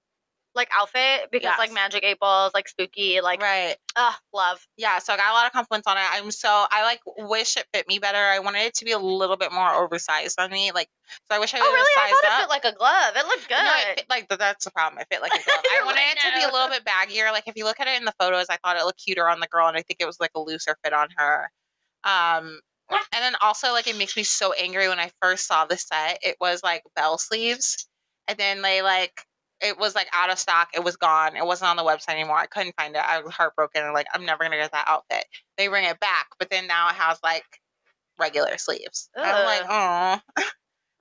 like 0.54 0.68
outfit 0.78 1.30
because 1.30 1.52
like 1.58 1.72
magic 1.72 2.04
eight 2.04 2.18
balls, 2.18 2.52
like 2.54 2.68
spooky, 2.68 3.20
like 3.20 3.40
right. 3.40 3.76
ugh, 3.96 4.14
love. 4.34 4.66
Yeah. 4.76 4.98
So 4.98 5.12
I 5.12 5.16
got 5.16 5.30
a 5.30 5.34
lot 5.34 5.46
of 5.46 5.52
compliments 5.52 5.86
on 5.86 5.96
it. 5.96 6.02
I'm 6.12 6.30
so 6.30 6.48
I 6.70 6.82
like 6.84 7.00
wish 7.28 7.56
it 7.56 7.66
fit 7.72 7.88
me 7.88 7.98
better. 7.98 8.18
I 8.18 8.38
wanted 8.38 8.60
it 8.60 8.74
to 8.74 8.84
be 8.84 8.92
a 8.92 8.98
little 8.98 9.36
bit 9.36 9.52
more 9.52 9.72
oversized 9.72 10.38
on 10.38 10.50
me. 10.50 10.70
Like 10.72 10.88
so 11.28 11.36
I 11.36 11.38
wish 11.38 11.54
I 11.54 11.58
Oh 11.58 11.62
would 11.62 11.74
really? 11.74 11.90
I 11.96 12.00
have 12.00 12.10
sized 12.10 12.22
thought 12.22 12.32
up. 12.32 12.38
it 12.38 12.42
fit 12.42 12.50
like 12.50 12.64
a 12.64 12.76
glove. 12.76 13.14
It 13.16 13.26
looked 13.26 13.48
good. 13.48 13.64
No, 13.64 13.72
it 13.90 13.98
fit, 13.98 14.06
like 14.10 14.28
that's 14.28 14.64
the 14.64 14.70
problem. 14.70 15.00
It 15.00 15.06
fit 15.10 15.22
like 15.22 15.32
a 15.32 15.42
glove. 15.44 15.60
I 15.64 15.84
wanted 15.84 15.96
like, 15.96 16.16
it 16.16 16.30
to 16.30 16.36
be 16.36 16.42
a 16.44 16.52
little 16.52 16.68
bit 16.68 16.84
baggier. 16.84 17.32
Like 17.32 17.44
if 17.46 17.56
you 17.56 17.64
look 17.64 17.80
at 17.80 17.88
it 17.88 17.98
in 17.98 18.04
the 18.04 18.14
photos, 18.18 18.46
I 18.50 18.58
thought 18.64 18.76
it 18.76 18.84
looked 18.84 19.02
cuter 19.02 19.28
on 19.28 19.40
the 19.40 19.48
girl, 19.48 19.68
and 19.68 19.76
I 19.76 19.82
think 19.82 20.00
it 20.00 20.06
was 20.06 20.18
like 20.20 20.32
a 20.34 20.40
looser 20.40 20.76
fit 20.84 20.92
on 20.92 21.08
her. 21.16 21.50
Um, 22.04 22.60
and 22.90 23.22
then 23.22 23.34
also 23.40 23.72
like 23.72 23.86
it 23.86 23.96
makes 23.96 24.16
me 24.16 24.22
so 24.22 24.52
angry 24.54 24.88
when 24.88 24.98
I 24.98 25.10
first 25.22 25.46
saw 25.46 25.64
the 25.64 25.76
set. 25.78 26.18
It 26.22 26.36
was 26.40 26.62
like 26.62 26.82
bell 26.94 27.16
sleeves, 27.18 27.88
and 28.28 28.36
then 28.38 28.60
they 28.62 28.82
like 28.82 29.24
it 29.62 29.78
was 29.78 29.94
like 29.94 30.08
out 30.12 30.30
of 30.30 30.38
stock. 30.38 30.68
It 30.74 30.84
was 30.84 30.96
gone. 30.96 31.36
It 31.36 31.46
wasn't 31.46 31.70
on 31.70 31.76
the 31.76 31.84
website 31.84 32.14
anymore. 32.14 32.36
I 32.36 32.46
couldn't 32.46 32.74
find 32.76 32.94
it. 32.94 33.02
I 33.02 33.20
was 33.20 33.32
heartbroken. 33.32 33.92
like 33.92 34.06
I'm 34.12 34.26
never 34.26 34.44
gonna 34.44 34.56
get 34.56 34.72
that 34.72 34.88
outfit. 34.88 35.24
They 35.56 35.68
bring 35.68 35.84
it 35.84 36.00
back, 36.00 36.28
but 36.38 36.50
then 36.50 36.66
now 36.66 36.88
it 36.88 36.94
has 36.94 37.18
like 37.22 37.44
regular 38.18 38.58
sleeves. 38.58 39.08
I'm 39.16 39.44
like, 39.44 39.64
oh 39.68 40.20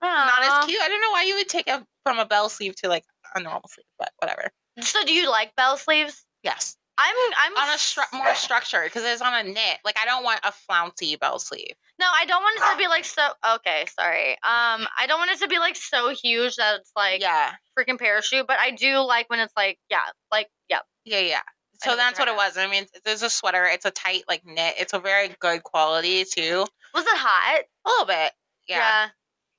not 0.01 0.43
as 0.43 0.65
cute. 0.65 0.81
I 0.81 0.89
don't 0.89 1.01
know 1.01 1.11
why 1.11 1.23
you 1.23 1.35
would 1.35 1.49
take 1.49 1.67
it 1.67 1.83
from 2.03 2.19
a 2.19 2.25
bell 2.25 2.49
sleeve 2.49 2.75
to 2.77 2.89
like 2.89 3.05
a 3.35 3.41
normal 3.41 3.67
sleeve, 3.69 3.85
but 3.99 4.11
whatever. 4.19 4.51
So 4.81 5.03
do 5.05 5.13
you 5.13 5.29
like 5.29 5.55
bell 5.55 5.77
sleeves? 5.77 6.25
Yes, 6.43 6.77
I'm 7.01 7.33
I'm 7.37 7.57
on 7.57 7.73
a 7.73 7.77
stru- 7.77 8.13
more 8.13 8.35
structured 8.35 8.85
because 8.85 9.03
it's 9.03 9.21
on 9.21 9.33
a 9.33 9.43
knit. 9.43 9.79
Like 9.83 9.97
I 10.01 10.05
don't 10.05 10.23
want 10.23 10.39
a 10.43 10.51
flouncy 10.51 11.15
bell 11.15 11.39
sleeve. 11.39 11.73
No, 11.99 12.05
I 12.17 12.25
don't 12.25 12.41
want 12.41 12.57
it 12.57 12.71
to 12.71 12.77
be 12.77 12.87
like 12.87 13.05
so 13.05 13.29
okay, 13.55 13.85
sorry. 13.99 14.31
Um 14.33 14.87
I 14.97 15.05
don't 15.07 15.19
want 15.19 15.31
it 15.31 15.39
to 15.39 15.47
be 15.47 15.59
like 15.59 15.75
so 15.75 16.09
huge 16.09 16.55
that 16.57 16.79
it's 16.79 16.91
like 16.95 17.21
yeah, 17.21 17.53
freaking 17.77 17.99
parachute, 17.99 18.45
but 18.47 18.59
I 18.59 18.71
do 18.71 18.99
like 18.99 19.29
when 19.29 19.39
it's 19.39 19.53
like 19.57 19.79
yeah, 19.89 19.99
like 20.31 20.47
yeah. 20.69 20.79
yeah, 21.05 21.19
yeah. 21.19 21.41
So 21.83 21.95
that's 21.95 22.19
what 22.19 22.27
it 22.27 22.35
was. 22.35 22.57
I 22.57 22.67
mean, 22.67 22.85
there's 23.05 23.23
a 23.23 23.29
sweater. 23.29 23.65
It's 23.65 23.85
a 23.85 23.91
tight 23.91 24.23
like 24.27 24.45
knit. 24.45 24.75
It's 24.77 24.93
a 24.93 24.99
very 24.99 25.29
good 25.39 25.63
quality 25.63 26.23
too. 26.25 26.65
Was 26.93 27.05
it 27.05 27.09
hot? 27.17 27.63
A 27.85 27.89
little 27.89 28.05
bit. 28.05 28.31
Yeah. 28.67 29.07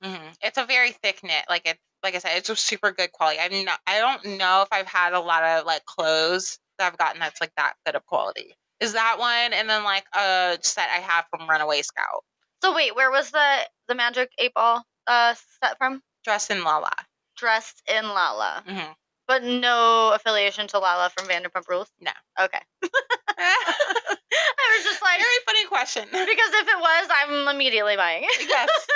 hmm 0.01 0.29
It's 0.41 0.57
a 0.57 0.65
very 0.65 0.91
thick 0.91 1.21
knit. 1.23 1.43
Like 1.49 1.67
it. 1.67 1.77
Like 2.01 2.15
I 2.15 2.19
said, 2.19 2.37
it's 2.37 2.49
a 2.49 2.55
super 2.55 2.91
good 2.91 3.11
quality. 3.13 3.39
I'm 3.39 3.63
not. 3.63 3.79
I 3.87 3.99
don't 3.99 4.37
know 4.37 4.61
if 4.61 4.67
I've 4.71 4.87
had 4.87 5.13
a 5.13 5.19
lot 5.19 5.43
of 5.43 5.65
like 5.65 5.85
clothes 5.85 6.59
that 6.79 6.91
I've 6.91 6.97
gotten 6.97 7.19
that's 7.19 7.41
like 7.41 7.51
that 7.57 7.73
good 7.85 7.95
of 7.95 8.05
quality. 8.05 8.55
Is 8.79 8.93
that 8.93 9.17
one? 9.19 9.53
And 9.53 9.69
then 9.69 9.83
like 9.83 10.05
a 10.15 10.57
set 10.61 10.89
I 10.89 10.99
have 10.99 11.25
from 11.29 11.49
Runaway 11.49 11.81
Scout. 11.81 12.23
So 12.63 12.73
wait, 12.75 12.95
where 12.95 13.11
was 13.11 13.31
the 13.31 13.59
the 13.87 13.95
magic 13.95 14.29
eight 14.39 14.53
ball 14.53 14.83
uh 15.07 15.35
set 15.63 15.77
from? 15.77 16.01
Dressed 16.23 16.51
in 16.51 16.63
Lala. 16.63 16.93
Dressed 17.37 17.81
in 17.89 18.05
Lala. 18.05 18.63
hmm 18.65 18.91
But 19.27 19.43
no 19.43 20.11
affiliation 20.13 20.67
to 20.67 20.79
Lala 20.79 21.09
from 21.17 21.27
Vanderpump 21.27 21.67
Rules? 21.69 21.89
No. 21.99 22.11
Okay. 22.39 22.59
I 23.37 24.77
was 24.77 24.83
just 24.85 25.01
like 25.01 25.19
Very 25.19 25.41
funny 25.45 25.65
question. 25.67 26.03
because 26.11 26.51
if 26.53 26.67
it 26.67 26.79
was, 26.79 27.09
I'm 27.21 27.47
immediately 27.55 27.95
buying 27.95 28.23
it. 28.23 28.47
yes. 28.47 28.69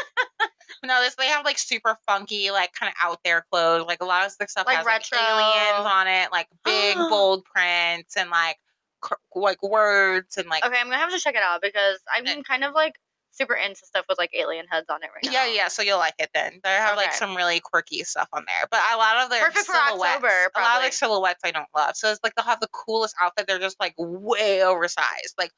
No, 0.88 1.02
this 1.02 1.16
they 1.16 1.28
have 1.28 1.46
like 1.46 1.58
super 1.58 1.98
funky, 2.08 2.50
like 2.52 2.74
kind 2.74 2.90
of 2.90 2.96
out 3.02 3.20
there 3.24 3.46
clothes. 3.52 3.86
Like 3.86 4.02
a 4.02 4.06
lot 4.06 4.26
of 4.26 4.34
the 4.40 4.48
stuff 4.48 4.66
Like 4.66 4.78
has 4.78 4.86
retro. 4.86 5.18
like 5.18 5.28
aliens 5.28 5.86
on 5.86 6.08
it, 6.08 6.32
like 6.32 6.48
big 6.64 6.96
bold 7.10 7.46
prints 7.46 8.18
and 8.18 8.30
like 8.30 8.58
cr- 9.02 9.14
like 9.36 9.62
words 9.62 10.38
and 10.38 10.48
like 10.50 10.66
Okay, 10.66 10.80
I'm 10.80 10.86
gonna 10.88 10.98
have 10.98 11.12
to 11.12 11.20
check 11.20 11.36
it 11.36 11.44
out 11.44 11.62
because 11.62 12.00
I'm 12.16 12.26
Eh. 12.26 12.42
kind 12.48 12.64
of 12.64 12.74
like 12.74 12.94
super 13.32 13.54
into 13.54 13.86
stuff 13.86 14.04
with 14.10 14.18
like 14.18 14.32
alien 14.34 14.66
heads 14.68 14.88
on 14.90 15.04
it 15.04 15.10
right 15.14 15.24
now. 15.24 15.32
yeah, 15.32 15.46
yeah. 15.46 15.68
So 15.68 15.84
you'll 15.84 16.00
like 16.00 16.16
it 16.18 16.32
then. 16.34 16.60
They 16.64 16.70
have 16.72 16.98
like 16.98 17.10
Okay. 17.10 17.18
some 17.18 17.36
really 17.36 17.60
quirky 17.60 18.04
stuff 18.04 18.28
on 18.34 18.44
there, 18.48 18.68
but 18.72 18.80
a 18.92 18.98
lot 18.98 19.18
of 19.18 19.30
their 19.30 19.42
Perfect 19.46 19.68
for 19.68 19.74
silhouettes, 19.74 20.02
October, 20.16 20.28
a 20.28 20.32
lot 20.32 20.46
of 20.46 20.52
probably. 20.54 20.82
their 20.86 20.92
silhouettes 20.92 21.42
I 21.44 21.52
don't 21.52 21.68
love. 21.76 21.96
So 21.96 22.10
it's 22.10 22.20
like 22.24 22.34
they'll 22.36 22.46
have 22.46 22.62
the 22.62 22.70
coolest 22.70 23.14
outfit. 23.22 23.46
They're 23.48 23.60
just 23.60 23.80
like 23.80 23.94
way 24.00 24.64
oversized, 24.64 25.36
like 25.38 25.52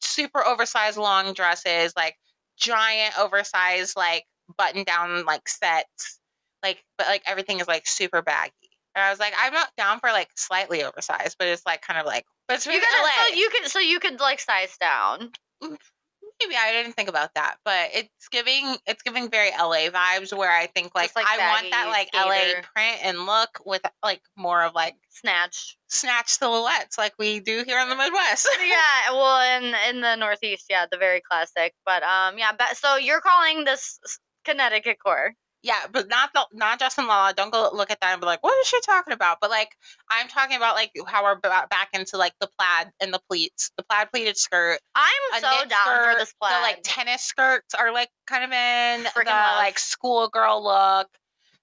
super 0.00 0.42
oversized 0.46 0.96
long 0.96 1.34
dresses, 1.34 1.92
like 1.94 2.16
giant 2.58 3.18
oversized 3.18 3.96
like 3.96 4.24
button 4.58 4.84
down 4.84 5.24
like 5.24 5.48
sets, 5.48 6.20
like 6.62 6.84
but 6.98 7.06
like 7.06 7.22
everything 7.26 7.60
is 7.60 7.68
like 7.68 7.86
super 7.86 8.22
baggy. 8.22 8.52
And 8.94 9.04
I 9.04 9.10
was 9.10 9.18
like, 9.18 9.34
I'm 9.38 9.52
not 9.52 9.68
down 9.76 10.00
for 10.00 10.08
like 10.10 10.30
slightly 10.36 10.82
oversized, 10.82 11.36
but 11.38 11.48
it's 11.48 11.66
like 11.66 11.82
kind 11.82 12.00
of 12.00 12.06
like, 12.06 12.24
but 12.48 12.54
it's 12.54 12.66
You 12.66 12.72
gotta, 12.72 13.02
LA. 13.02 13.26
so 13.28 13.34
you 13.34 13.50
could 13.50 13.70
so 13.70 13.78
you 13.78 14.00
could 14.00 14.20
like 14.20 14.40
size 14.40 14.76
down. 14.78 15.30
Maybe 15.60 16.54
I 16.54 16.70
didn't 16.72 16.92
think 16.92 17.08
about 17.08 17.34
that, 17.34 17.56
but 17.64 17.90
it's 17.94 18.28
giving 18.30 18.76
it's 18.86 19.02
giving 19.02 19.30
very 19.30 19.50
LA 19.50 19.88
vibes 19.90 20.36
where 20.36 20.50
I 20.50 20.66
think 20.66 20.94
like, 20.94 21.14
like, 21.16 21.26
I 21.26 21.38
want 21.38 21.70
that 21.70 21.88
like 21.88 22.08
LA 22.14 22.60
print 22.74 22.98
and 23.02 23.26
look 23.26 23.60
with 23.64 23.82
like 24.02 24.20
more 24.36 24.62
of 24.62 24.74
like 24.74 24.96
Snatch. 25.08 25.78
snatch 25.88 26.28
silhouettes 26.28 26.98
like 26.98 27.14
we 27.18 27.40
do 27.40 27.64
here 27.66 27.80
in 27.80 27.88
the 27.88 27.96
Midwest. 27.96 28.46
yeah, 28.60 29.12
well, 29.12 29.58
in 29.58 29.74
in 29.88 30.02
the 30.02 30.14
Northeast, 30.16 30.66
yeah, 30.68 30.84
the 30.90 30.98
very 30.98 31.22
classic. 31.22 31.74
But 31.86 32.02
um, 32.02 32.38
yeah. 32.38 32.52
But 32.56 32.76
so 32.76 32.96
you're 32.96 33.22
calling 33.22 33.64
this 33.64 33.98
Connecticut 34.46 34.98
core? 35.04 35.34
yeah, 35.66 35.86
but 35.90 36.08
not 36.08 36.30
the 36.32 36.46
not 36.52 36.78
Justin 36.78 37.08
Law. 37.08 37.32
Don't 37.32 37.52
go 37.52 37.68
look 37.72 37.90
at 37.90 38.00
that 38.00 38.12
and 38.12 38.20
be 38.20 38.26
like, 38.26 38.42
what 38.44 38.56
is 38.60 38.68
she 38.68 38.80
talking 38.82 39.12
about? 39.12 39.38
But 39.40 39.50
like 39.50 39.70
I'm 40.08 40.28
talking 40.28 40.56
about 40.56 40.76
like 40.76 40.92
how 41.08 41.24
we're 41.24 41.34
ba- 41.40 41.66
back 41.68 41.88
into 41.92 42.16
like 42.16 42.34
the 42.40 42.48
plaid 42.56 42.92
and 43.00 43.12
the 43.12 43.20
pleats, 43.28 43.72
the 43.76 43.82
plaid 43.82 44.08
pleated 44.12 44.36
skirt. 44.36 44.78
I'm 44.94 45.12
a 45.34 45.40
so 45.40 45.68
down 45.68 46.12
for 46.14 46.18
this 46.18 46.32
plaid. 46.40 46.52
The 46.52 46.62
like 46.62 46.80
tennis 46.84 47.22
skirts 47.22 47.74
are 47.74 47.92
like 47.92 48.10
kind 48.28 48.44
of 48.44 48.52
in 48.52 49.06
Freaking 49.06 49.24
the 49.24 49.30
love. 49.30 49.56
like 49.58 49.78
schoolgirl 49.78 50.62
look. 50.62 51.08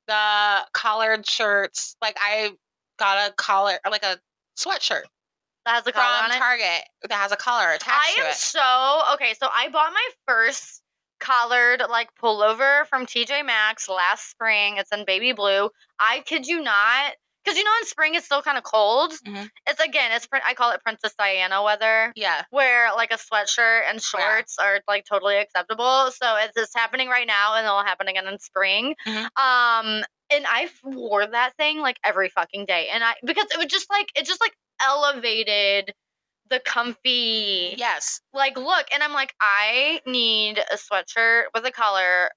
The 0.08 0.68
collared 0.74 1.26
shirts, 1.26 1.96
like 2.02 2.18
I 2.20 2.52
got 3.00 3.30
a 3.30 3.34
collar, 3.36 3.80
like 3.90 4.04
a 4.04 4.18
sweatshirt 4.60 5.04
that 5.66 5.76
has 5.76 5.88
a 5.88 5.94
from 5.94 6.02
collar 6.02 6.26
on 6.26 6.32
it. 6.32 6.40
Target 6.40 6.84
that 7.04 7.14
has 7.14 7.32
a 7.32 7.38
collar 7.38 7.72
attached 7.72 8.20
I 8.20 8.28
am 8.28 8.34
so 8.34 9.14
okay. 9.14 9.34
So 9.40 9.48
I 9.56 9.70
bought 9.70 9.94
my 9.94 10.10
first 10.28 10.83
collared 11.24 11.82
like 11.90 12.10
pullover 12.22 12.86
from 12.88 13.06
TJ 13.06 13.46
Maxx 13.46 13.88
last 13.90 14.30
spring. 14.30 14.76
It's 14.78 14.92
in 14.92 15.06
baby 15.06 15.32
blue. 15.32 15.70
I 16.00 16.22
kid 16.26 16.46
you 16.48 16.62
not, 16.62 17.14
because 17.44 17.58
you 17.58 17.64
know 17.64 17.72
in 17.82 17.88
spring 17.88 18.16
it's 18.16 18.26
still 18.26 18.42
kind 18.42 18.58
of 18.58 18.64
cold. 18.64 19.14
Mhm. 19.26 19.50
It's 19.68 19.80
again, 19.80 20.12
it's 20.12 20.28
I 20.46 20.54
call 20.54 20.72
it 20.72 20.82
Princess 20.84 21.14
Diana 21.18 21.64
weather. 21.64 22.12
Yeah, 22.16 22.44
Where 22.52 22.94
like 22.96 23.12
a 23.12 23.18
sweatshirt 23.18 23.82
and 23.90 24.02
shorts 24.02 24.58
are 24.60 24.82
like 24.88 25.06
totally 25.06 25.38
acceptable. 25.38 26.12
So 26.12 26.36
it's, 26.38 26.58
it's 26.58 26.76
happening 26.76 27.08
right 27.10 27.28
now, 27.28 27.56
and 27.56 27.66
it'll 27.66 27.84
happen 27.84 28.08
again 28.08 28.28
in 28.28 28.38
spring. 28.40 28.96
Mhm. 29.08 29.26
Um, 29.38 30.04
and 30.30 30.46
I 30.48 30.70
wore 30.84 31.26
that 31.28 31.56
thing 31.58 31.80
like 31.80 31.98
every 32.04 32.30
fucking 32.30 32.66
day, 32.66 32.90
and 32.92 33.04
I 33.04 33.16
because 33.24 33.46
it 33.52 33.58
was 33.58 33.68
just 33.68 33.90
like 33.90 34.10
it 34.16 34.26
just 34.26 34.42
like 34.42 34.54
elevated 34.82 35.94
the 36.54 36.60
comfy 36.60 37.74
yes, 37.78 38.22
like 38.34 38.56
look 38.58 38.86
and 38.94 39.02
i'm 39.02 39.12
like 39.14 39.34
i 39.42 40.00
need 40.06 40.60
a 40.60 40.76
sweatshirt 40.78 41.46
with 41.56 41.66
a 41.66 41.72
collar 41.72 42.30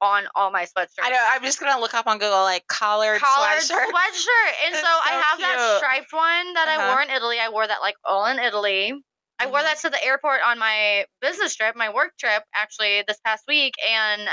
on 0.00 0.24
all 0.34 0.50
my 0.50 0.62
sweatshirts 0.64 1.02
I 1.02 1.10
know. 1.10 1.16
I'm 1.30 1.42
just 1.42 1.58
gonna 1.60 1.80
look 1.80 1.94
up 1.94 2.06
on 2.06 2.18
Google 2.18 2.42
like 2.42 2.66
collared, 2.68 3.20
collared 3.20 3.58
sweatshirt. 3.58 3.86
sweatshirt 3.86 4.52
and 4.66 4.74
It's 4.74 4.80
so, 4.80 4.86
i 4.86 5.10
so 5.10 5.22
have 5.22 5.38
that 5.40 5.76
striped 5.78 6.12
one 6.12 6.54
that 6.54 6.68
i 6.68 6.76
Uh-huh. 6.76 6.92
wore 6.92 7.02
in 7.02 7.10
italy 7.10 7.38
i 7.40 7.48
wore 7.48 7.66
that 7.66 7.80
like 7.80 7.96
all 8.04 8.26
in 8.26 8.38
italy 8.38 8.92
i 9.40 9.46
wore 9.46 9.58
Mhm. 9.60 9.64
that 9.64 9.78
to 9.80 9.90
the 9.90 10.04
airport 10.04 10.40
on 10.46 10.58
my 10.58 11.04
business 11.20 11.54
trip 11.56 11.74
my 11.74 11.92
work 11.92 12.12
trip 12.18 12.44
actually 12.54 13.02
this 13.08 13.18
past 13.24 13.44
week 13.48 13.74
and 13.88 14.28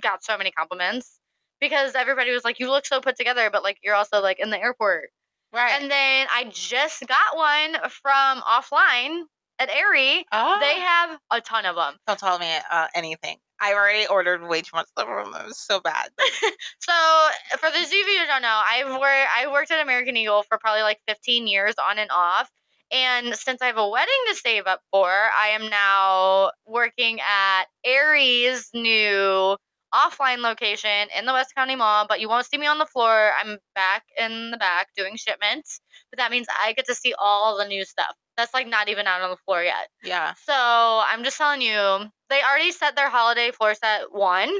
got 0.00 0.22
so 0.24 0.36
many 0.38 0.50
compliments 0.52 1.18
because 1.60 1.94
everybody 1.94 2.30
was 2.32 2.44
like 2.44 2.58
you 2.60 2.68
look 2.70 2.84
so 2.86 3.00
put 3.00 3.16
together 3.16 3.48
but 3.50 3.62
like 3.64 3.78
you're 3.82 3.94
also 3.94 4.20
like 4.20 4.38
in 4.38 4.50
the 4.50 4.60
airport 4.60 5.10
Right. 5.54 5.80
and 5.80 5.90
then 5.90 6.26
i 6.32 6.44
just 6.52 7.06
got 7.06 7.36
one 7.36 7.76
from 8.02 8.40
offline 8.42 9.22
at 9.60 9.70
Aerie. 9.70 10.26
oh, 10.32 10.58
They 10.60 10.80
have 10.80 11.16
a 11.30 11.40
ton 11.40 11.64
of 11.64 11.76
them. 11.76 11.94
don't 12.08 12.18
tell 12.18 12.40
me 12.40 12.50
uh, 12.72 12.88
anything. 12.94 13.36
I 13.60 13.72
already 13.72 14.04
ordered 14.08 14.42
way 14.48 14.62
too 14.62 14.74
much 14.74 14.88
stuff 14.88 15.06
from 15.06 15.30
them. 15.30 15.42
It 15.42 15.46
was 15.46 15.58
so 15.58 15.80
bad. 15.80 16.08
So 16.80 16.92
for 17.58 17.70
those 17.70 17.86
of 17.86 17.92
you 17.92 18.04
who 18.20 18.26
don't 18.26 18.42
know, 18.42 18.60
I've 18.68 18.88
worked 18.90 19.28
I 19.36 19.46
worked 19.50 19.70
at 19.70 19.80
American 19.80 20.16
Eagle 20.16 20.42
for 20.42 20.58
probably 20.58 20.82
like 20.82 20.98
15 21.08 21.46
years 21.46 21.74
on 21.88 21.98
and 21.98 22.10
off. 22.10 22.50
And 22.90 23.34
since 23.36 23.62
I 23.62 23.66
have 23.66 23.78
a 23.78 23.88
wedding 23.88 24.12
to 24.28 24.34
save 24.34 24.66
up 24.66 24.80
for, 24.92 25.08
I 25.08 25.48
am 25.48 25.70
now 25.70 26.50
working 26.66 27.20
at 27.20 27.64
Aerie's 27.84 28.68
new 28.74 29.56
offline 29.94 30.42
location 30.42 31.08
in 31.16 31.26
the 31.26 31.32
West 31.32 31.54
County 31.54 31.76
Mall, 31.76 32.06
but 32.08 32.20
you 32.20 32.28
won't 32.28 32.46
see 32.46 32.58
me 32.58 32.66
on 32.66 32.78
the 32.78 32.86
floor. 32.86 33.30
I'm 33.38 33.58
back 33.74 34.04
in 34.18 34.50
the 34.50 34.56
back 34.56 34.88
doing 34.96 35.16
shipments. 35.16 35.80
But 36.10 36.18
that 36.18 36.30
means 36.30 36.46
I 36.62 36.72
get 36.72 36.86
to 36.86 36.94
see 36.94 37.14
all 37.18 37.56
the 37.56 37.66
new 37.66 37.84
stuff. 37.84 38.14
That's 38.36 38.52
like 38.52 38.66
not 38.66 38.88
even 38.88 39.06
out 39.06 39.22
on 39.22 39.30
the 39.30 39.36
floor 39.36 39.62
yet. 39.62 39.88
Yeah. 40.02 40.34
So 40.44 40.52
I'm 40.54 41.22
just 41.22 41.38
telling 41.38 41.62
you, 41.62 42.06
they 42.28 42.40
already 42.42 42.72
set 42.72 42.96
their 42.96 43.10
holiday 43.10 43.50
floor 43.52 43.74
set 43.74 44.12
one. 44.12 44.50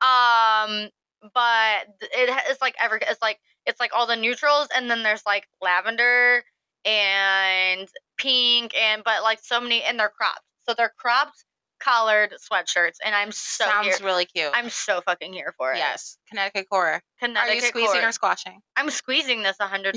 Um, 0.00 0.90
but 1.34 1.86
it 2.00 2.30
it's 2.48 2.60
like 2.60 2.74
ever 2.80 2.96
it's 2.96 3.22
like 3.22 3.38
it's 3.66 3.80
like 3.80 3.92
all 3.94 4.06
the 4.06 4.16
neutrals, 4.16 4.68
and 4.74 4.90
then 4.90 5.02
there's 5.02 5.24
like 5.26 5.46
lavender 5.60 6.42
and 6.84 7.88
pink 8.16 8.74
and 8.74 9.02
but 9.04 9.22
like 9.22 9.38
so 9.42 9.60
many 9.60 9.82
and 9.82 9.98
they're 9.98 10.10
cropped. 10.10 10.42
So 10.66 10.74
they're 10.76 10.92
cropped 10.98 11.44
collared 11.80 12.34
sweatshirts 12.34 12.96
and 13.04 13.14
I'm 13.14 13.32
so 13.32 13.64
Sounds 13.64 13.96
here. 13.96 14.06
really 14.06 14.24
cute. 14.26 14.50
I'm 14.54 14.70
so 14.70 15.00
fucking 15.00 15.32
here 15.32 15.54
for 15.56 15.72
it. 15.72 15.78
yes, 15.78 16.16
Connecticut 16.28 16.68
core. 16.70 17.00
Connecticut 17.18 17.50
Are 17.50 17.54
you 17.54 17.60
squeezing 17.62 17.92
cord. 18.00 18.04
or 18.04 18.12
squashing? 18.12 18.60
I'm 18.76 18.90
squeezing 18.90 19.42
this 19.42 19.56
100%. 19.60 19.94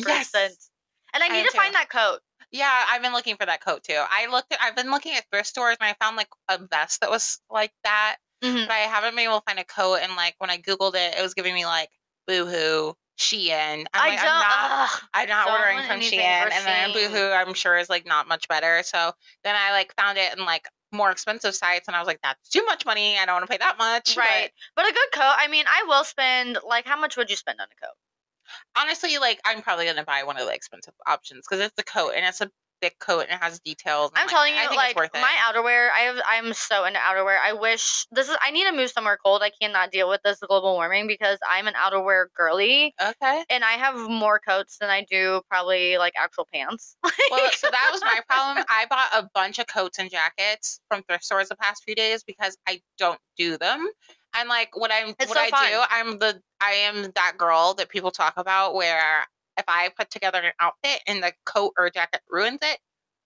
And 1.16 1.22
I 1.22 1.28
I 1.28 1.30
need 1.30 1.40
am 1.42 1.46
to 1.52 1.58
find 1.58 1.74
that 1.76 1.90
coat. 1.90 2.20
Yeah, 2.52 2.84
I've 2.92 3.02
been 3.02 3.14
looking 3.14 3.36
for 3.36 3.46
that 3.46 3.64
coat 3.64 3.84
too. 3.84 4.02
I 4.10 4.28
looked 4.32 4.52
at, 4.54 4.60
I've 4.62 4.76
been 4.76 4.90
looking 4.92 5.14
at 5.16 5.26
thrift 5.32 5.48
stores 5.48 5.78
and 5.80 5.88
I 5.88 5.96
found 6.04 6.18
like 6.18 6.30
a 6.50 6.58
vest 6.58 7.02
that 7.02 7.10
was 7.12 7.40
like 7.52 7.72
that, 7.84 8.18
Mhm. 8.44 8.68
but 8.68 8.74
I 8.74 8.80
haven't 8.80 9.16
been 9.16 9.26
able 9.26 9.40
to 9.40 9.44
find 9.46 9.60
a 9.60 9.64
coat. 9.64 10.00
And 10.02 10.16
like 10.16 10.36
when 10.40 10.50
I 10.50 10.58
googled 10.58 10.96
it, 10.96 11.16
it 11.18 11.22
was 11.22 11.34
giving 11.34 11.54
me 11.54 11.66
like 11.66 11.90
Boohoo, 12.28 12.94
Shein. 13.20 13.86
I'm 13.94 14.02
I 14.02 14.10
like, 14.10 14.20
don't. 14.20 14.28
I'm 14.28 14.40
not, 14.40 14.90
ugh. 14.92 15.02
I'm 15.14 15.30
not 15.30 15.50
ordering 15.50 15.80
from 15.88 16.00
Shein, 16.00 16.20
and 16.52 16.66
then. 16.66 16.94
Boohoo, 16.94 17.32
I'm 17.32 17.54
sure 17.54 17.78
is 17.78 17.90
like 17.90 18.06
not 18.08 18.28
much 18.28 18.48
better. 18.48 18.82
So 18.84 19.12
then 19.44 19.56
I 19.56 19.72
like 19.72 19.94
found 19.96 20.18
it 20.18 20.36
in 20.38 20.46
like 20.46 20.68
more 20.94 21.12
expensive 21.12 21.56
sites, 21.56 21.88
and 21.88 21.96
I 21.96 22.00
was 22.00 22.08
like, 22.08 22.20
that's 22.24 22.50
too 22.50 22.64
much 22.66 22.86
money. 22.86 23.18
I 23.18 23.26
don't 23.26 23.36
want 23.36 23.46
to 23.46 23.52
pay 23.52 23.58
that 23.58 23.78
much. 23.78 24.16
But 24.16 24.22
right. 24.22 24.52
But 24.76 24.86
a 24.86 24.94
good 24.94 25.12
coat, 25.20 25.36
I 25.38 25.48
mean, 25.48 25.66
I 25.68 25.86
will 25.88 26.04
spend, 26.04 26.60
like, 26.68 26.86
how 26.86 27.00
much 27.00 27.18
would 27.18 27.30
you 27.30 27.36
spend 27.36 27.60
on 27.60 27.68
a 27.68 27.86
coat? 27.86 27.96
honestly, 28.78 29.18
like 29.18 29.40
I'm 29.46 29.62
probably 29.62 29.86
gonna 29.86 30.04
buy 30.04 30.24
one 30.24 30.38
of 30.38 30.46
the 30.46 30.54
expensive 30.54 30.94
options 31.08 31.46
because 31.48 31.64
it's 31.64 31.78
a 31.78 31.84
coat 31.84 32.14
and 32.16 32.26
it's 32.26 32.42
a 32.42 32.50
thick 32.84 33.00
coat 33.00 33.22
and 33.22 33.32
it 33.32 33.42
has 33.42 33.60
details. 33.62 34.12
I'm 34.14 34.26
like, 34.26 34.30
telling 34.30 34.54
I 34.56 34.64
you, 34.64 34.68
think 34.70 34.78
like 34.78 34.90
it's 34.90 34.98
worth 34.98 35.12
it. 35.14 35.22
my 35.22 35.32
outerwear, 35.48 35.88
I 35.96 36.02
have, 36.02 36.18
I'm 36.30 36.54
so 36.54 36.84
into 36.84 37.00
outerwear. 37.00 37.38
I 37.42 37.54
wish 37.54 38.06
this 38.12 38.28
is. 38.28 38.36
I 38.44 38.52
need 38.52 38.66
to 38.66 38.74
move 38.74 38.90
somewhere 38.90 39.18
cold. 39.24 39.42
I 39.42 39.52
cannot 39.62 39.92
deal 39.92 40.10
with 40.10 40.20
this 40.24 40.40
global 40.40 40.74
warming 40.74 41.08
because 41.08 41.38
I'm 41.50 41.68
an 41.68 41.76
outerwear 41.76 42.26
girly, 42.36 42.94
okay. 43.02 43.46
and 43.50 43.64
I 43.64 43.74
have 43.74 43.96
more 44.10 44.38
coats 44.38 44.78
than 44.80 44.90
I 44.90 45.06
do 45.10 45.42
probably 45.50 45.98
like 45.98 46.14
actual 46.18 46.48
pants. 46.54 46.98
Well, 47.32 47.50
so 47.56 47.68
that 47.72 47.90
was 47.92 48.02
my 48.02 48.20
problem. 48.30 48.64
I 48.70 48.86
bought 48.90 49.08
a 49.14 49.28
bunch 49.34 49.58
of 49.58 49.66
coats 49.66 49.98
and 49.98 50.12
jackets 50.12 50.80
from 50.88 51.02
thrift 51.04 51.24
stores 51.24 51.50
the 51.50 51.56
past 51.56 51.84
few 51.84 51.96
days 51.96 52.24
because 52.24 52.58
I 52.68 52.82
don't 53.00 53.20
do 53.38 53.58
them. 53.58 53.88
And 54.36 54.50
like 54.50 54.76
what 54.78 54.92
I'm 54.92 55.16
It's 55.20 55.30
what 55.30 55.38
so 55.38 55.42
I 55.42 55.50
fun. 55.50 55.72
do, 55.72 55.82
I'm 55.90 56.20
the 56.20 56.42
I 56.62 56.72
am 56.72 57.12
that 57.16 57.34
girl 57.38 57.74
that 57.76 57.90
people 57.90 58.12
talk 58.12 58.34
about 58.38 58.76
where 58.76 59.26
if 59.58 59.66
I 59.68 59.90
put 59.98 60.10
together 60.10 60.40
an 60.42 60.52
outfit 60.60 61.02
and 61.08 61.22
the 61.24 61.34
coat 61.46 61.74
or 61.78 61.90
jacket 61.90 62.22
ruins 62.30 62.60
it, 62.62 62.78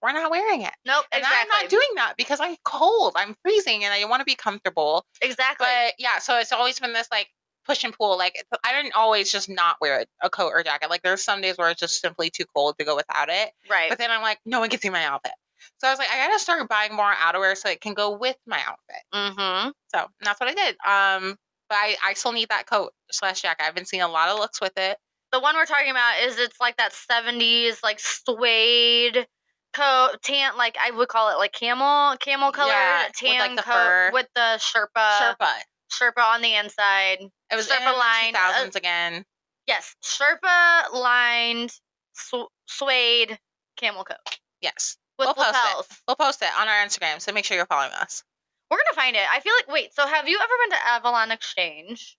we're 0.02 0.14
not 0.14 0.30
wearing 0.30 0.62
it. 0.62 0.74
nope, 0.86 1.06
And 1.12 1.20
exactly, 1.22 1.40
I'm 1.56 1.62
not 1.64 1.70
doing 1.70 1.88
that 1.96 2.14
because 2.18 2.40
I'm 2.40 2.56
cold. 2.64 3.14
I'm 3.16 3.36
freezing 3.44 3.84
and 3.84 3.94
I 3.94 4.06
want 4.06 4.20
to 4.22 4.26
be 4.26 4.36
comfortable. 4.36 5.06
exactly. 5.22 5.66
But 5.66 5.94
yeah, 5.98 6.20
so 6.20 6.38
it's 6.38 6.52
always 6.52 6.80
been 6.80 6.94
this 6.94 7.08
like 7.12 7.28
push 7.66 7.84
and 7.84 7.94
pull. 7.94 8.18
Like 8.18 8.36
it's- 8.36 8.60
I 8.64 8.74
didn't 8.80 8.94
always 8.96 9.32
just 9.32 9.50
not 9.50 9.78
wear 9.82 10.06
a, 10.22 10.30
coat 10.30 10.52
or 10.54 10.64
jacket. 10.64 10.90
Like 10.90 11.02
there's 11.02 11.24
some 11.24 11.42
days 11.42 11.58
where 11.58 11.70
it's 11.72 11.80
just 11.80 12.00
simply 12.00 12.30
too 12.30 12.46
cold 12.56 12.76
to 12.78 12.86
go 12.86 12.96
without 12.96 13.30
it. 13.30 13.50
right. 13.70 13.90
But 13.90 13.98
then 13.98 14.12
I'm 14.12 14.22
like, 14.22 14.40
no 14.46 14.60
one 14.60 14.70
can 14.70 14.80
see 14.80 14.90
my 14.92 15.04
outfit. 15.04 15.32
So 15.80 15.88
I 15.88 15.92
was 15.92 15.98
like, 16.00 16.10
I 16.12 16.28
gotta 16.28 16.40
start 16.40 16.70
buying 16.70 16.96
more 16.96 17.12
outerwear 17.14 17.58
so 17.58 17.68
it 17.70 17.82
can 17.82 17.94
go 17.96 18.12
with 18.18 18.38
my 18.46 18.60
outfit. 18.60 19.04
mm-hmm. 19.14 19.70
So 19.94 20.06
that's 20.22 20.40
what 20.40 20.50
I 20.50 20.54
did. 20.54 20.76
Um, 20.86 21.38
but 21.70 21.76
I, 21.76 21.96
I 22.06 22.14
still 22.14 22.32
need 22.32 22.50
that 22.50 22.68
coat 22.68 22.94
slash 23.12 23.42
jacket. 23.42 23.64
I've 23.68 23.76
been 23.76 23.86
seeing 23.86 24.04
a 24.04 24.08
lot 24.08 24.30
of 24.30 24.38
looks 24.40 24.62
with 24.62 24.74
it. 24.78 24.98
The 25.32 25.40
one 25.40 25.56
we're 25.56 25.66
talking 25.66 25.92
about 25.92 26.20
is 26.24 26.38
it's 26.40 26.60
like 26.60 26.78
that 26.78 26.94
70s 26.94 27.84
like 27.84 28.00
suede 28.00 29.28
coat 29.74 30.12
tan 30.24 30.56
like 30.58 30.78
I 30.80 30.92
would 30.92 31.10
call 31.10 31.30
it 31.30 31.38
like 31.38 31.52
camel 31.52 32.16
camel 32.18 32.52
color 32.52 32.72
Yeah, 32.72 33.08
with, 33.08 33.14
tan 33.16 33.40
like, 33.40 33.56
the 33.58 33.64
coat 33.64 33.74
fur. 33.74 34.10
with 34.14 34.28
the 34.36 34.58
Sherpa 34.60 35.36
Sherpa. 35.38 35.52
Sherpa 35.92 36.24
on 36.36 36.42
the 36.42 36.56
inside. 36.56 37.18
It 37.52 37.56
was 37.56 37.68
Sherpa 37.68 37.80
in 37.80 37.86
the 37.86 37.92
line, 37.92 38.36
uh, 38.36 38.54
2000s 38.66 38.76
again. 38.76 39.26
Yes, 39.68 39.96
Sherpa 40.04 40.94
lined 40.94 41.74
su- 42.14 42.48
suede 42.66 43.38
camel 43.76 44.04
coat 44.06 44.18
Yes. 44.62 44.98
with 45.20 45.28
We'll 45.28 45.34
post 45.36 45.50
it. 45.50 45.54
lapels. 45.54 45.88
We'll 46.08 46.16
post 46.16 46.42
it 46.42 46.50
on 46.58 46.68
our 46.68 46.86
Instagram, 46.86 47.22
so 47.22 47.32
make 47.34 47.44
sure 47.46 47.58
you're 47.58 47.66
following 47.68 47.92
us. 47.94 48.24
We're 48.72 48.78
gonna 48.78 48.96
find 48.96 49.16
it. 49.16 49.24
I 49.32 49.40
feel 49.42 49.54
like 49.60 49.68
wait. 49.68 49.94
So 49.94 50.08
have 50.08 50.28
you 50.28 50.38
ever 50.42 50.54
been 50.64 50.72
to 50.78 50.88
Avalon 50.88 51.32
Exchange 51.32 52.18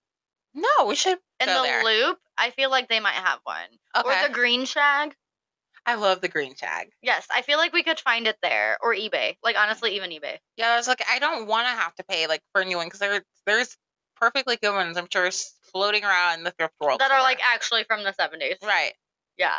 No, 0.53 0.85
we 0.87 0.95
should 0.95 1.17
in 1.39 1.47
go 1.47 1.61
the 1.61 1.67
there. 1.67 1.83
Loop? 1.83 2.19
I 2.37 2.49
feel 2.51 2.69
like 2.71 2.89
they 2.89 2.99
might 2.99 3.13
have 3.13 3.39
one 3.43 3.67
Okay. 3.95 4.23
or 4.23 4.27
the 4.27 4.33
Green 4.33 4.65
Shag. 4.65 5.15
I 5.85 5.95
love 5.95 6.21
the 6.21 6.27
green 6.27 6.53
shag. 6.55 6.89
Yes, 7.01 7.25
I 7.33 7.41
feel 7.41 7.57
like 7.57 7.73
we 7.73 7.81
could 7.81 7.99
find 7.99 8.27
it 8.27 8.37
there 8.43 8.77
or 8.81 8.93
eBay. 8.93 9.37
Like 9.41 9.55
honestly, 9.57 9.95
even 9.95 10.11
eBay. 10.11 10.37
Yeah, 10.55 10.71
I 10.71 10.75
was 10.75 10.87
like, 10.87 11.01
I 11.09 11.17
don't 11.17 11.47
want 11.47 11.65
to 11.67 11.71
have 11.71 11.95
to 11.95 12.03
pay 12.03 12.27
like 12.27 12.41
for 12.51 12.61
a 12.61 12.65
new 12.65 12.77
one 12.77 12.87
because 12.87 12.99
there, 12.99 13.23
there's 13.47 13.75
perfectly 14.15 14.57
good 14.61 14.73
ones. 14.73 14.97
I'm 14.97 15.07
sure 15.11 15.29
floating 15.71 16.03
around 16.03 16.39
in 16.39 16.43
the 16.43 16.51
thrift 16.51 16.75
world 16.79 16.99
that 16.99 17.09
are 17.11 17.21
like 17.23 17.39
actually 17.43 17.85
from 17.85 18.03
the 18.03 18.11
70s. 18.11 18.61
right. 18.61 18.93
Yeah. 19.37 19.55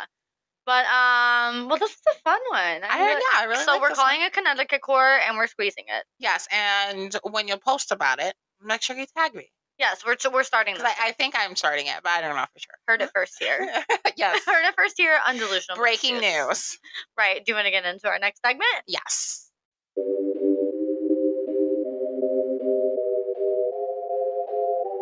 But 0.65 0.85
um 0.85 1.67
well 1.67 1.77
this 1.79 1.91
is 1.91 1.97
a 2.07 2.19
fun 2.23 2.39
one. 2.49 2.59
I, 2.83 2.87
I'm 2.91 3.05
really- 3.07 3.21
yeah, 3.33 3.39
I 3.41 3.43
really. 3.45 3.65
so 3.65 3.71
like 3.73 3.81
we're 3.81 3.89
this 3.89 3.97
one. 3.97 4.05
calling 4.07 4.21
it 4.21 4.31
Connecticut 4.31 4.81
Core 4.81 5.19
and 5.27 5.35
we're 5.37 5.47
squeezing 5.47 5.85
it. 5.87 6.05
Yes, 6.19 6.47
and 6.51 7.13
when 7.31 7.47
you 7.49 7.57
post 7.57 7.91
about 7.91 8.21
it, 8.21 8.35
make 8.63 8.81
sure 8.83 8.95
you 8.95 9.07
tag 9.17 9.33
me 9.33 9.49
Yes, 9.81 10.03
we're 10.05 10.15
we're 10.31 10.43
starting 10.43 10.75
this. 10.75 10.83
I, 10.83 11.07
I 11.07 11.11
think 11.13 11.33
I'm 11.35 11.55
starting 11.55 11.87
it, 11.87 11.95
but 12.03 12.11
I 12.11 12.21
don't 12.21 12.35
know 12.35 12.45
for 12.53 12.59
sure. 12.59 12.75
heard 12.87 13.01
it 13.01 13.09
first 13.15 13.33
here. 13.39 13.57
yes. 14.15 14.43
heard 14.45 14.63
it 14.63 14.75
first 14.77 14.93
here 14.95 15.17
on 15.27 15.37
Delusional. 15.37 15.75
Breaking 15.75 16.17
Messages. 16.17 16.47
news. 16.47 16.79
Right. 17.17 17.43
Do 17.43 17.51
you 17.51 17.55
want 17.55 17.65
to 17.65 17.71
get 17.71 17.83
into 17.83 18.07
our 18.07 18.19
next 18.19 18.41
segment? 18.45 18.69
Yes. 18.85 19.49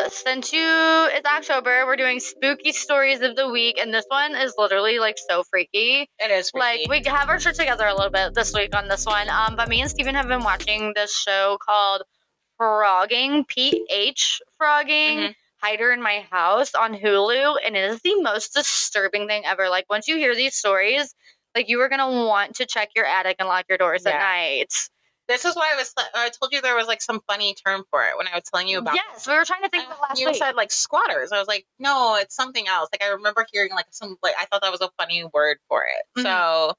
Since 0.07 0.53
you 0.53 1.09
it's 1.11 1.27
October, 1.27 1.86
we're 1.86 1.97
doing 1.97 2.21
spooky 2.21 2.71
stories 2.71 3.19
of 3.19 3.36
the 3.36 3.49
week, 3.49 3.77
and 3.77 3.93
this 3.93 4.05
one 4.07 4.34
is 4.34 4.53
literally 4.57 4.99
like 4.99 5.17
so 5.30 5.43
freaky. 5.43 6.09
It 6.19 6.32
is 6.32 6.51
Like 6.53 6.88
we 6.88 7.03
have 7.05 7.27
our 7.27 7.38
shit 7.38 7.55
together 7.55 7.86
a 7.86 7.93
little 7.93 8.09
bit 8.09 8.34
this 8.34 8.53
week 8.53 8.73
on 8.73 8.88
this 8.88 9.05
one. 9.05 9.30
Um, 9.30 9.57
but 9.57 9.67
me 9.67 9.82
and 9.82 9.89
Steven 9.89 10.15
have 10.15 10.30
been 10.30 10.43
watching 10.45 10.93
this 10.95 11.13
show 11.13 11.57
called 11.61 12.03
Phrogging, 12.60 13.47
P 13.47 13.86
H 13.89 14.41
Phrogging. 14.62 15.30
Mhm. 15.30 15.36
Hider 15.62 15.91
in 15.91 16.01
My 16.01 16.26
House 16.32 16.74
on 16.74 16.93
Hulu, 16.93 17.57
and 17.66 17.76
it 17.76 17.84
is 17.84 17.99
the 18.01 18.16
most 18.22 18.53
disturbing 18.53 19.28
thing 19.28 19.45
ever. 19.45 19.68
Like 19.68 19.86
once 19.89 20.07
you 20.07 20.16
hear 20.16 20.34
these 20.34 20.55
stories, 20.55 21.14
like 21.53 21.68
you 21.68 21.82
are 21.82 21.89
gonna 21.89 22.10
want 22.26 22.55
to 22.55 22.66
check 22.66 22.91
your 22.95 23.05
attic 23.05 23.36
and 23.39 23.49
lock 23.49 23.66
your 23.68 23.78
doors 23.78 24.05
at 24.05 24.20
night. 24.20 24.74
This 25.28 25.43
is 25.43 25.57
why 25.57 25.72
I 25.74 25.76
was. 25.76 25.93
I 26.16 26.30
told 26.30 26.53
you 26.53 26.62
there 26.62 26.76
was 26.78 26.88
like 26.88 27.01
some 27.01 27.20
funny 27.28 27.53
term 27.53 27.84
for 27.91 28.03
it 28.03 28.18
when 28.18 28.28
I 28.28 28.36
was 28.36 28.43
telling 28.45 28.70
you 28.70 28.80
about. 28.80 28.95
Yes, 28.95 29.28
we 29.28 29.36
were 29.36 29.43
trying 29.43 29.64
to 29.64 29.70
think 29.70 29.84
of 29.91 29.99
last 30.01 30.20
you 30.20 30.28
week. 30.28 30.38
said 30.38 30.55
like 30.55 30.72
squatters. 30.72 31.34
I 31.34 31.39
was 31.39 31.47
like, 31.49 31.66
no, 31.78 32.16
it's 32.16 32.36
something 32.36 32.68
else. 32.68 32.88
Like 32.93 33.03
I 33.03 33.10
remember 33.10 33.45
hearing 33.51 33.72
like 33.72 33.88
some 33.89 34.16
like 34.24 34.36
I 34.39 34.45
thought 34.45 34.62
that 34.62 34.72
was 34.72 34.82
a 34.82 34.89
funny 34.97 35.26
word 35.34 35.57
for 35.68 35.84
it. 35.84 36.20
Mhm. 36.20 36.24
So 36.24 36.74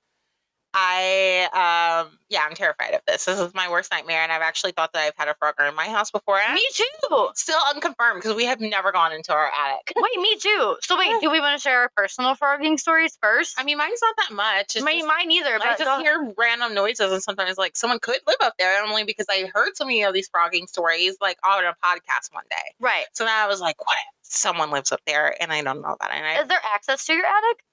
I 0.73 1.49
um 1.53 2.17
yeah, 2.29 2.45
I'm 2.49 2.55
terrified 2.55 2.95
of 2.95 3.01
this. 3.09 3.25
This 3.25 3.41
is 3.41 3.53
my 3.55 3.69
worst 3.69 3.91
nightmare, 3.91 4.23
and 4.23 4.31
I've 4.31 4.41
actually 4.43 4.71
thought 4.71 4.93
that 4.93 5.03
I've 5.05 5.17
had 5.17 5.27
a 5.27 5.35
phrogger 5.35 5.69
in 5.69 5.75
my 5.75 5.87
house 5.87 6.13
before. 6.13 6.39
And 6.39 6.55
Me 6.55 6.65
too. 6.73 7.29
Still 7.35 7.59
unconfirmed 7.75 8.23
because 8.23 8.37
we 8.37 8.45
have 8.45 8.61
never 8.61 8.93
gone 8.93 9.13
into 9.13 9.33
our 9.33 9.47
attic. 9.47 9.93
Wait, 9.97 10.21
me 10.21 10.37
too. 10.39 10.77
So 10.83 10.97
wait, 10.97 11.13
do 11.21 11.29
we 11.31 11.41
want 11.41 11.59
to 11.59 11.63
share 11.63 11.81
our 11.81 11.91
personal 11.97 12.37
phrogging 12.37 12.79
stories 12.79 13.19
first? 13.21 13.57
I 13.59 13.65
mean, 13.65 13.79
mine's 13.79 13.99
not 14.01 14.15
that 14.29 14.35
much. 14.35 14.77
It's 14.77 14.85
My, 14.85 14.93
just- 14.93 15.07
mine 15.09 15.31
either, 15.33 15.57
I 15.57 15.59
but 15.59 15.79
just 15.79 15.85
go- 15.85 15.99
hear 16.01 16.33
random 16.39 16.73
noises, 16.75 17.11
and 17.13 17.21
sometimes 17.23 17.59
like 17.59 17.77
someone 17.77 17.99
could 17.99 18.21
live 18.29 18.37
up 18.41 18.55
there 18.59 18.81
only 18.85 19.03
because 19.03 19.27
I 19.29 19.51
heard 19.53 19.77
so 19.77 19.85
many 19.85 20.05
of 20.05 20.15
these 20.15 20.29
phrogging 20.31 20.69
stories 20.69 21.17
like 21.21 21.39
on 21.45 21.65
a 21.65 21.75
podcast 21.85 22.33
one 22.33 22.45
day. 22.49 22.57
right. 22.79 23.07
So 23.15 23.25
now 23.25 23.45
I 23.45 23.49
was 23.49 23.61
like, 23.61 23.85
what? 23.85 23.99
if 24.25 24.33
Someone 24.33 24.71
lives 24.71 24.93
up 24.93 25.01
there, 25.07 25.35
and 25.43 25.53
I 25.53 25.63
don't 25.63 25.83
know 25.83 25.95
about 25.95 26.11
it. 26.11 26.17
And 26.19 26.27
I 26.27 26.43
Is 26.43 26.49
there 26.49 26.61
access 26.73 27.05
to 27.07 27.13
your 27.13 27.27
attic? 27.27 27.65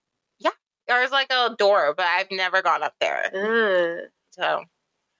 There's 0.87 1.11
like 1.11 1.31
a 1.31 1.55
door, 1.57 1.93
but 1.95 2.05
I've 2.05 2.31
never 2.31 2.61
gone 2.61 2.83
up 2.83 2.93
there. 2.99 3.23
Ugh. 3.33 4.09
So 4.31 4.63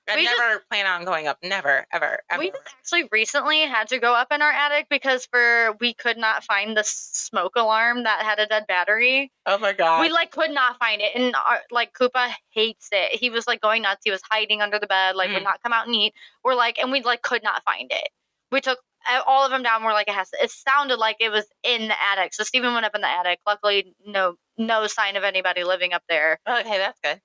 I 0.09 0.15
We 0.15 0.24
just- 0.24 0.38
never 0.39 0.59
plan 0.72 0.86
on 0.86 1.03
going 1.03 1.28
up. 1.28 1.38
Never, 1.43 1.86
ever, 1.91 2.20
ever. 2.30 2.39
We 2.39 2.51
just 2.51 2.63
actually 2.80 3.09
recently 3.11 3.63
had 3.63 3.89
to 3.89 3.99
go 3.99 4.13
up 4.15 4.32
in 4.32 4.41
our 4.41 4.51
attic 4.51 4.88
because 4.89 5.26
for 5.26 5.76
we 5.82 5.93
could 5.93 6.18
not 6.18 6.45
find 6.45 6.78
the 6.78 6.84
smoke 6.86 7.57
alarm 7.57 8.03
that 8.03 8.24
had 8.24 8.39
a 8.39 8.45
dead 8.45 8.68
battery. 8.68 9.32
oh 9.45 9.57
my 9.57 9.74
god. 9.74 9.99
we 10.01 10.07
like 10.09 10.32
could 10.32 10.51
not 10.51 10.80
find 10.80 11.01
it, 11.01 11.11
and 11.13 11.36
our, 11.36 11.59
like 11.72 11.91
Koopa 11.93 12.32
hates 12.51 12.88
it. 12.93 13.20
He 13.20 13.30
was 13.30 13.47
like 13.47 13.59
going 13.59 13.82
nuts. 13.82 14.01
He 14.05 14.11
was 14.11 14.22
hiding 14.32 14.61
under 14.61 14.80
the 14.80 14.88
bed, 14.88 15.18
like 15.18 15.30
would 15.32 15.41
Mm. 15.41 15.45
not 15.45 15.61
come 15.61 15.74
out 15.74 15.88
and 15.88 15.95
eat. 15.95 16.13
We're 16.43 16.55
like, 16.55 16.78
and 16.80 16.89
we 16.91 17.01
like 17.01 17.22
could 17.22 17.43
not 17.43 17.61
find 17.65 17.91
it. 17.91 18.07
We 18.49 18.61
took 18.61 18.80
all 19.26 19.43
of 19.43 19.51
them 19.51 19.61
down. 19.63 19.84
We're 19.84 19.91
like, 19.91 20.07
it 20.07 20.13
has. 20.13 20.30
It 20.41 20.51
sounded 20.51 20.99
like 20.99 21.18
it 21.20 21.30
was 21.32 21.45
in 21.63 21.89
the 21.89 22.01
attic. 22.01 22.34
So 22.34 22.45
Stephen 22.45 22.74
went 22.74 22.86
up 22.86 22.95
in 22.95 23.01
the 23.01 23.09
attic. 23.09 23.39
Luckily, 23.45 23.93
no 24.05 24.36
no 24.58 24.88
sign 24.88 25.16
of 25.16 25.24
anybody 25.24 25.64
living 25.64 25.93
up 25.93 26.03
there. 26.10 26.39
okay, 26.47 26.78
that's 26.78 26.99
good. 27.03 27.22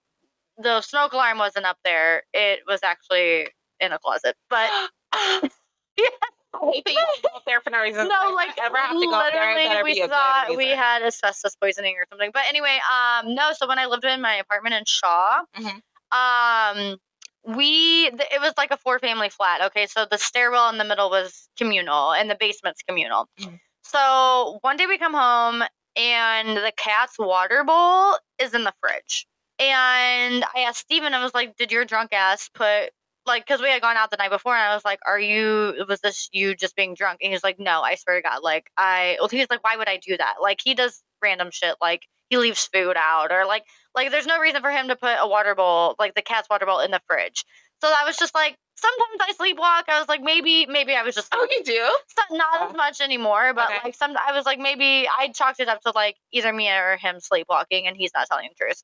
The 0.59 0.81
smoke 0.83 1.13
alarm 1.15 1.39
wasn't 1.39 1.65
up 1.67 1.79
there. 1.85 2.23
It 2.33 2.61
was 2.67 2.81
actually 2.83 3.49
in 3.81 3.93
a 3.93 3.99
closet. 3.99 4.37
But 4.51 4.71
yeah. 5.13 6.07
I 6.55 6.71
hate 6.71 6.85
that 6.85 6.93
you 6.93 7.07
go 7.23 7.29
up 7.37 7.43
there 7.47 7.61
for 7.63 7.71
no 7.71 7.81
reason. 7.81 8.09
no, 8.09 8.29
If 8.29 8.35
like 8.35 8.59
ever 8.63 8.77
have 8.77 8.91
to 9.01 9.07
go 9.07 9.13
up 9.15 9.33
there, 9.33 9.55
literally, 9.55 9.83
we 9.83 9.93
be 9.95 10.01
a 10.01 10.05
good 10.05 10.11
thought 10.11 10.57
we 10.57 10.69
had 10.69 11.03
asbestos 11.03 11.57
poisoning 11.57 11.95
or 11.97 12.05
something. 12.11 12.31
But 12.33 12.43
anyway, 12.49 12.79
um, 12.93 13.35
no. 13.35 13.53
So 13.55 13.67
when 13.67 13.79
I 13.79 13.87
lived 13.87 14.05
in 14.05 14.21
my 14.21 14.35
apartment 14.35 14.75
in 14.75 14.85
Shaw, 14.87 15.41
Mhm. 15.59 15.81
um, 16.13 16.99
we 17.45 18.11
th- 18.11 18.29
it 18.33 18.41
was 18.41 18.53
like 18.59 18.71
a 18.71 18.77
four 18.77 18.99
family 18.99 19.31
flat. 19.31 19.63
Okay, 19.63 19.87
so 19.87 20.05
the 20.09 20.19
stairwell 20.19 20.69
in 20.69 20.77
the 20.79 20.85
middle 20.85 21.09
was 21.09 21.49
communal, 21.57 22.13
and 22.13 22.29
the 22.31 22.37
basement's 22.39 22.83
communal. 22.83 23.29
Mhm. 23.41 23.59
So 23.83 24.59
one 24.61 24.77
day 24.77 24.87
we 24.87 24.99
come 24.99 25.15
home, 25.15 25.65
and 25.97 26.57
the 26.57 26.73
cat's 26.77 27.19
water 27.19 27.65
bowl 27.65 28.17
is 28.39 28.55
in 28.55 28.65
the 28.65 28.73
fridge. 28.81 29.27
And 29.59 30.45
I 30.55 30.61
asked 30.61 30.81
Steven, 30.81 31.15
I 31.15 31.23
was 31.23 31.35
like, 31.35 31.57
did 31.57 31.71
your 31.71 31.85
drunk 31.85 32.13
ass 32.13 32.51
put 32.55 32.91
like 33.27 33.47
because 33.47 33.61
we 33.61 33.69
had 33.69 33.83
gone 33.83 33.97
out 33.97 34.11
the 34.11 34.17
night 34.17 34.31
before 34.31 34.55
and 34.55 34.69
I 34.69 34.75
was 34.75 34.85
like, 34.85 35.01
Are 35.07 35.21
you 35.21 35.85
was 35.89 36.01
this 36.01 36.29
you 36.33 36.55
just 36.55 36.77
being 36.77 36.95
drunk? 36.95 37.21
And 37.23 37.33
he's 37.33 37.45
like, 37.45 37.59
No, 37.59 37.83
I 37.83 37.95
swear 37.95 38.17
to 38.17 38.23
God. 38.23 38.43
Like 38.43 38.71
I 38.77 39.17
well 39.21 39.29
he's 39.29 39.47
like, 39.51 39.63
Why 39.63 39.77
would 39.77 39.89
I 39.89 39.99
do 39.99 40.17
that? 40.17 40.37
Like 40.43 40.61
he 40.63 40.75
does 40.75 41.03
random 41.23 41.51
shit 41.53 41.77
like 41.81 42.03
he 42.31 42.39
leaves 42.39 42.67
food 42.67 42.97
out 42.97 43.31
or 43.31 43.47
like 43.47 43.65
like 43.95 44.11
there's 44.11 44.27
no 44.27 44.41
reason 44.41 44.63
for 44.63 44.71
him 44.71 44.89
to 44.89 44.97
put 44.97 45.17
a 45.21 45.29
water 45.29 45.55
bowl, 45.55 45.95
like 45.99 46.15
the 46.15 46.23
cat's 46.23 46.49
water 46.51 46.67
bowl 46.67 46.81
in 46.81 46.91
the 46.91 47.01
fridge. 47.07 47.45
So 47.83 47.89
I 47.89 48.05
was 48.07 48.17
just 48.17 48.33
like, 48.33 48.57
sometimes 48.77 49.21
I 49.21 49.33
sleepwalk. 49.33 49.93
I 49.93 49.99
was 49.99 50.09
like, 50.09 50.23
maybe, 50.23 50.67
maybe 50.67 50.95
I 50.95 51.03
was 51.03 51.17
just 51.17 51.29
Oh, 51.35 51.47
you 51.51 51.65
do? 51.65 51.91
not 52.31 52.63
as 52.63 52.71
oh. 52.73 52.77
much 52.77 53.01
anymore, 53.01 53.53
but 53.55 53.69
Okay. 53.71 53.79
like 53.83 53.95
some 53.97 54.17
I 54.17 54.33
was 54.33 54.47
like 54.47 54.61
maybe 54.61 55.09
I 55.09 55.29
chalked 55.35 55.59
it 55.59 55.69
up 55.69 55.81
to 55.83 55.91
like 55.93 56.17
either 56.33 56.53
me 56.53 56.71
or 56.71 56.97
him 56.97 57.19
sleepwalking 57.19 57.89
and 57.89 57.97
he's 57.97 58.13
not 58.15 58.29
telling 58.29 58.49
the 58.49 58.55
truth. 58.55 58.83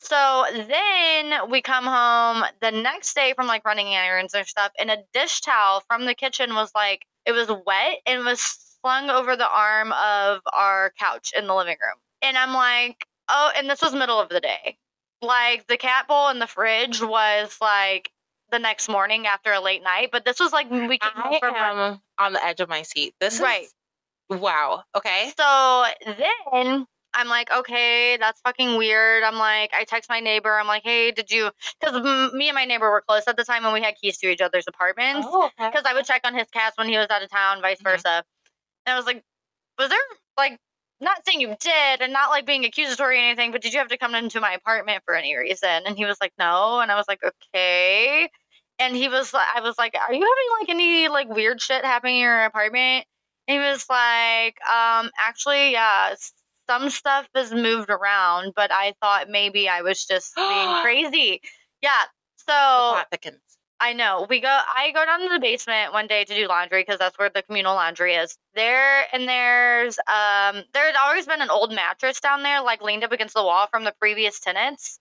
So 0.00 0.44
then 0.52 1.50
we 1.50 1.62
come 1.62 1.84
home 1.84 2.44
the 2.60 2.70
next 2.70 3.14
day 3.14 3.32
from 3.34 3.46
like 3.46 3.64
running 3.64 3.88
errands 3.88 4.34
and 4.34 4.46
stuff, 4.46 4.72
and 4.78 4.90
a 4.90 4.98
dish 5.14 5.40
towel 5.40 5.82
from 5.88 6.04
the 6.04 6.14
kitchen 6.14 6.54
was 6.54 6.70
like 6.74 7.04
it 7.24 7.32
was 7.32 7.48
wet 7.66 7.98
and 8.06 8.24
was 8.26 8.40
slung 8.82 9.08
over 9.10 9.36
the 9.36 9.48
arm 9.50 9.92
of 9.92 10.40
our 10.52 10.92
couch 11.00 11.32
in 11.36 11.46
the 11.46 11.54
living 11.54 11.76
room. 11.82 11.96
And 12.22 12.36
I'm 12.36 12.52
like, 12.52 13.06
oh, 13.28 13.50
and 13.56 13.68
this 13.68 13.82
was 13.82 13.94
middle 13.94 14.20
of 14.20 14.28
the 14.28 14.40
day. 14.40 14.76
Like 15.20 15.66
the 15.66 15.76
cat 15.78 16.06
bowl 16.06 16.28
in 16.28 16.38
the 16.38 16.46
fridge 16.46 17.00
was 17.02 17.56
like 17.60 18.10
the 18.50 18.58
next 18.58 18.88
morning 18.88 19.26
after 19.26 19.52
a 19.52 19.60
late 19.60 19.82
night, 19.82 20.08
but 20.12 20.24
this 20.24 20.40
was 20.40 20.52
like 20.52 20.70
we 20.70 20.98
came 20.98 21.10
I 21.14 21.38
from 21.40 21.54
am 21.54 22.00
on 22.18 22.32
the 22.32 22.44
edge 22.44 22.60
of 22.60 22.68
my 22.68 22.82
seat. 22.82 23.14
This 23.20 23.40
Right. 23.40 23.64
is 24.30 24.40
wow. 24.40 24.82
Okay. 24.96 25.32
So 25.38 25.84
then 26.06 26.86
I'm 27.14 27.28
like, 27.28 27.50
okay, 27.50 28.16
that's 28.18 28.40
fucking 28.42 28.76
weird. 28.76 29.22
I'm 29.22 29.36
like, 29.36 29.70
I 29.74 29.84
text 29.84 30.10
my 30.10 30.20
neighbor. 30.20 30.58
I'm 30.58 30.66
like, 30.66 30.82
hey, 30.84 31.10
did 31.10 31.30
you? 31.30 31.50
Because 31.80 31.96
m- 31.96 32.36
me 32.36 32.48
and 32.48 32.54
my 32.54 32.64
neighbor 32.64 32.90
were 32.90 33.00
close 33.00 33.22
at 33.26 33.36
the 33.36 33.44
time 33.44 33.64
and 33.64 33.72
we 33.72 33.80
had 33.82 33.96
keys 33.96 34.18
to 34.18 34.28
each 34.30 34.40
other's 34.40 34.66
apartments. 34.68 35.26
Oh, 35.30 35.46
okay. 35.46 35.70
Because 35.70 35.84
I 35.86 35.94
would 35.94 36.04
check 36.04 36.20
on 36.24 36.34
his 36.34 36.48
cats 36.48 36.76
when 36.76 36.88
he 36.88 36.96
was 36.98 37.06
out 37.10 37.22
of 37.22 37.30
town, 37.30 37.62
vice 37.62 37.80
Mhm. 37.80 37.84
versa. 37.84 38.24
And 38.86 38.94
I 38.94 38.96
was 38.96 39.06
like, 39.06 39.22
was 39.78 39.88
there 39.88 39.98
like, 40.36 40.58
not 41.00 41.24
saying 41.24 41.40
you 41.40 41.54
did 41.60 42.00
and 42.00 42.12
not 42.12 42.30
like 42.30 42.46
being 42.46 42.64
accusatory 42.64 43.18
or 43.18 43.22
anything, 43.22 43.52
but 43.52 43.62
did 43.62 43.72
you 43.72 43.78
have 43.78 43.88
to 43.88 43.98
come 43.98 44.14
into 44.14 44.40
my 44.40 44.52
apartment 44.52 45.02
for 45.04 45.14
any 45.14 45.36
reason? 45.36 45.82
And 45.86 45.96
he 45.96 46.04
was 46.04 46.16
like, 46.20 46.32
no. 46.38 46.80
And 46.80 46.90
I 46.90 46.96
was 46.96 47.06
like, 47.08 47.20
okay. 47.22 48.28
And 48.78 48.94
he 48.94 49.08
was 49.08 49.32
like, 49.32 49.46
I 49.54 49.60
was 49.60 49.76
like, 49.78 49.94
are 49.94 50.12
you 50.12 50.20
having 50.20 50.60
like 50.60 50.68
any 50.68 51.08
like 51.08 51.28
weird 51.28 51.60
shit 51.60 51.84
happening 51.84 52.16
in 52.16 52.22
your 52.22 52.44
apartment? 52.44 53.06
And 53.46 53.60
he 53.62 53.68
was 53.68 53.84
like, 53.88 54.56
um, 54.68 55.10
actually, 55.18 55.72
yeah, 55.72 56.14
some 56.68 56.90
stuff 56.90 57.26
is 57.36 57.52
moved 57.52 57.90
around, 57.90 58.52
but 58.54 58.70
I 58.72 58.94
thought 59.00 59.30
maybe 59.30 59.68
I 59.68 59.82
was 59.82 60.04
just 60.04 60.34
being 60.36 60.74
crazy. 60.82 61.40
Yeah. 61.82 62.02
So. 62.36 63.00
I 63.80 63.92
know. 63.92 64.26
We 64.28 64.40
go 64.40 64.48
I 64.48 64.90
go 64.92 65.04
down 65.04 65.20
to 65.20 65.28
the 65.28 65.38
basement 65.38 65.92
one 65.92 66.08
day 66.08 66.24
to 66.24 66.34
do 66.34 66.48
laundry 66.48 66.82
because 66.82 66.98
that's 66.98 67.16
where 67.18 67.30
the 67.30 67.42
communal 67.42 67.74
laundry 67.74 68.14
is. 68.14 68.36
There 68.54 69.04
and 69.12 69.28
there's 69.28 69.98
um 70.00 70.64
there 70.74 70.86
had 70.86 70.96
always 70.96 71.26
been 71.26 71.40
an 71.40 71.50
old 71.50 71.72
mattress 71.72 72.20
down 72.20 72.42
there, 72.42 72.60
like 72.60 72.82
leaned 72.82 73.04
up 73.04 73.12
against 73.12 73.34
the 73.34 73.42
wall 73.44 73.68
from 73.70 73.84
the 73.84 73.94
previous 74.00 74.40
tenants. 74.40 74.98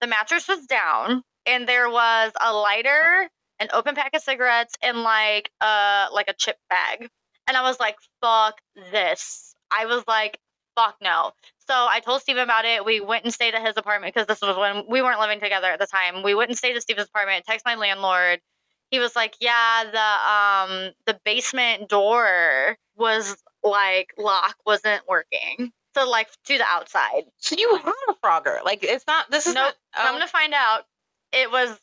The 0.00 0.06
mattress 0.06 0.46
was 0.46 0.66
down 0.66 1.22
and 1.46 1.66
there 1.66 1.88
was 1.88 2.32
a 2.44 2.52
lighter, 2.52 3.30
an 3.60 3.68
open 3.72 3.94
pack 3.94 4.14
of 4.14 4.22
cigarettes, 4.22 4.74
and 4.82 5.02
like 5.02 5.50
uh 5.62 6.08
like 6.12 6.28
a 6.28 6.34
chip 6.34 6.56
bag. 6.68 7.08
And 7.46 7.56
I 7.56 7.62
was 7.62 7.80
like, 7.80 7.96
fuck 8.20 8.60
this. 8.92 9.54
I 9.70 9.86
was 9.86 10.04
like, 10.06 10.38
fuck 10.78 10.96
no. 11.02 11.32
So 11.66 11.74
I 11.74 12.00
told 12.00 12.22
Steven 12.22 12.44
about 12.44 12.64
it. 12.64 12.84
We 12.84 13.00
went 13.00 13.24
and 13.24 13.34
stayed 13.34 13.54
at 13.54 13.66
his 13.66 13.74
apartment 13.76 14.14
because 14.14 14.28
this 14.28 14.40
was 14.40 14.56
when 14.56 14.84
we 14.88 15.02
weren't 15.02 15.18
living 15.20 15.40
together 15.40 15.66
at 15.66 15.80
the 15.80 15.86
time. 15.86 16.22
We 16.22 16.34
went 16.34 16.50
and 16.50 16.56
stayed 16.56 16.76
at 16.76 16.82
Steven's 16.82 17.08
apartment, 17.08 17.44
text 17.46 17.66
my 17.66 17.74
landlord. 17.74 18.40
He 18.90 18.98
was 19.00 19.16
like, 19.16 19.34
Yeah, 19.40 19.84
the 19.90 20.70
um 20.78 20.92
the 21.06 21.18
basement 21.24 21.88
door 21.88 22.76
was 22.96 23.36
like 23.64 24.14
lock 24.16 24.56
wasn't 24.64 25.02
working. 25.08 25.72
So 25.96 26.08
like 26.08 26.28
to 26.44 26.58
the 26.58 26.64
outside. 26.64 27.24
So 27.38 27.56
you 27.58 27.76
had 27.84 27.92
a 28.08 28.14
Phrogger. 28.24 28.62
Like 28.64 28.84
it's 28.84 29.06
not. 29.06 29.30
This 29.30 29.46
is 29.46 29.54
Nope. 29.54 29.74
not. 29.96 30.06
Come 30.06 30.20
to 30.20 30.28
find 30.28 30.54
out, 30.54 30.84
it 31.32 31.50
was 31.50 31.76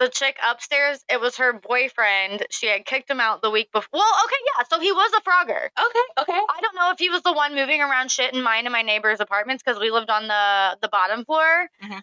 the 0.00 0.08
chick 0.08 0.36
upstairs. 0.46 1.04
It 1.08 1.20
was 1.20 1.36
her 1.36 1.52
boyfriend. 1.52 2.46
She 2.50 2.66
had 2.68 2.84
kicked 2.86 3.10
him 3.10 3.20
out 3.20 3.42
the 3.42 3.50
week 3.50 3.70
before. 3.72 3.88
Well, 3.92 4.12
okay, 4.24 4.36
yeah. 4.56 4.64
So 4.70 4.80
he 4.80 4.92
was 4.92 5.12
a 5.16 5.20
phrogger. 5.22 5.64
okay. 5.66 6.22
Okay. 6.22 6.40
I 6.48 6.60
don't 6.60 6.74
know 6.74 6.90
if 6.90 6.98
he 6.98 7.10
was 7.10 7.22
the 7.22 7.32
one 7.32 7.54
moving 7.54 7.80
around 7.80 8.10
shit 8.10 8.34
in 8.34 8.42
mine 8.42 8.66
and 8.66 8.72
my 8.72 8.82
neighbor's 8.82 9.20
apartments 9.20 9.62
because 9.64 9.80
we 9.80 9.90
lived 9.90 10.10
on 10.10 10.28
the 10.28 10.78
the 10.82 10.88
bottom 10.88 11.24
floor. 11.24 11.68
Mhm. 11.82 12.02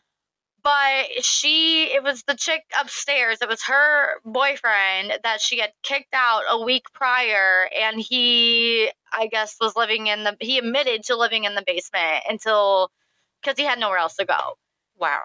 But 0.64 1.24
she, 1.24 1.94
it 1.94 2.02
was 2.02 2.24
the 2.24 2.34
chick 2.34 2.64
upstairs. 2.82 3.38
It 3.40 3.48
was 3.48 3.62
her 3.66 4.20
boyfriend 4.26 5.20
that 5.24 5.40
she 5.40 5.60
had 5.60 5.74
kicked 5.84 6.16
out 6.16 6.42
a 6.50 6.60
week 6.60 6.86
prior, 6.92 7.70
and 7.80 8.02
he, 8.02 8.90
I 9.14 9.28
guess, 9.28 9.58
was 9.62 9.76
living 9.76 10.08
in 10.08 10.24
the. 10.24 10.36
He 10.40 10.58
admitted 10.58 11.04
to 11.04 11.16
living 11.16 11.44
in 11.44 11.54
the 11.54 11.64
basement 11.66 12.24
until 12.28 12.90
because 13.44 13.60
he 13.60 13.64
had 13.64 13.78
nowhere 13.80 14.00
else 14.00 14.16
to 14.16 14.26
go. 14.26 14.58
Wow. 14.98 15.22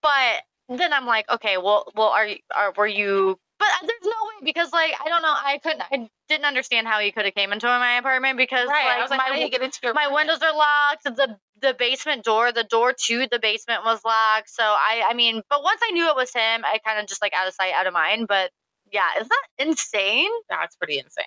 But 0.00 0.44
then 0.78 0.92
I'm 0.92 1.06
like, 1.06 1.28
okay, 1.30 1.56
well, 1.58 1.90
well, 1.94 2.08
are 2.08 2.26
you, 2.26 2.36
are 2.54 2.72
were 2.76 2.86
you? 2.86 3.38
But 3.58 3.68
uh, 3.82 3.86
there's 3.86 4.02
no 4.04 4.10
way 4.10 4.44
because 4.44 4.72
like 4.72 4.94
I 5.04 5.08
don't 5.08 5.22
know. 5.22 5.34
I 5.34 5.58
couldn't. 5.62 5.82
I 5.90 6.08
didn't 6.28 6.46
understand 6.46 6.86
how 6.86 6.98
he 7.00 7.12
could 7.12 7.24
have 7.24 7.34
came 7.34 7.52
into 7.52 7.66
my 7.66 7.98
apartment 7.98 8.38
because 8.38 8.68
Right. 8.68 8.86
like, 8.86 8.98
I 8.98 9.02
was 9.02 9.10
like, 9.10 9.18
my 9.18 9.24
how 9.24 9.34
do 9.34 9.40
you 9.40 9.50
get 9.50 9.62
into 9.62 9.80
your 9.82 9.92
my 9.94 10.04
apartment? 10.04 10.28
windows 10.30 10.42
are 10.48 10.56
locked. 10.56 11.04
The 11.04 11.36
the 11.60 11.74
basement 11.78 12.24
door, 12.24 12.52
the 12.52 12.64
door 12.64 12.94
to 13.06 13.26
the 13.30 13.38
basement 13.38 13.84
was 13.84 14.00
locked. 14.04 14.48
So 14.48 14.62
I 14.62 15.04
I 15.10 15.14
mean, 15.14 15.42
but 15.50 15.62
once 15.62 15.80
I 15.86 15.90
knew 15.90 16.08
it 16.08 16.16
was 16.16 16.32
him, 16.32 16.64
I 16.64 16.78
kind 16.84 16.98
of 16.98 17.06
just 17.06 17.20
like 17.20 17.34
out 17.34 17.46
of 17.48 17.54
sight, 17.54 17.74
out 17.74 17.86
of 17.86 17.92
mind. 17.92 18.28
But 18.28 18.50
yeah, 18.90 19.08
isn't 19.16 19.28
that 19.28 19.66
insane? 19.68 20.30
That's 20.48 20.76
pretty 20.76 20.98
insane. 20.98 21.24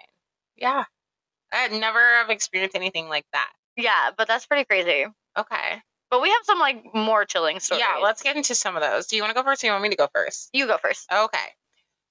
Yeah. 0.56 0.86
I 1.52 1.68
never 1.68 2.00
have 2.00 2.30
experienced 2.32 2.76
anything 2.76 3.10
like 3.10 3.26
that. 3.34 3.52
Yeah, 3.76 4.10
but 4.18 4.28
that's 4.28 4.46
pretty 4.48 4.66
crazy. 4.66 5.06
Okay. 5.38 5.82
But 6.14 6.22
we 6.22 6.30
have 6.30 6.42
some 6.44 6.60
like 6.60 6.94
more 6.94 7.26
chilling 7.26 7.60
stories. 7.60 7.82
Yeah, 7.82 8.00
let's 8.00 8.22
get 8.22 8.36
into 8.36 8.54
some 8.54 8.76
of 8.76 8.84
those. 8.84 9.08
Do 9.08 9.16
you 9.16 9.24
want 9.24 9.32
to 9.32 9.34
go 9.34 9.42
first 9.42 9.64
or 9.64 9.66
you 9.66 9.74
want 9.74 9.82
me 9.82 9.90
to 9.90 9.96
go 9.96 10.08
first? 10.14 10.52
You 10.54 10.68
go 10.68 10.78
first. 10.78 11.12
Okay. 11.12 11.38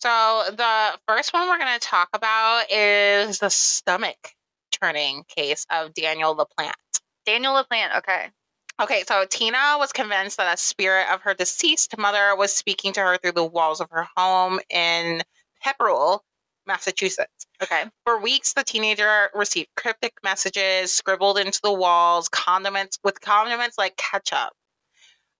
So 0.01 0.43
the 0.51 0.99
first 1.07 1.33
one 1.33 1.49
we're 1.49 1.57
going 1.57 1.79
to 1.79 1.87
talk 1.87 2.09
about 2.13 2.65
is 2.69 3.39
the 3.39 3.49
stomach 3.49 4.35
turning 4.73 5.23
case 5.29 5.65
of 5.71 5.95
Daniel 5.95 6.35
LaPlante. 6.35 6.73
Daniel 7.27 7.55
LaPlante. 7.55 7.99
Okay. 7.99 8.31
Okay, 8.83 9.05
so 9.07 9.25
Tina 9.31 9.77
was 9.79 9.93
convinced 9.93 10.37
that 10.39 10.53
a 10.53 10.57
spirit 10.57 11.07
of 11.13 11.21
her 11.21 11.35
deceased 11.35 11.97
mother 11.97 12.35
was 12.35 12.53
speaking 12.53 12.93
to 12.95 13.01
her 13.01 13.19
through 13.19 13.31
the 13.31 13.45
walls 13.45 13.81
of 13.81 13.89
her 13.93 14.09
home 14.17 14.59
in 14.69 15.23
Pepperell, 15.65 16.23
Massachusetts. 16.67 17.47
Okay. 17.63 17.85
For 18.05 18.21
weeks, 18.21 18.53
the 18.55 18.65
teenager 18.65 19.31
received 19.35 19.69
cryptic 19.77 20.15
messages 20.23 20.93
scribbled 20.93 21.39
into 21.39 21.61
the 21.63 21.73
walls, 21.73 22.29
condiments 22.29 22.99
with 23.05 23.21
condiments 23.21 23.79
like 23.79 23.97
ketchup. 23.97 24.51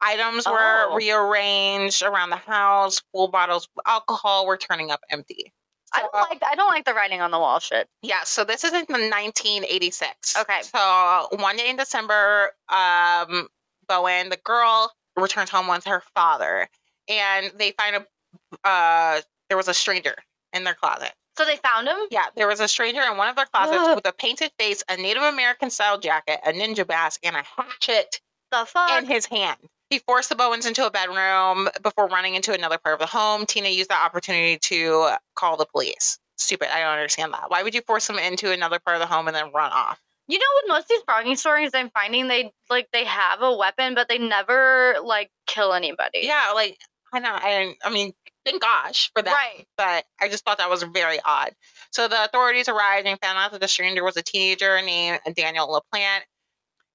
Items 0.01 0.47
were 0.47 0.87
Oh. 0.91 0.95
rearranged 0.97 2.03
around 2.03 2.31
the 2.31 2.37
house. 2.37 3.01
Full 3.13 3.29
bottles 3.29 3.69
of 3.77 3.83
alcohol 3.87 4.47
were 4.47 4.57
turning 4.57 4.91
up 4.91 5.01
empty. 5.11 5.53
I 5.95 6.01
don't 6.01 6.15
like 6.15 6.43
I 6.45 6.55
don't 6.55 6.69
like 6.71 6.85
the 6.87 6.95
writing 6.95 7.21
on 7.21 7.31
the 7.31 7.39
wall 7.39 7.61
shit. 7.61 7.87
Yeah, 8.01 8.25
so 8.25 8.45
this 8.45 8.65
is 8.65 8.73
in 8.73 8.87
1986. 8.89 10.37
Okay. 10.39 10.63
So 10.63 11.29
one 11.39 11.57
day 11.57 11.69
in 11.69 11.77
December, 11.77 12.53
um, 12.71 13.49
Bowen, 13.89 14.31
the 14.31 14.39
girl, 14.39 14.91
returns 15.17 15.51
home 15.51 15.69
with 15.69 15.85
her 15.85 16.03
father, 16.15 16.69
and 17.09 17.53
they 17.57 17.73
find 17.73 17.97
a 17.97 18.69
uh, 18.69 19.21
there 19.49 19.59
was 19.59 19.69
a 19.69 19.75
stranger 19.75 20.17
in 20.53 20.65
their 20.65 20.75
closet. 20.75 21.13
So 21.37 21.45
they 21.45 21.57
found 21.57 21.89
him. 21.89 21.97
Yeah, 22.11 22.27
there 22.37 22.47
was 22.47 22.61
a 22.61 22.69
stranger 22.69 23.01
in 23.01 23.17
one 23.17 23.29
of 23.29 23.37
their 23.37 23.47
closets 23.47 23.79
Ugh. 23.79 23.95
with 23.97 24.07
a 24.07 24.13
painted 24.13 24.51
face, 24.59 24.83
a 24.89 24.97
Native 24.97 25.23
American 25.23 25.71
style 25.71 25.99
jacket, 25.99 26.41
a 26.47 26.53
ninja 26.53 26.87
mask, 26.87 27.21
and 27.25 27.35
a 27.37 27.43
hatchet 27.43 28.21
The 28.51 28.67
fuck. 28.67 28.91
in 28.99 29.07
his 29.07 29.25
hand. 29.27 29.57
He 29.89 29.99
forced 30.01 30.29
the 30.29 30.35
Bowens 30.35 30.67
into 30.67 30.87
a 30.87 30.91
bedroom 30.91 31.69
before 31.83 32.07
running 32.09 32.35
into 32.35 32.53
another 32.55 32.79
part 32.79 32.95
of 32.95 33.01
the 33.01 33.07
home. 33.07 33.45
Tina 33.47 33.69
used 33.69 33.91
the 33.91 33.97
opportunity 33.97 34.59
to 34.59 35.11
call 35.35 35.57
the 35.57 35.67
police. 35.67 36.19
Stupid. 36.39 36.75
I 36.75 36.81
don't 36.81 36.93
understand 36.95 37.33
that. 37.35 37.51
Why 37.51 37.63
would 37.63 37.75
you 37.75 37.83
force 37.83 38.07
them 38.07 38.19
into 38.19 38.53
another 38.53 38.79
part 38.79 38.97
of 38.97 39.01
the 39.01 39.07
home 39.07 39.27
and 39.27 39.37
then 39.37 39.51
run 39.55 39.71
off? 39.73 40.01
You 40.29 40.39
know, 40.39 40.45
with 40.63 40.69
most 40.69 40.83
of 40.85 40.89
these 40.91 41.03
phrogging 41.03 41.37
stories, 41.37 41.71
I'm 41.75 41.91
finding 41.91 42.29
they 42.29 42.53
like 42.71 42.89
they 42.93 43.05
have 43.05 43.43
a 43.43 43.55
weapon, 43.55 43.95
but 43.95 44.09
they 44.09 44.19
never 44.19 44.97
like 45.05 45.31
kill 45.47 45.73
anybody. 45.75 46.21
Yeah, 46.23 46.53
like 46.55 46.79
I 47.13 47.19
know. 47.19 47.33
I, 47.33 47.75
I 47.85 47.91
mean, 47.91 48.13
thank 48.45 48.63
gosh 48.63 49.11
for 49.15 49.23
that. 49.23 49.33
Right. 49.33 49.67
But 49.77 50.05
I 50.21 50.29
just 50.29 50.45
thought 50.45 50.59
that 50.59 50.71
was 50.71 50.83
very 50.83 51.19
odd. 51.25 51.53
So 51.91 52.09
the 52.09 52.25
authorities 52.25 52.69
arrived 52.69 53.07
and 53.07 53.19
found 53.21 53.39
out 53.39 53.53
that 53.53 53.61
the 53.61 53.69
stranger 53.69 54.05
was 54.05 54.17
a 54.17 54.23
teenager 54.23 54.81
named 54.83 55.21
Daniel 55.35 55.69
LaPlante. 55.69 56.23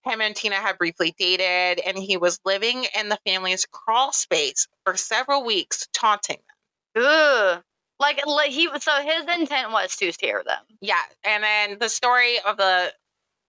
Him 0.03 0.21
and 0.21 0.35
Tina 0.35 0.55
had 0.55 0.77
briefly 0.77 1.13
dated, 1.17 1.83
and 1.85 1.97
he 1.97 2.15
was 2.15 2.39
living 2.45 2.85
in 2.97 3.09
the 3.09 3.19
family's 3.25 3.65
crawl 3.65 4.13
space 4.13 4.67
for 4.85 4.95
several 4.95 5.43
weeks, 5.43 5.87
taunting 5.93 6.37
them. 6.95 7.03
Ugh. 7.03 7.61
Like, 7.99 8.25
like 8.25 8.51
he 8.51 8.69
so 8.79 8.91
his 9.01 9.23
intent 9.37 9.71
was 9.71 9.95
to 9.97 10.11
scare 10.11 10.43
them. 10.45 10.63
Yeah, 10.81 11.01
and 11.23 11.43
then 11.43 11.77
the 11.79 11.89
story 11.89 12.37
of 12.45 12.57
the 12.57 12.93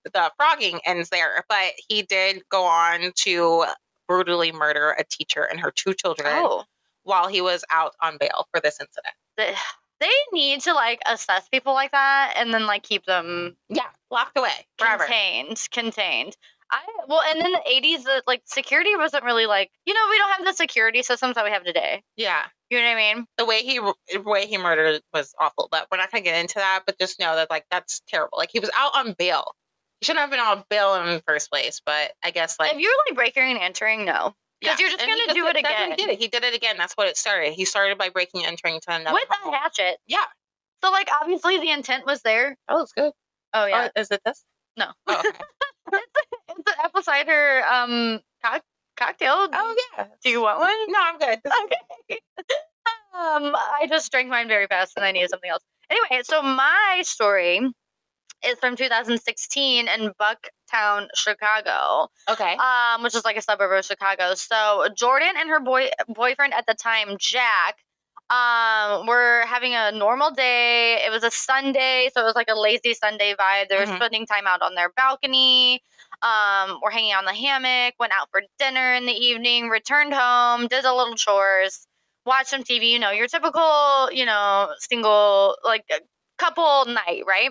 the 0.04 0.32
phrogging 0.40 0.80
ends 0.86 1.10
there, 1.10 1.44
but 1.48 1.72
he 1.88 2.02
did 2.02 2.42
go 2.50 2.64
on 2.64 3.12
to 3.14 3.66
brutally 4.08 4.52
murder 4.52 4.96
a 4.98 5.04
teacher 5.04 5.42
and 5.42 5.60
her 5.60 5.70
two 5.70 5.92
children 5.92 6.28
Oh, 6.30 6.64
while 7.08 7.26
he 7.28 7.40
was 7.40 7.64
out 7.70 7.94
on 8.02 8.16
bail 8.18 8.46
for 8.52 8.60
this 8.60 8.78
incident. 8.80 9.14
they, 10.00 10.08
need 10.32 10.60
to 10.60 10.72
like 10.74 11.00
assess 11.06 11.48
people 11.48 11.72
like 11.72 11.90
that 11.90 12.34
and 12.36 12.52
then 12.52 12.66
like 12.66 12.82
keep 12.82 13.04
them 13.06 13.56
Yeah, 13.68 13.86
locked 14.10 14.36
away 14.38 14.66
forever. 14.78 15.04
contained, 15.04 15.66
contained. 15.72 16.36
I 16.70 16.80
well, 17.08 17.22
and 17.26 17.38
in 17.44 17.50
the 17.52 17.62
eighties, 17.66 18.04
the 18.04 18.22
like 18.26 18.42
security 18.44 18.94
wasn't 18.94 19.24
really 19.24 19.46
like 19.46 19.70
you 19.86 19.94
know 19.94 20.00
we 20.10 20.18
don't 20.18 20.32
have 20.36 20.44
the 20.44 20.52
security 20.52 21.02
systems 21.02 21.34
that 21.36 21.44
we 21.44 21.50
have 21.50 21.64
today. 21.64 22.02
Yeah, 22.16 22.42
You 22.68 22.78
know 22.78 22.84
what 22.84 22.90
I 22.98 23.14
mean? 23.14 23.26
the 23.38 23.46
way 23.46 23.62
he 23.62 23.78
the 24.12 24.20
way 24.22 24.46
he 24.46 24.58
murdered 24.58 25.00
was 25.14 25.34
awful. 25.40 25.68
But 25.70 25.86
we're 25.90 25.96
not 25.96 26.12
gonna 26.12 26.22
get 26.22 26.38
into 26.38 26.56
that. 26.56 26.82
But 26.84 26.98
just 26.98 27.18
know 27.18 27.36
that 27.36 27.48
like 27.48 27.64
that's 27.70 28.02
terrible. 28.06 28.36
Like 28.36 28.50
he 28.52 28.60
was 28.60 28.70
out 28.76 28.94
on 28.94 29.14
bail. 29.18 29.54
He 30.00 30.04
shouldn't 30.04 30.20
have 30.20 30.30
been 30.30 30.40
on 30.40 30.62
bail 30.68 30.94
in 30.96 31.06
the 31.06 31.22
first 31.26 31.50
place. 31.50 31.80
But 31.86 32.12
I 32.22 32.30
guess 32.32 32.58
like 32.60 32.74
if 32.74 32.78
you're 32.78 32.92
like 33.08 33.16
breaking 33.16 33.44
and 33.44 33.58
entering, 33.58 34.04
no, 34.04 34.34
yeah. 34.60 34.70
'cause 34.70 34.80
you're 34.80 34.90
just 34.90 35.02
And 35.02 35.10
gonna 35.10 35.34
do 35.34 35.46
it 35.46 35.56
again. 35.56 35.90
He 35.90 35.96
did 35.96 36.08
it. 36.10 36.18
He 36.18 36.28
did 36.28 36.44
it 36.44 36.54
again. 36.54 36.76
That's 36.76 36.94
what 36.94 37.08
it 37.08 37.16
started. 37.16 37.52
He 37.52 37.64
started 37.64 37.98
by 37.98 38.08
breaking 38.08 38.42
and 38.42 38.48
entering 38.52 38.80
to 38.88 38.94
another. 38.94 39.14
with 39.14 39.28
home. 39.30 39.54
a 39.54 39.56
hatchet. 39.56 39.98
Yeah. 40.06 40.24
So 40.84 40.90
like 40.90 41.08
obviously 41.20 41.58
the 41.58 41.70
intent 41.70 42.06
was 42.06 42.22
there. 42.22 42.56
Oh, 42.68 42.82
it's 42.82 42.92
good. 42.92 43.12
Oh 43.54 43.66
yeah, 43.66 43.88
Oh, 43.96 44.00
is 44.00 44.10
it 44.10 44.20
this? 44.24 44.44
no, 44.76 44.86
Oh, 45.06 45.18
okay. 45.18 45.30
it's 46.48 46.68
an 46.68 46.74
apple 46.84 47.02
cider 47.02 47.62
um 47.70 48.20
cock- 48.44 48.62
cocktail. 48.96 49.48
oh 49.52 49.76
yeah. 49.96 50.06
Do 50.22 50.30
you 50.30 50.40
want 50.42 50.58
one? 50.60 50.92
No, 50.92 50.98
I'm 51.00 51.18
good. 51.18 51.40
This- 51.42 51.52
Okay. 51.64 52.18
um, 53.14 53.54
I 53.56 53.86
just 53.88 54.10
drank 54.12 54.28
mine 54.28 54.48
very 54.48 54.66
fast 54.66 54.92
and 54.96 55.04
I 55.04 55.12
needed 55.12 55.30
something 55.30 55.50
else. 55.50 55.62
Anyway, 55.90 56.22
so 56.24 56.42
my 56.42 57.00
story 57.04 57.60
is 58.44 58.58
from 58.58 58.76
2016 58.76 59.88
in 59.88 60.12
Bucktown, 60.20 61.08
Chicago, 61.14 62.08
Okay. 62.28 62.56
um, 62.56 63.02
which 63.02 63.14
is 63.14 63.24
like 63.24 63.36
a 63.36 63.42
suburb 63.42 63.72
of 63.72 63.84
Chicago. 63.84 64.34
So 64.34 64.88
Jordan 64.94 65.32
and 65.36 65.48
her 65.48 65.60
boy 65.60 65.90
boyfriend 66.08 66.54
at 66.54 66.66
the 66.66 66.74
time, 66.74 67.16
Jack, 67.18 67.76
um, 68.30 69.06
were 69.06 69.42
having 69.46 69.74
a 69.74 69.90
normal 69.92 70.30
day. 70.30 71.02
It 71.04 71.10
was 71.10 71.24
a 71.24 71.30
Sunday, 71.30 72.10
so 72.12 72.20
it 72.20 72.24
was 72.24 72.34
like 72.34 72.50
a 72.50 72.58
lazy 72.58 72.94
Sunday 72.94 73.34
vibe. 73.34 73.68
They 73.68 73.76
were 73.76 73.86
Mhm. 73.86 73.96
spending 73.96 74.26
time 74.26 74.46
out 74.46 74.60
on 74.62 74.74
their 74.74 74.90
balcony. 74.90 75.82
Um, 76.20 76.80
were 76.82 76.90
hanging 76.90 77.12
out 77.12 77.20
on 77.20 77.24
the 77.26 77.34
hammock, 77.34 77.94
went 78.00 78.12
out 78.12 78.28
for 78.30 78.42
dinner 78.58 78.92
in 78.94 79.06
the 79.06 79.12
evening, 79.12 79.68
returned 79.68 80.12
home, 80.12 80.66
did 80.66 80.84
a 80.84 80.92
little 80.92 81.14
chores, 81.14 81.86
watched 82.26 82.48
some 82.50 82.64
TV, 82.64 82.90
you 82.90 82.98
know, 82.98 83.10
your 83.12 83.28
typical, 83.28 84.10
you 84.12 84.24
know, 84.26 84.74
single 84.80 85.56
like 85.64 85.84
couple 86.38 86.84
night, 86.86 87.22
right? 87.26 87.50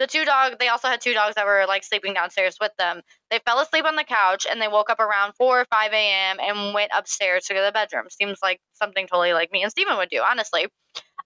The 0.00 0.06
two 0.08 0.24
dogs, 0.24 0.56
they 0.58 0.68
also 0.68 0.88
had 0.88 1.00
two 1.00 1.14
dogs 1.14 1.36
that 1.36 1.46
were 1.46 1.64
like 1.68 1.84
sleeping 1.84 2.14
downstairs 2.14 2.56
with 2.60 2.72
them. 2.78 3.02
They 3.30 3.38
fell 3.46 3.60
asleep 3.60 3.84
on 3.84 3.94
the 3.94 4.04
couch 4.04 4.46
and 4.50 4.60
they 4.60 4.66
woke 4.68 4.90
up 4.90 4.98
around 4.98 5.34
4 5.34 5.60
or 5.60 5.64
5 5.66 5.92
a.m. 5.92 6.38
and 6.40 6.74
went 6.74 6.90
upstairs 6.96 7.44
to 7.44 7.54
go 7.54 7.60
to 7.60 7.66
the 7.66 7.72
bedroom. 7.72 8.06
Seems 8.10 8.38
like 8.42 8.60
something 8.72 9.06
totally 9.06 9.32
like 9.32 9.52
me 9.52 9.62
and 9.62 9.70
Steven 9.70 9.96
would 9.96 10.10
do, 10.10 10.20
honestly. 10.28 10.66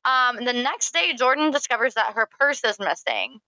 Um, 0.05 0.37
the 0.45 0.53
next 0.53 0.93
day, 0.93 1.15
Jordan 1.15 1.51
discovers 1.51 1.95
that 1.95 2.15
her 2.15 2.29
purse 2.39 2.63
is 2.65 2.79
missing. 2.79 3.41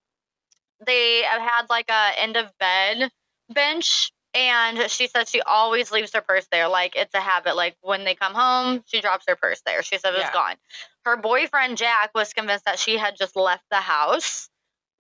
They 0.85 1.23
have 1.23 1.41
had 1.41 1.63
like 1.69 1.91
a 1.91 2.13
end 2.19 2.37
of 2.37 2.47
bed 2.59 3.11
bench, 3.51 4.13
and 4.35 4.91
she 4.91 5.07
said 5.07 5.29
she 5.29 5.41
always 5.43 5.91
leaves 5.91 6.13
her 6.15 6.21
purse 6.21 6.47
there. 6.51 6.69
Like 6.69 6.97
it's 6.97 7.15
a 7.15 7.21
habit. 7.21 7.57
Like 7.57 7.77
when 7.83 8.05
they 8.05 8.15
come 8.15 8.35
home, 8.35 8.83
she 8.87 9.01
drops 9.01 9.25
her 9.29 9.37
purse 9.37 9.63
there. 9.65 9.83
She 9.83 9.99
said 9.99 10.15
it 10.15 10.19
was 10.19 10.25
Yeah. 10.25 10.33
gone. 10.33 10.57
Her 11.05 11.17
boyfriend 11.17 11.77
Jack 11.77 12.11
was 12.15 12.33
convinced 12.33 12.65
that 12.67 12.79
she 12.79 12.97
had 12.99 13.17
just 13.17 13.37
left 13.37 13.65
the 13.71 13.77
house 13.81 14.50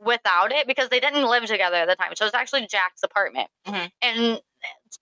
without 0.00 0.52
it 0.52 0.66
because 0.66 0.88
they 0.88 1.00
didn't 1.00 1.24
live 1.24 1.44
together 1.44 1.76
at 1.76 1.88
the 1.88 1.96
time. 1.96 2.12
So 2.14 2.24
it 2.24 2.28
was 2.28 2.34
actually 2.34 2.66
Jack's 2.66 3.02
apartment, 3.02 3.48
Mhm. 3.66 3.90
and 4.02 4.42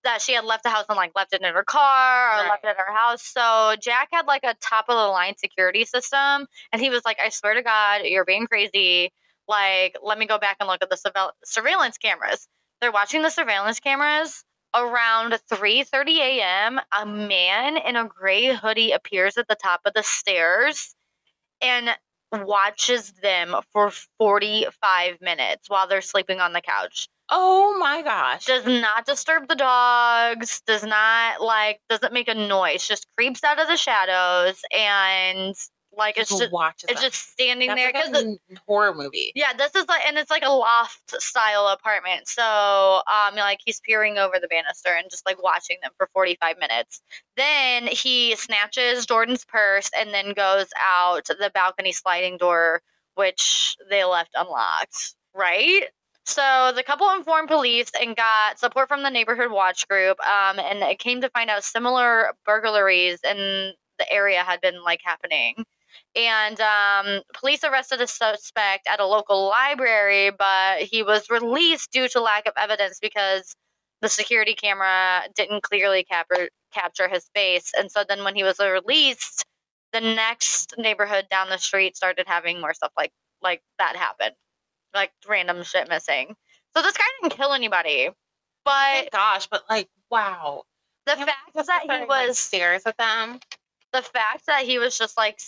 that 0.05 0.21
she 0.23 0.33
had 0.35 0.45
left 0.45 0.63
the 0.63 0.71
house 0.71 0.85
and 0.89 0.97
like 0.97 1.13
left 1.15 1.33
it 1.33 1.41
in 1.43 1.53
her 1.53 1.65
car 1.65 2.33
or 2.33 2.43
Right. 2.43 2.51
left 2.51 2.65
it 2.65 2.69
at 2.69 2.77
her 2.79 2.93
house. 2.93 3.23
So 3.23 3.75
Jack 3.81 4.09
had 4.13 4.27
like 4.27 4.45
a 4.45 4.55
top 4.55 4.89
of 4.89 4.97
the 4.97 5.09
line 5.09 5.37
security 5.37 5.85
system, 5.85 6.47
and 6.73 6.81
he 6.83 6.91
was 6.91 7.05
like, 7.05 7.19
"I 7.21 7.29
swear 7.31 7.55
to 7.55 7.63
God, 7.63 8.03
you're 8.05 8.25
being 8.25 8.47
crazy. 8.47 9.13
Like, 9.49 9.97
let 10.03 10.19
me 10.19 10.27
go 10.27 10.39
back 10.39 10.59
and 10.61 10.69
look 10.69 10.83
at 10.83 10.91
the 10.91 10.97
surveil- 10.97 11.33
surveillance 11.45 11.99
cameras." 11.99 12.49
They're 12.81 12.93
watching 12.93 13.23
the 13.23 13.31
surveillance 13.31 13.81
cameras. 13.81 14.45
Around 14.75 15.41
3:30 15.49 16.21
a.m., 16.21 16.81
a 16.93 17.07
man 17.07 17.79
in 17.79 17.97
a 17.97 18.05
gray 18.05 18.53
hoodie 18.55 18.93
appears 18.93 19.39
at 19.39 19.49
the 19.49 19.57
top 19.57 19.81
of 19.87 19.95
the 19.95 20.03
stairs 20.03 20.95
and 21.61 21.97
watches 22.33 23.13
them 23.23 23.55
for 23.73 23.91
45 24.19 25.21
minutes 25.21 25.69
while 25.69 25.87
they're 25.89 26.01
sleeping 26.01 26.41
on 26.41 26.53
the 26.53 26.61
couch. 26.61 27.09
Oh 27.31 27.77
my 27.79 28.03
gosh. 28.03 28.47
Does 28.47 28.65
not 28.67 29.05
disturb 29.05 29.49
the 29.49 29.55
dogs, 29.55 30.63
does 30.67 30.83
not 30.83 31.43
like 31.43 31.81
doesn't 31.89 32.13
make 32.13 32.29
a 32.29 32.35
noise, 32.35 32.87
just 32.87 33.07
creeps 33.17 33.45
out 33.45 33.61
of 33.61 33.69
the 33.69 33.77
shadows 33.77 34.61
and 34.77 35.55
like 35.99 36.17
it's 36.17 36.31
just 36.37 36.53
watches 36.53 36.89
it's 36.89 37.03
just 37.03 37.33
standing 37.33 37.69
That's 37.69 37.79
there 37.81 37.93
like 37.93 38.13
because 38.13 38.25
a 38.25 38.27
n- 38.29 38.39
horror 38.67 38.95
movie. 38.95 39.33
yeah, 39.35 39.53
this 39.53 39.75
is 39.75 39.87
like, 39.89 40.01
and 40.07 40.17
it's 40.17 40.31
like 40.31 40.45
a 40.45 40.51
loft 40.51 41.21
style 41.21 41.69
apartment. 41.69 42.29
So, 42.29 42.43
um, 42.43 43.35
like 43.37 43.61
he's 43.65 43.81
peering 43.81 44.17
over 44.19 44.37
the 44.41 44.49
banister 44.49 44.91
and 44.91 45.11
just 45.11 45.27
like 45.27 45.43
watching 45.43 45.77
them 45.83 45.91
for 45.97 46.09
45 46.15 46.59
minutes. 46.59 47.03
Then 47.37 47.87
he 47.87 48.37
snatches 48.37 49.05
Jordan's 49.07 49.45
purse 49.45 49.91
and 49.99 50.15
then 50.15 50.33
goes 50.33 50.67
out 50.81 51.27
the 51.27 51.51
balcony 51.53 51.93
sliding 51.93 52.39
door, 52.39 52.81
which 53.15 53.77
they 53.91 54.05
left 54.05 54.31
unlocked. 54.35 55.15
Right? 55.35 55.85
So 56.25 56.73
the 56.77 56.83
couple 56.83 57.09
informed 57.11 57.49
police 57.49 57.91
and 58.01 58.15
got 58.15 58.59
support 58.59 58.89
from 58.89 59.03
the 59.03 59.11
neighborhood 59.11 59.51
watch 59.51 59.89
group. 59.89 60.19
Um, 60.21 60.59
and 60.59 60.81
it 60.81 60.99
came 60.99 61.21
to 61.23 61.31
find 61.31 61.49
out 61.49 61.65
similar 61.65 62.33
burglaries 62.45 63.21
in 63.25 63.73
the 63.99 64.13
area 64.13 64.43
had 64.45 64.61
been 64.61 64.83
like 64.85 65.01
happening 65.03 65.55
and 66.15 66.61
um, 66.61 67.23
police 67.35 67.65
arrested 67.65 68.01
a 68.01 68.07
suspect 68.07 68.87
at 68.89 69.01
a 69.01 69.07
local 69.07 69.49
library, 69.49 70.31
but 70.31 70.81
he 70.81 71.03
was 71.03 71.31
released 71.31 71.93
due 71.93 72.09
to 72.09 72.21
lack 72.21 72.47
of 72.47 72.55
evidence 72.57 72.99
because 73.01 73.55
the 74.01 74.09
security 74.09 74.55
camera 74.55 75.23
didn't 75.35 75.63
clearly 75.63 76.05
capture 76.05 76.49
capture 76.73 77.09
his 77.09 77.29
face. 77.35 77.73
And 77.79 77.91
so 77.91 78.05
then 78.09 78.25
when 78.25 78.35
he 78.35 78.45
was 78.45 78.59
released, 78.59 79.45
the 79.93 80.01
next 80.01 80.75
neighborhood 80.79 81.27
down 81.31 81.49
the 81.49 81.59
street 81.59 81.97
started 81.97 82.27
having 82.29 82.61
more 82.61 82.75
stuff 82.75 82.93
like 82.97 83.13
like 83.43 83.63
that 83.79 83.97
happen, 83.97 84.33
like 84.95 85.13
random 85.29 85.63
shit 85.63 85.89
missing. 85.89 86.35
So 86.77 86.83
this 86.83 86.97
guy 86.97 87.05
didn't 87.23 87.37
kill 87.37 87.53
anybody, 87.53 88.11
but 88.65 88.73
Thank 88.73 89.13
gosh, 89.13 89.47
but 89.47 89.65
like, 89.71 89.89
wow. 90.11 90.65
the 91.07 91.17
fact 91.17 91.29
that 91.55 91.63
he 91.63 91.63
starting, 91.65 91.89
like, 91.89 92.09
was 92.09 92.39
stares 92.39 92.83
at 92.87 92.97
them. 92.99 93.41
the 93.93 94.03
fact 94.03 94.47
that 94.47 94.65
he 94.65 94.79
was 94.79 94.99
just 94.99 95.17
like 95.17 95.41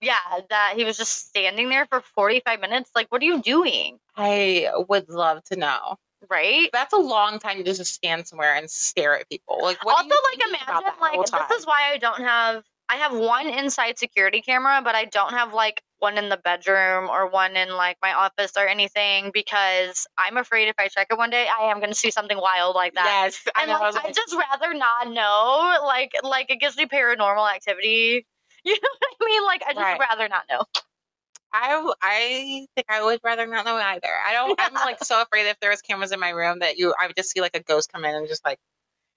yeah 0.00 0.40
that 0.48 0.74
he 0.76 0.84
was 0.84 0.96
just 0.96 1.28
standing 1.28 1.68
there 1.68 1.86
for 1.86 2.00
45 2.00 2.60
minutes 2.60 2.90
like 2.94 3.06
what 3.10 3.22
are 3.22 3.26
you 3.26 3.40
doing 3.42 3.98
I 4.16 4.68
would 4.88 5.08
love 5.08 5.42
to 5.44 5.56
know. 5.56 5.96
right 6.28 6.68
That's 6.72 6.92
a 6.92 6.98
long 6.98 7.38
time 7.38 7.58
to 7.58 7.64
just 7.64 7.84
stand 7.86 8.26
somewhere 8.26 8.54
and 8.54 8.70
stare 8.70 9.18
at 9.18 9.28
people. 9.30 9.58
Like, 9.62 9.82
what 9.84 9.96
also 9.96 10.08
like 10.08 10.48
imagine 10.48 10.92
like 11.00 11.48
this 11.48 11.58
is 11.60 11.66
why 11.66 11.90
i 11.92 11.96
don't 11.98 12.20
have 12.20 12.62
i 12.88 12.96
have 12.96 13.16
one 13.16 13.48
inside 13.48 13.98
security 13.98 14.40
camera 14.40 14.80
but 14.82 14.94
i 14.94 15.04
don't 15.06 15.32
have 15.32 15.54
like 15.54 15.82
one 15.98 16.16
in 16.18 16.28
the 16.28 16.38
bedroom 16.38 17.08
or 17.08 17.28
one 17.28 17.56
in 17.56 17.70
like 17.70 17.96
my 18.02 18.12
office 18.12 18.52
or 18.56 18.66
anything 18.66 19.30
because 19.32 20.06
i'm 20.18 20.36
afraid 20.36 20.68
if 20.68 20.74
i 20.78 20.88
check 20.88 21.06
it 21.10 21.18
one 21.18 21.30
day 21.30 21.46
i 21.58 21.64
am 21.64 21.78
going 21.78 21.90
to 21.90 21.96
see 21.96 22.10
something 22.10 22.38
wild 22.38 22.74
like 22.74 22.94
that 22.94 23.30
Yes, 23.30 23.40
I 23.54 23.62
and 23.62 23.70
know. 23.70 23.76
I 23.78 23.90
like, 23.90 24.06
I'd 24.06 24.14
just 24.14 24.34
rather 24.34 24.74
not 24.74 25.10
know. 25.10 25.84
Like, 25.84 26.12
like 26.22 26.50
it 26.50 26.56
gives 26.60 26.76
me 26.76 26.86
paranormal 26.86 27.52
activity. 27.52 28.26
You 28.64 28.72
know 28.74 28.88
what 29.00 29.16
I 29.20 29.24
mean? 29.26 29.44
Like, 29.46 29.62
I 29.66 29.72
just 29.72 29.82
Right. 29.84 30.00
rather 30.00 30.28
not 30.28 30.44
know. 30.50 30.64
I, 31.52 31.92
I 32.02 32.66
think 32.76 32.86
I 32.88 33.02
would 33.02 33.20
rather 33.24 33.46
not 33.46 33.64
know 33.64 33.74
either. 33.76 34.08
I 34.26 34.32
don't. 34.32 34.58
I'm 34.60 34.74
like 34.74 34.98
so 35.04 35.20
afraid 35.22 35.46
if 35.46 35.58
there 35.60 35.70
was 35.70 35.82
cameras 35.82 36.12
in 36.12 36.20
my 36.20 36.30
room 36.30 36.60
that 36.60 36.76
you, 36.78 36.94
I 37.00 37.06
would 37.08 37.16
just 37.16 37.30
see 37.30 37.40
like 37.40 37.56
a 37.56 37.62
ghost 37.62 37.90
come 37.92 38.04
in 38.04 38.14
and 38.14 38.28
just 38.28 38.44
like, 38.44 38.58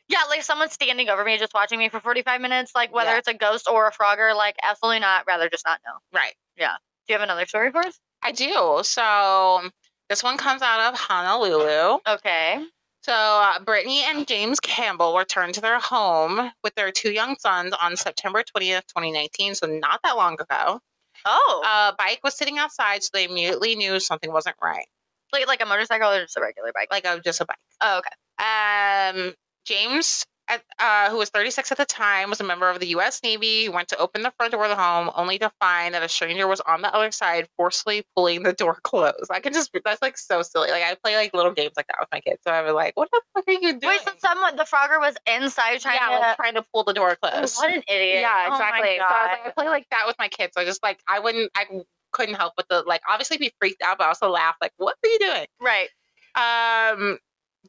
Yeah, 0.08 0.22
like 0.30 0.42
someone 0.44 0.70
standing 0.70 1.10
over 1.10 1.24
me, 1.24 1.38
just 1.38 1.54
watching 1.54 1.78
me 1.78 1.90
for 1.90 2.00
forty-five 2.00 2.42
minutes. 2.42 2.72
Like, 2.74 2.94
whether 2.94 3.12
Yeah. 3.12 3.18
it's 3.20 3.28
a 3.28 3.34
ghost 3.36 3.68
or 3.72 3.88
a 3.88 3.92
phrogger, 3.92 4.36
like, 4.36 4.56
absolutely 4.64 5.00
not. 5.00 5.26
Rather 5.28 5.48
just 5.50 5.66
not 5.66 5.80
know. 5.86 5.94
right. 6.12 6.34
Yeah. 6.58 6.76
Do 7.08 7.14
you 7.14 7.20
have 7.20 7.22
another 7.24 7.46
story 7.46 7.72
for 7.72 7.80
us? 7.82 8.00
I 8.24 8.32
do. 8.32 8.80
So 8.84 9.70
this 10.10 10.24
one 10.24 10.38
comes 10.38 10.62
out 10.62 10.92
of 10.94 11.00
Honolulu. 11.00 12.00
Okay. 12.08 12.66
So 13.04 13.14
uh, 13.14 13.60
Brittany 13.60 14.02
and 14.06 14.26
James 14.26 14.62
Campbell 14.62 15.18
returned 15.18 15.56
to 15.56 15.62
their 15.62 15.80
home 15.80 16.52
with 16.64 16.74
their 16.76 16.90
two 16.90 17.12
young 17.12 17.36
sons 17.38 17.74
on 17.82 17.98
September 17.98 18.44
20th, 18.44 18.88
2019. 18.88 19.56
So 19.56 19.68
not 19.68 20.00
that 20.04 20.16
long 20.16 20.38
ago. 20.40 20.80
Oh, 21.26 21.64
A 21.66 21.94
bike 21.98 22.22
was 22.24 22.36
sitting 22.36 22.58
outside, 22.58 23.04
so 23.04 23.10
they 23.14 23.26
immediately 23.26 23.76
knew 23.76 24.00
something 24.00 24.32
wasn't 24.32 24.56
right. 24.62 24.86
like 25.34 25.48
like 25.48 25.62
a 25.62 25.66
motorcycle 25.66 26.12
or 26.12 26.22
just 26.22 26.38
a 26.38 26.42
regular 26.42 26.72
bike? 26.74 26.88
Like 26.92 27.06
a, 27.06 27.20
just 27.20 27.42
a 27.42 27.46
bike. 27.46 27.58
Oh, 27.82 28.00
okay. 28.00 29.20
Um, 29.20 29.34
James 29.66 30.26
at, 30.50 30.62
uh, 30.80 31.10
who 31.10 31.18
was 31.18 31.30
36 31.30 31.72
at 31.72 31.78
the 31.78 31.86
time, 31.86 32.30
was 32.30 32.42
a 32.42 32.44
member 32.44 32.70
of 32.70 32.80
the 32.80 32.88
U.S. 32.88 33.22
Navy. 33.24 33.70
Went 33.70 33.88
to 33.90 33.98
open 33.98 34.24
the 34.24 34.32
front 34.38 34.52
door 34.52 34.64
of 34.66 34.70
the 34.70 34.76
home, 34.76 35.10
only 35.16 35.40
to 35.40 35.52
find 35.60 35.94
that 35.94 36.04
a 36.04 36.10
stranger 36.10 36.48
was 36.48 36.60
on 36.62 36.82
the 36.82 36.94
other 36.94 37.12
side, 37.12 37.48
forcefully 37.58 38.04
pulling 38.16 38.44
the 38.44 38.54
door 38.54 38.78
closed. 38.84 39.30
I 39.32 39.40
can 39.40 39.54
just 39.54 39.72
that's 39.86 40.02
like 40.02 40.18
so 40.18 40.42
silly. 40.42 40.70
Like 40.72 40.84
I 40.84 40.96
play 41.04 41.16
like 41.16 41.34
little 41.34 41.52
games 41.54 41.74
like 41.78 41.88
that 41.88 41.98
with 42.00 42.10
my 42.12 42.20
kids, 42.20 42.42
so 42.46 42.52
I 42.52 42.62
was 42.62 42.74
like, 42.74 42.96
"What 42.98 43.10
the 43.12 43.22
fuck 43.34 43.46
are 43.48 43.52
you 43.52 43.80
doing?" 43.80 43.80
Wait, 43.84 44.02
so 44.02 44.12
someone 44.20 44.56
the 44.56 44.64
Phrogger 44.64 45.00
was 45.00 45.16
inside 45.28 45.80
trying 45.80 45.98
yeah, 46.02 46.10
to. 46.10 46.20
like 46.20 46.36
trying 46.36 46.56
to 46.56 46.64
pull 46.74 46.84
the 46.84 46.94
door 46.94 47.18
Oh, 47.24 47.30
closed. 47.30 47.58
what 47.58 47.74
an 47.74 47.84
idiot! 47.88 48.22
Yeah, 48.22 48.48
Oh 48.50 48.54
exactly. 48.54 48.98
so 48.98 49.04
I 49.04 49.22
was 49.22 49.38
like, 49.40 49.48
I 49.48 49.50
play 49.52 49.70
like 49.70 49.88
that 49.92 50.08
with 50.08 50.16
my 50.20 50.28
kids. 50.28 50.54
So 50.56 50.62
I 50.62 50.66
just 50.66 50.84
like 50.84 51.00
I 51.08 51.20
wouldn't, 51.20 51.52
I 51.56 51.66
couldn't 52.12 52.36
help 52.36 52.54
but 52.58 52.68
the 52.70 52.84
like 52.86 53.02
obviously 53.10 53.38
be 53.38 53.52
freaked 53.60 53.82
out, 53.82 53.98
but 53.98 54.08
also 54.08 54.30
laugh. 54.30 54.56
Like, 54.62 54.72
what 54.78 54.96
are 55.04 55.10
you 55.10 55.20
doing? 55.20 55.46
right. 55.62 55.88
Um, 56.36 57.18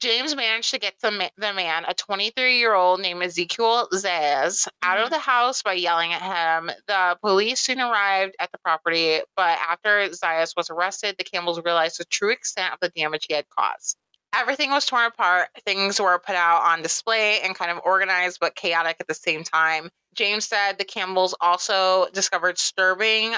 James 0.00 0.34
managed 0.34 0.70
to 0.72 0.78
get 0.78 0.94
the, 1.00 1.30
the 1.36 1.52
man, 1.52 1.84
a 1.86 1.94
23 1.94 2.58
year 2.58 2.74
old 2.74 3.00
named 3.00 3.22
Ezekiel 3.22 3.88
Zayas, 3.92 4.66
out 4.82 4.98
of 4.98 5.04
mm-hmm. 5.04 5.14
the 5.14 5.20
house 5.20 5.62
by 5.62 5.72
yelling 5.72 6.12
at 6.12 6.22
him. 6.22 6.70
The 6.88 7.16
police 7.20 7.60
soon 7.60 7.80
arrived 7.80 8.34
at 8.40 8.50
the 8.50 8.58
property, 8.58 9.20
but 9.36 9.58
after 9.58 10.08
Zayas 10.10 10.56
was 10.56 10.68
arrested, 10.68 11.14
the 11.16 11.24
Campbells 11.24 11.60
realized 11.64 11.98
the 11.98 12.04
true 12.06 12.30
extent 12.30 12.72
of 12.72 12.80
the 12.80 12.88
damage 12.88 13.26
he 13.28 13.34
had 13.34 13.48
caused. 13.48 13.96
Everything 14.34 14.70
was 14.70 14.84
torn 14.84 15.06
apart. 15.06 15.48
Things 15.64 16.00
were 16.00 16.18
put 16.18 16.34
out 16.34 16.62
on 16.62 16.82
display 16.82 17.40
and 17.42 17.54
kind 17.54 17.70
of 17.70 17.80
organized, 17.84 18.38
but 18.40 18.56
chaotic 18.56 18.96
at 18.98 19.06
the 19.06 19.14
same 19.14 19.44
time. 19.44 19.90
James 20.14 20.44
said 20.44 20.72
the 20.76 20.84
Campbells 20.84 21.36
also 21.40 22.08
discovered 22.12 22.56
disturbing 22.56 23.34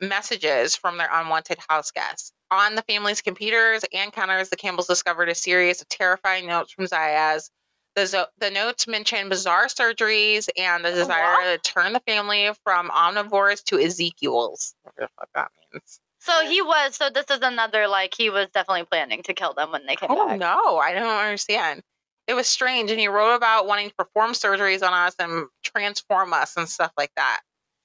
messages 0.00 0.74
from 0.74 0.98
their 0.98 1.08
unwanted 1.12 1.58
house 1.68 1.92
guests. 1.92 2.32
On 2.52 2.74
the 2.74 2.82
family's 2.82 3.22
computers 3.22 3.82
and 3.94 4.12
counters, 4.12 4.50
the 4.50 4.56
Campbells 4.56 4.86
discovered 4.86 5.30
a 5.30 5.34
series 5.34 5.80
of 5.80 5.88
terrifying 5.88 6.46
notes 6.46 6.70
from 6.72 6.84
Zayas. 6.84 7.48
The, 7.96 8.06
zo- 8.06 8.26
the 8.36 8.50
notes 8.50 8.86
mentioned 8.86 9.30
bizarre 9.30 9.68
surgeries 9.68 10.50
and 10.58 10.84
the 10.84 10.90
oh, 10.90 10.94
desire 10.94 11.56
to 11.56 11.62
turn 11.62 11.94
the 11.94 12.00
family 12.06 12.50
from 12.62 12.90
omnivores 12.90 13.64
to 13.64 13.78
Ezekiels. 13.78 14.74
Whatever 14.82 15.00
the 15.00 15.08
fuck 15.18 15.28
that 15.34 15.50
means. 15.72 15.98
So 16.18 16.46
he 16.46 16.60
was. 16.60 16.94
So 16.96 17.08
this 17.08 17.24
is 17.30 17.40
another 17.40 17.88
like 17.88 18.12
he 18.14 18.28
was 18.28 18.48
definitely 18.52 18.84
planning 18.84 19.22
to 19.22 19.32
kill 19.32 19.54
them 19.54 19.72
when 19.72 19.86
they 19.86 19.96
came 19.96 20.08
don't 20.08 20.28
back. 20.28 20.38
know. 20.38 20.76
I 20.76 20.92
don't 20.92 21.06
understand. 21.06 21.80
It 22.26 22.34
was 22.34 22.46
strange. 22.46 22.90
And 22.90 23.00
he 23.00 23.08
wrote 23.08 23.34
about 23.34 23.66
wanting 23.66 23.88
to 23.88 23.94
perform 23.94 24.32
surgeries 24.32 24.86
on 24.86 24.92
us 24.92 25.14
and 25.18 25.46
transform 25.64 26.34
us 26.34 26.56
and 26.58 26.68
stuff 26.68 26.92
like 26.98 27.12
that. 27.16 27.40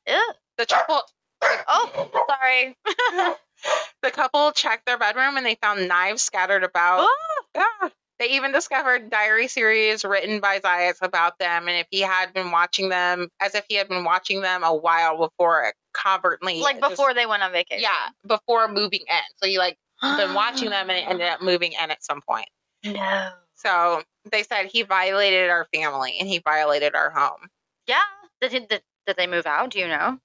Ew. 0.07 0.31
The 0.57 0.65
couple, 0.65 1.01
Oh, 1.41 2.09
sorry. 2.29 2.75
the 4.01 4.11
couple 4.11 4.51
checked 4.51 4.85
their 4.85 4.97
bedroom 4.97 5.37
and 5.37 5.45
they 5.45 5.55
found 5.61 5.87
knives 5.87 6.21
scattered 6.21 6.63
about. 6.63 6.99
Oh, 7.01 7.43
Yeah. 7.55 7.89
They 8.19 8.31
even 8.31 8.51
discovered 8.51 9.11
diary 9.11 9.47
series 9.47 10.03
written 10.03 10.39
by 10.39 10.57
Zayas 10.59 10.95
about 11.03 11.37
them, 11.37 11.67
and 11.67 11.77
if 11.77 11.85
he 11.91 12.01
had 12.01 12.33
been 12.33 12.49
watching 12.49 12.89
them, 12.89 13.27
as 13.39 13.53
if 13.53 13.63
he 13.69 13.75
had 13.75 13.87
been 13.87 14.03
watching 14.03 14.41
them 14.41 14.63
a 14.63 14.73
while 14.73 15.19
before 15.19 15.65
it 15.65 15.75
covertly, 15.93 16.59
like 16.61 16.79
just- 16.79 16.89
before 16.89 17.13
they 17.13 17.27
went 17.27 17.43
on 17.43 17.51
vacation. 17.51 17.83
yeah, 17.83 18.09
before 18.25 18.67
moving 18.69 19.01
in. 19.01 19.21
So 19.35 19.47
he 19.47 19.59
like 19.59 19.77
been 20.01 20.33
watching 20.33 20.71
them, 20.71 20.89
and 20.89 20.97
it 20.97 21.07
ended 21.07 21.27
up 21.27 21.43
moving 21.43 21.73
in 21.73 21.91
at 21.91 22.03
some 22.03 22.21
point. 22.27 22.49
No. 22.83 23.33
So 23.53 24.01
they 24.31 24.41
said 24.41 24.65
he 24.65 24.81
violated 24.81 25.51
our 25.51 25.67
family 25.71 26.15
and 26.19 26.27
he 26.27 26.39
violated 26.39 26.95
our 26.95 27.11
home. 27.11 27.49
Yeah. 27.85 28.01
Did 28.41 28.51
he? 28.51 28.59
Did, 28.61 28.81
did 29.05 29.15
they 29.17 29.27
move 29.27 29.45
out? 29.45 29.69
Do 29.69 29.77
you 29.79 29.87
know? 29.87 30.17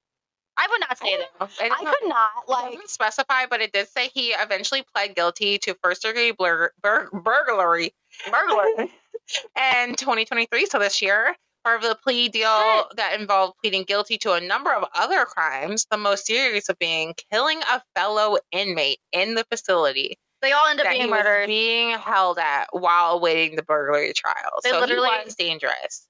I 0.56 0.66
would 0.70 0.80
not 0.80 0.98
say 0.98 1.18
oh, 1.40 1.48
that. 1.60 1.72
I 1.72 1.84
could 1.84 2.08
not 2.08 2.48
like. 2.48 2.78
specify, 2.86 3.46
but 3.48 3.60
it 3.60 3.72
did 3.72 3.88
say 3.88 4.08
he 4.12 4.28
eventually 4.28 4.84
pled 4.94 5.14
guilty 5.14 5.58
to 5.58 5.74
first 5.82 6.02
degree 6.02 6.32
blur- 6.32 6.72
bur- 6.82 7.08
burglary 7.12 7.94
Burglar. 8.30 8.66
in 8.78 9.94
2023. 9.96 10.66
So 10.66 10.78
this 10.78 11.00
year, 11.00 11.34
part 11.64 11.82
of 11.82 11.88
the 11.88 11.96
plea 12.02 12.28
deal 12.28 12.84
that 12.96 13.16
involved 13.18 13.54
pleading 13.62 13.84
guilty 13.84 14.18
to 14.18 14.32
a 14.34 14.40
number 14.40 14.72
of 14.72 14.84
other 14.94 15.24
crimes, 15.24 15.86
the 15.90 15.96
most 15.96 16.26
serious 16.26 16.68
of 16.68 16.78
being 16.78 17.14
killing 17.30 17.60
a 17.72 17.82
fellow 17.94 18.36
inmate 18.50 18.98
in 19.12 19.34
the 19.34 19.44
facility 19.50 20.18
They 20.42 20.52
all 20.52 20.66
end 20.66 20.80
up 20.80 20.88
being 20.90 21.08
murdered. 21.08 21.46
being 21.46 21.96
held 21.98 22.38
at 22.38 22.66
while 22.72 23.12
awaiting 23.12 23.56
the 23.56 23.62
burglary 23.62 24.12
trial. 24.12 24.60
They 24.62 24.70
so 24.70 24.80
literally- 24.80 25.08
he 25.18 25.24
was 25.24 25.34
dangerous. 25.34 26.06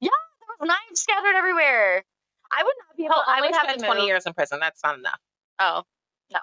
Yeah, 0.00 0.10
there 0.40 0.56
was 0.60 0.68
knives 0.68 1.00
scattered 1.00 1.34
everywhere. 1.34 2.04
I 2.56 2.62
would 2.62 2.74
not 2.88 2.96
be 2.96 3.04
able. 3.04 3.14
He'll 3.14 3.24
I 3.26 3.40
would 3.40 3.54
have 3.54 3.76
to 3.76 3.84
20 3.84 4.00
move. 4.00 4.06
years 4.08 4.26
in 4.26 4.32
prison. 4.32 4.60
That's 4.60 4.82
not 4.82 4.98
enough. 4.98 5.20
Oh 5.58 5.82
no, 6.32 6.38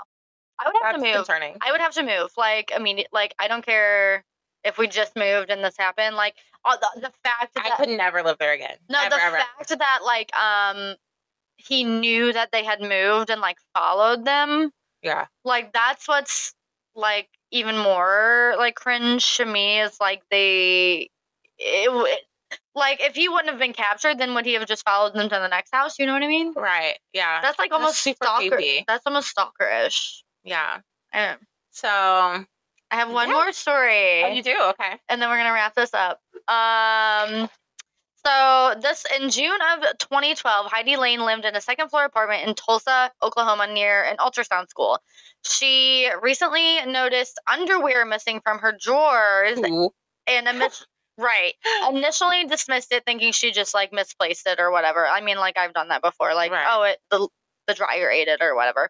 I 0.60 0.68
would 0.68 0.76
have 0.82 0.94
That's 0.94 1.04
to 1.04 1.08
move. 1.08 1.16
concerning. 1.16 1.56
I 1.62 1.72
would 1.72 1.82
have 1.82 1.94
to 1.94 2.04
move. 2.04 2.32
Like 2.38 2.72
immediate. 2.76 3.08
Like 3.12 3.34
I 3.40 3.48
don't 3.48 3.66
care 3.66 4.24
if 4.64 4.78
we 4.78 4.88
just 4.88 5.16
moved 5.16 5.50
and 5.50 5.64
this 5.64 5.78
happened. 5.78 6.16
Like 6.16 6.36
all 6.64 6.78
the, 6.78 7.02
the 7.02 7.12
fact 7.24 7.56
that 7.56 7.72
I 7.72 7.76
could 7.78 7.90
never 7.90 8.22
live 8.24 8.38
there 8.38 8.54
again. 8.54 8.76
no, 8.90 9.00
ever, 9.00 9.10
the 9.16 9.22
ever. 9.22 9.38
fact 9.38 9.70
that 9.70 10.00
like 10.06 10.36
um 10.36 10.96
he 11.58 11.84
knew 11.84 12.34
that 12.34 12.52
they 12.52 12.64
had 12.64 12.82
moved 12.82 13.30
and 13.30 13.42
like 13.42 13.58
followed 13.74 14.26
them. 14.26 14.72
Yeah. 15.02 15.26
Like 15.44 15.74
that's 15.74 16.08
what's 16.08 16.54
like 16.96 17.30
even 17.52 17.78
more 17.78 18.56
like 18.58 18.76
cringe 18.76 19.38
to 19.38 19.46
me 19.46 19.80
is 19.80 19.98
like 20.00 20.22
they 20.30 21.10
it, 21.58 21.90
it 21.90 22.22
like 22.76 23.02
if 23.02 23.16
he 23.16 23.28
wouldn't 23.30 23.50
have 23.50 23.60
been 23.60 23.74
captured 23.74 24.18
then 24.18 24.34
would 24.34 24.46
he 24.46 24.54
have 24.54 24.66
just 24.66 24.84
followed 24.86 25.14
them 25.14 25.28
to 25.30 25.36
the 25.36 25.48
next 25.48 25.74
house 25.74 26.00
you 26.00 26.06
know 26.06 26.14
what 26.14 26.24
i 26.24 26.28
mean 26.28 26.54
Right. 26.56 26.98
Yeah. 27.14 27.42
that's 27.42 27.60
like 27.60 27.70
That's 27.72 27.80
almost 27.82 28.02
super 28.02 28.26
stalker 28.26 28.56
creepy. 28.56 28.86
that's 28.88 29.04
almost 29.06 29.36
stalkerish 29.36 30.22
yeah. 30.44 30.80
I, 31.14 31.36
So, 31.72 31.88
oh, 31.90 32.44
I 32.90 32.96
have 32.96 33.12
one 33.12 33.28
Yeah. 33.30 33.34
more 33.36 33.52
story 33.52 34.36
you 34.36 34.42
do? 34.44 34.56
Okay. 34.60 34.98
and 35.10 35.22
then 35.22 35.30
we're 35.30 35.38
gonna 35.38 35.54
wrap 35.54 35.76
this 35.76 35.94
up. 35.94 36.20
Um, 36.48 37.50
so 38.26 38.76
this 38.82 39.06
in 39.20 39.30
June 39.30 39.60
of 39.74 39.84
2012, 40.00 40.68
Heidi 40.72 40.96
Lane 40.98 41.26
lived 41.26 41.44
in 41.46 41.56
a 41.56 41.62
second 41.62 41.90
floor 41.90 42.06
apartment 42.06 42.48
in 42.48 42.54
Tulsa, 42.56 43.12
Oklahoma, 43.24 43.68
near 43.68 44.04
an 44.04 44.18
ultrasound 44.18 44.70
school. 44.70 45.00
She 45.44 46.08
recently 46.22 46.84
noticed 46.86 47.40
underwear 47.52 48.06
missing 48.06 48.40
from 48.44 48.60
her 48.60 48.78
drawers, 48.80 49.58
Ooh. 49.60 49.90
and 50.28 50.48
admi- 50.48 50.86
right 51.18 51.54
initially 51.90 52.46
dismissed 52.46 52.92
it, 52.92 53.04
thinking 53.06 53.32
she 53.32 53.52
just 53.52 53.74
like 53.74 53.92
misplaced 53.94 54.48
it 54.48 54.60
or 54.60 54.72
whatever. 54.72 55.06
I 55.06 55.22
mean, 55.22 55.38
like 55.38 55.58
I've 55.58 55.74
done 55.74 55.90
that 55.90 56.02
before, 56.02 56.34
like 56.34 56.52
Right. 56.52 56.66
oh, 56.70 56.84
it 56.84 57.00
the 57.10 57.28
the 57.68 57.74
dryer 57.74 58.10
ate 58.10 58.28
it 58.28 58.42
or 58.42 58.56
whatever. 58.56 58.90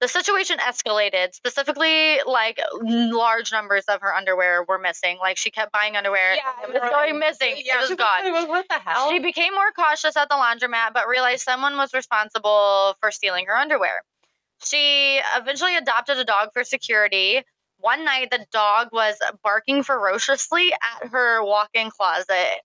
The 0.00 0.08
situation 0.08 0.58
escalated. 0.58 1.32
Specifically, 1.32 2.18
like 2.26 2.60
large 2.82 3.52
numbers 3.52 3.84
of 3.88 4.00
her 4.00 4.12
underwear 4.12 4.64
were 4.68 4.78
missing. 4.78 5.16
Like 5.20 5.36
she 5.36 5.50
kept 5.50 5.70
buying 5.72 5.94
underwear. 5.96 6.34
Yeah, 6.34 6.42
it 6.64 6.72
was 6.72 6.90
going 6.90 7.18
missing. 7.20 7.54
Yeah, 7.64 7.76
it 7.78 7.88
was 7.88 7.96
gone. 7.96 8.48
What 8.48 8.66
the 8.68 8.80
hell? 8.84 9.10
She 9.10 9.20
became 9.20 9.54
more 9.54 9.70
cautious 9.70 10.16
at 10.16 10.28
the 10.28 10.34
laundromat, 10.34 10.92
but 10.92 11.06
realized 11.06 11.42
someone 11.42 11.76
was 11.76 11.94
responsible 11.94 12.96
for 13.00 13.12
stealing 13.12 13.46
her 13.46 13.56
underwear. 13.56 14.02
She 14.64 15.20
eventually 15.36 15.76
adopted 15.76 16.18
a 16.18 16.24
dog 16.24 16.48
for 16.52 16.64
security. 16.64 17.44
One 17.82 18.04
night, 18.04 18.30
the 18.30 18.46
dog 18.52 18.88
was 18.92 19.16
barking 19.42 19.82
ferociously 19.82 20.72
at 20.72 21.08
her 21.08 21.44
walk-in 21.44 21.90
closet. 21.90 22.60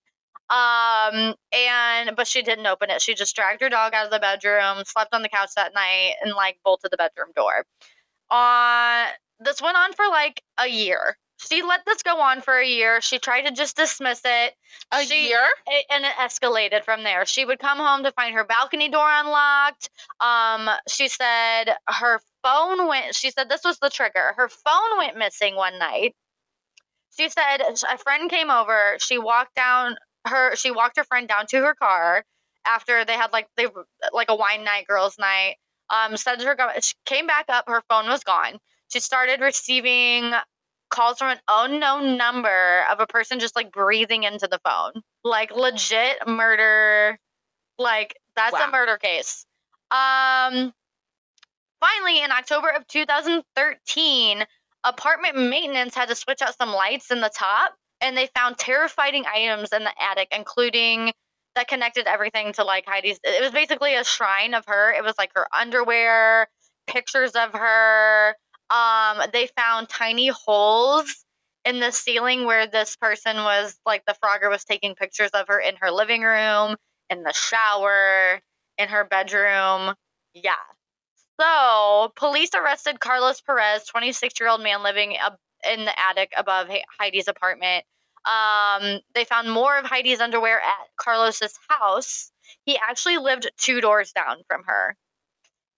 Um, 0.48 1.34
and 1.52 2.16
but 2.16 2.26
she 2.26 2.40
didn't 2.40 2.66
open 2.66 2.88
it. 2.88 3.02
She 3.02 3.14
just 3.14 3.36
dragged 3.36 3.60
her 3.60 3.68
dog 3.68 3.92
out 3.94 4.06
of 4.06 4.10
the 4.12 4.18
bedroom, 4.20 4.82
slept 4.86 5.12
on 5.12 5.22
the 5.22 5.28
couch 5.28 5.50
that 5.56 5.74
night, 5.74 6.14
and 6.22 6.32
like 6.32 6.58
bolted 6.64 6.90
the 6.90 6.96
bedroom 6.96 7.28
door. 7.36 7.66
Uh, 8.30 9.06
this 9.40 9.60
went 9.60 9.76
on 9.76 9.92
for 9.92 10.06
like 10.08 10.42
a 10.58 10.68
year. 10.68 11.16
She 11.38 11.62
let 11.62 11.80
this 11.86 12.02
go 12.02 12.20
on 12.20 12.40
for 12.40 12.58
a 12.58 12.66
year. 12.66 13.00
She 13.00 13.18
tried 13.18 13.42
to 13.42 13.52
just 13.52 13.76
dismiss 13.76 14.22
it 14.24 14.54
a 14.90 15.04
she- 15.04 15.28
year? 15.28 15.46
it, 15.68 15.86
and 15.90 16.04
it 16.04 16.12
escalated 16.12 16.84
from 16.84 17.04
there. 17.04 17.26
She 17.26 17.44
would 17.44 17.58
come 17.60 17.78
home 17.78 18.02
to 18.04 18.12
find 18.12 18.34
her 18.34 18.44
balcony 18.44 18.88
door 18.88 19.08
unlocked. 19.08 19.90
Um, 20.20 20.68
she 20.88 21.08
said 21.08 21.76
her 21.88 22.20
phone 22.48 22.88
went. 22.88 23.14
She 23.14 23.30
said 23.30 23.48
this 23.48 23.64
was 23.64 23.78
the 23.78 23.90
trigger. 23.90 24.34
Her 24.36 24.48
phone 24.48 24.98
went 24.98 25.16
missing 25.16 25.56
one 25.56 25.78
night. 25.78 26.14
She 27.16 27.28
said 27.28 27.58
a 27.60 27.98
friend 27.98 28.30
came 28.30 28.50
over. 28.50 28.96
She 29.00 29.18
walked 29.18 29.54
down 29.54 29.96
her. 30.26 30.56
She 30.56 30.70
walked 30.70 30.96
her 30.96 31.04
friend 31.04 31.28
down 31.28 31.46
to 31.48 31.58
her 31.58 31.74
car 31.74 32.24
after 32.66 33.04
they 33.04 33.14
had 33.14 33.32
like 33.32 33.48
they 33.56 33.66
like 34.12 34.28
a 34.30 34.36
wine 34.36 34.64
night, 34.64 34.86
girls' 34.86 35.18
night. 35.18 35.56
Um, 35.90 36.16
said 36.16 36.36
to 36.36 36.46
her, 36.46 36.56
she 36.82 36.94
came 37.06 37.26
back 37.26 37.46
up. 37.48 37.64
Her 37.66 37.82
phone 37.88 38.06
was 38.08 38.22
gone. 38.22 38.58
She 38.92 39.00
started 39.00 39.40
receiving 39.40 40.32
calls 40.90 41.18
from 41.18 41.30
an 41.30 41.40
unknown 41.48 42.16
number 42.16 42.84
of 42.90 43.00
a 43.00 43.06
person 43.06 43.38
just 43.40 43.56
like 43.56 43.72
breathing 43.72 44.22
into 44.24 44.46
the 44.48 44.60
phone. 44.64 45.02
Like 45.24 45.50
legit 45.50 46.26
murder. 46.26 47.18
Like 47.78 48.14
that's 48.36 48.52
Wow. 48.52 48.68
a 48.68 48.70
murder 48.70 48.96
case. 48.98 49.44
Um 49.90 50.72
finally 51.80 52.22
in 52.22 52.30
October 52.30 52.68
of 52.68 52.86
2013, 52.88 54.44
apartment 54.84 55.36
maintenance 55.36 55.94
had 55.94 56.08
to 56.08 56.14
switch 56.14 56.40
out 56.42 56.56
some 56.56 56.70
lights 56.70 57.10
in 57.10 57.20
the 57.20 57.30
top 57.34 57.74
and 58.00 58.16
they 58.16 58.28
found 58.34 58.56
terrifying 58.56 59.24
items 59.26 59.72
in 59.72 59.82
the 59.82 59.92
attic 60.00 60.28
including 60.30 61.12
that 61.56 61.66
connected 61.66 62.06
everything 62.06 62.52
to 62.52 62.62
like 62.62 62.84
Heidi's 62.86 63.18
it 63.24 63.42
was 63.42 63.50
basically 63.50 63.96
a 63.96 64.04
shrine 64.04 64.54
of 64.54 64.64
her. 64.66 64.92
It 64.92 65.02
was 65.02 65.14
like 65.18 65.32
her 65.34 65.48
underwear, 65.52 66.46
pictures 66.86 67.32
of 67.32 67.52
her, 67.52 68.36
um, 68.70 69.22
they 69.32 69.48
found 69.56 69.88
tiny 69.88 70.28
holes 70.28 71.24
in 71.64 71.80
the 71.80 71.90
ceiling 71.90 72.44
where 72.44 72.66
this 72.66 72.96
person 72.96 73.36
was 73.38 73.78
like 73.86 74.02
the 74.06 74.14
Phrogger 74.22 74.50
was 74.50 74.64
taking 74.64 74.94
pictures 74.94 75.30
of 75.30 75.46
her 75.48 75.58
in 75.58 75.74
her 75.80 75.90
living 75.90 76.22
room, 76.22 76.76
in 77.10 77.22
the 77.22 77.32
shower, 77.32 78.40
in 78.76 78.88
her 78.88 79.04
bedroom. 79.04 79.94
Yeah. 80.34 80.52
So, 81.40 82.12
police 82.16 82.50
arrested 82.54 83.00
Carlos 83.00 83.40
Perez, 83.40 83.86
26 83.86 84.40
year 84.40 84.48
old 84.48 84.62
man 84.62 84.82
living 84.82 85.16
in 85.70 85.84
the 85.84 85.98
attic 85.98 86.32
above 86.36 86.68
Heidi's 86.98 87.28
apartment. 87.28 87.84
Um, 88.24 89.00
they 89.14 89.24
found 89.24 89.50
more 89.50 89.78
of 89.78 89.84
Heidi's 89.84 90.20
underwear 90.20 90.60
at 90.60 90.88
Carlos's 91.00 91.58
house. 91.68 92.32
He 92.64 92.78
actually 92.78 93.18
lived 93.18 93.50
two 93.56 93.80
doors 93.80 94.12
down 94.12 94.38
from 94.48 94.64
her. 94.66 94.96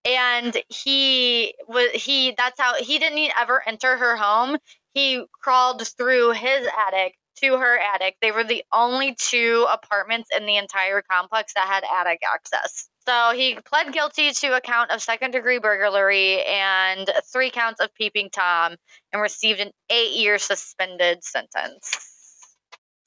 And 0.06 0.56
he 0.68 1.54
was 1.68 1.90
he 1.92 2.32
that's 2.36 2.58
how 2.58 2.74
he 2.76 2.98
didn't 2.98 3.32
ever 3.38 3.62
enter 3.68 3.98
her 3.98 4.16
home. 4.16 4.56
He 4.94 5.24
crawled 5.42 5.86
through 5.86 6.32
his 6.32 6.66
attic 6.88 7.16
to 7.42 7.58
her 7.58 7.78
attic. 7.78 8.16
They 8.22 8.32
were 8.32 8.44
the 8.44 8.64
only 8.72 9.14
two 9.18 9.66
apartments 9.70 10.30
in 10.36 10.46
the 10.46 10.56
entire 10.56 11.02
complex 11.02 11.52
that 11.54 11.66
had 11.68 11.84
attic 11.84 12.20
access. 12.34 12.88
So 13.10 13.32
he 13.34 13.56
pled 13.56 13.92
guilty 13.92 14.30
to 14.30 14.56
a 14.56 14.60
count 14.60 14.92
of 14.92 15.02
second 15.02 15.32
degree 15.32 15.58
burglary 15.58 16.44
and 16.44 17.10
three 17.24 17.50
counts 17.50 17.80
of 17.80 17.92
peeping 17.92 18.30
Tom 18.30 18.76
and 19.12 19.20
received 19.20 19.58
an 19.58 19.72
eight 19.90 20.12
year 20.12 20.38
suspended 20.38 21.24
sentence. 21.24 22.46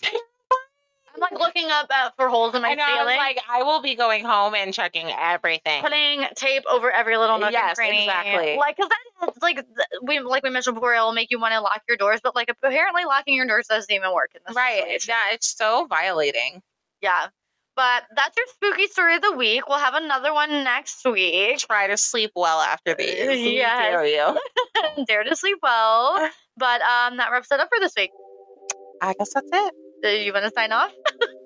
I'm 0.04 1.22
like 1.22 1.40
looking 1.40 1.70
up 1.72 1.88
uh, 1.90 2.10
for 2.18 2.28
holes 2.28 2.54
in 2.54 2.62
my 2.64 2.72
I 2.72 2.76
know. 2.76 2.84
I 2.84 2.96
was 2.96 3.14
ceiling, 3.14 3.18
like, 3.18 3.40
I 3.50 3.64
will 3.64 3.82
be 3.82 3.96
going 3.96 4.26
home 4.26 4.56
and 4.56 4.74
checking 4.74 5.10
everything. 5.10 5.82
putting 5.82 6.26
tape 6.36 6.64
over 6.70 6.92
every 6.92 7.16
little 7.16 7.38
nook 7.38 7.54
and 7.54 7.54
Yes, 7.54 7.78
cranny. 7.78 8.00
exactly. 8.00 8.58
Like, 8.58 8.76
cause 8.76 8.90
that's 9.22 9.42
like 9.42 9.66
we 10.02 10.20
like 10.20 10.44
we 10.44 10.50
mentioned 10.50 10.76
before, 10.76 10.94
it'll 10.94 11.14
make 11.14 11.32
you 11.32 11.40
want 11.40 11.54
to 11.54 11.62
lock 11.62 11.82
your 11.88 11.96
doors, 11.96 12.20
but 12.22 12.36
like 12.36 12.50
apparently 12.50 13.06
locking 13.06 13.36
your 13.36 13.48
doors 13.48 13.68
doesn't 13.68 13.94
even 13.94 14.12
work 14.14 14.32
in 14.36 14.42
this 14.46 14.54
Right. 14.54 14.80
situation. 14.82 15.14
Yeah, 15.14 15.34
it's 15.34 15.56
so 15.56 15.86
violating. 15.86 16.62
Yeah. 17.00 17.28
But 17.76 18.04
that's 18.16 18.36
your 18.38 18.46
spooky 18.50 18.88
story 18.88 19.16
of 19.16 19.22
the 19.24 19.32
week. 19.34 19.68
We'll 19.68 19.80
have 19.80 19.96
another 19.96 20.32
one 20.34 20.50
next 20.64 21.04
week. 21.06 21.58
Try 21.58 21.88
to 21.88 21.98
sleep 21.98 22.32
well 22.36 22.60
after 22.60 22.94
these. 22.94 23.28
We 23.28 23.58
Yes. 23.58 23.80
dare 23.80 24.06
you. 24.06 25.06
Dare 25.08 25.24
to 25.24 25.36
sleep 25.36 25.58
well. 25.64 26.30
But 26.56 26.82
um, 26.82 27.18
that 27.18 27.32
wraps 27.32 27.52
it 27.52 27.60
up 27.60 27.68
for 27.76 27.80
this 27.80 27.94
week. 27.98 28.12
I 29.02 29.14
guess 29.18 29.34
that's 29.34 29.50
it. 29.52 29.74
Do 30.04 30.10
you 30.10 30.32
want 30.32 30.46
to 30.46 30.52
sign 30.52 30.72
off? 30.72 30.92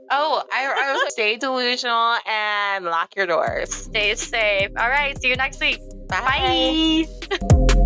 Oh, 0.10 0.42
I, 0.54 0.66
I 0.66 0.94
was 0.94 1.02
like, 1.04 1.12
stay 1.12 1.36
delusional 1.36 2.16
and 2.26 2.86
lock 2.86 3.14
your 3.18 3.26
doors. 3.26 3.74
Stay 3.74 4.16
safe. 4.16 4.70
All 4.78 4.88
right. 4.88 5.22
See 5.22 5.28
you 5.28 5.36
next 5.36 5.60
week. 5.60 5.80
Bye. 6.08 7.06
Bye. 7.42 7.84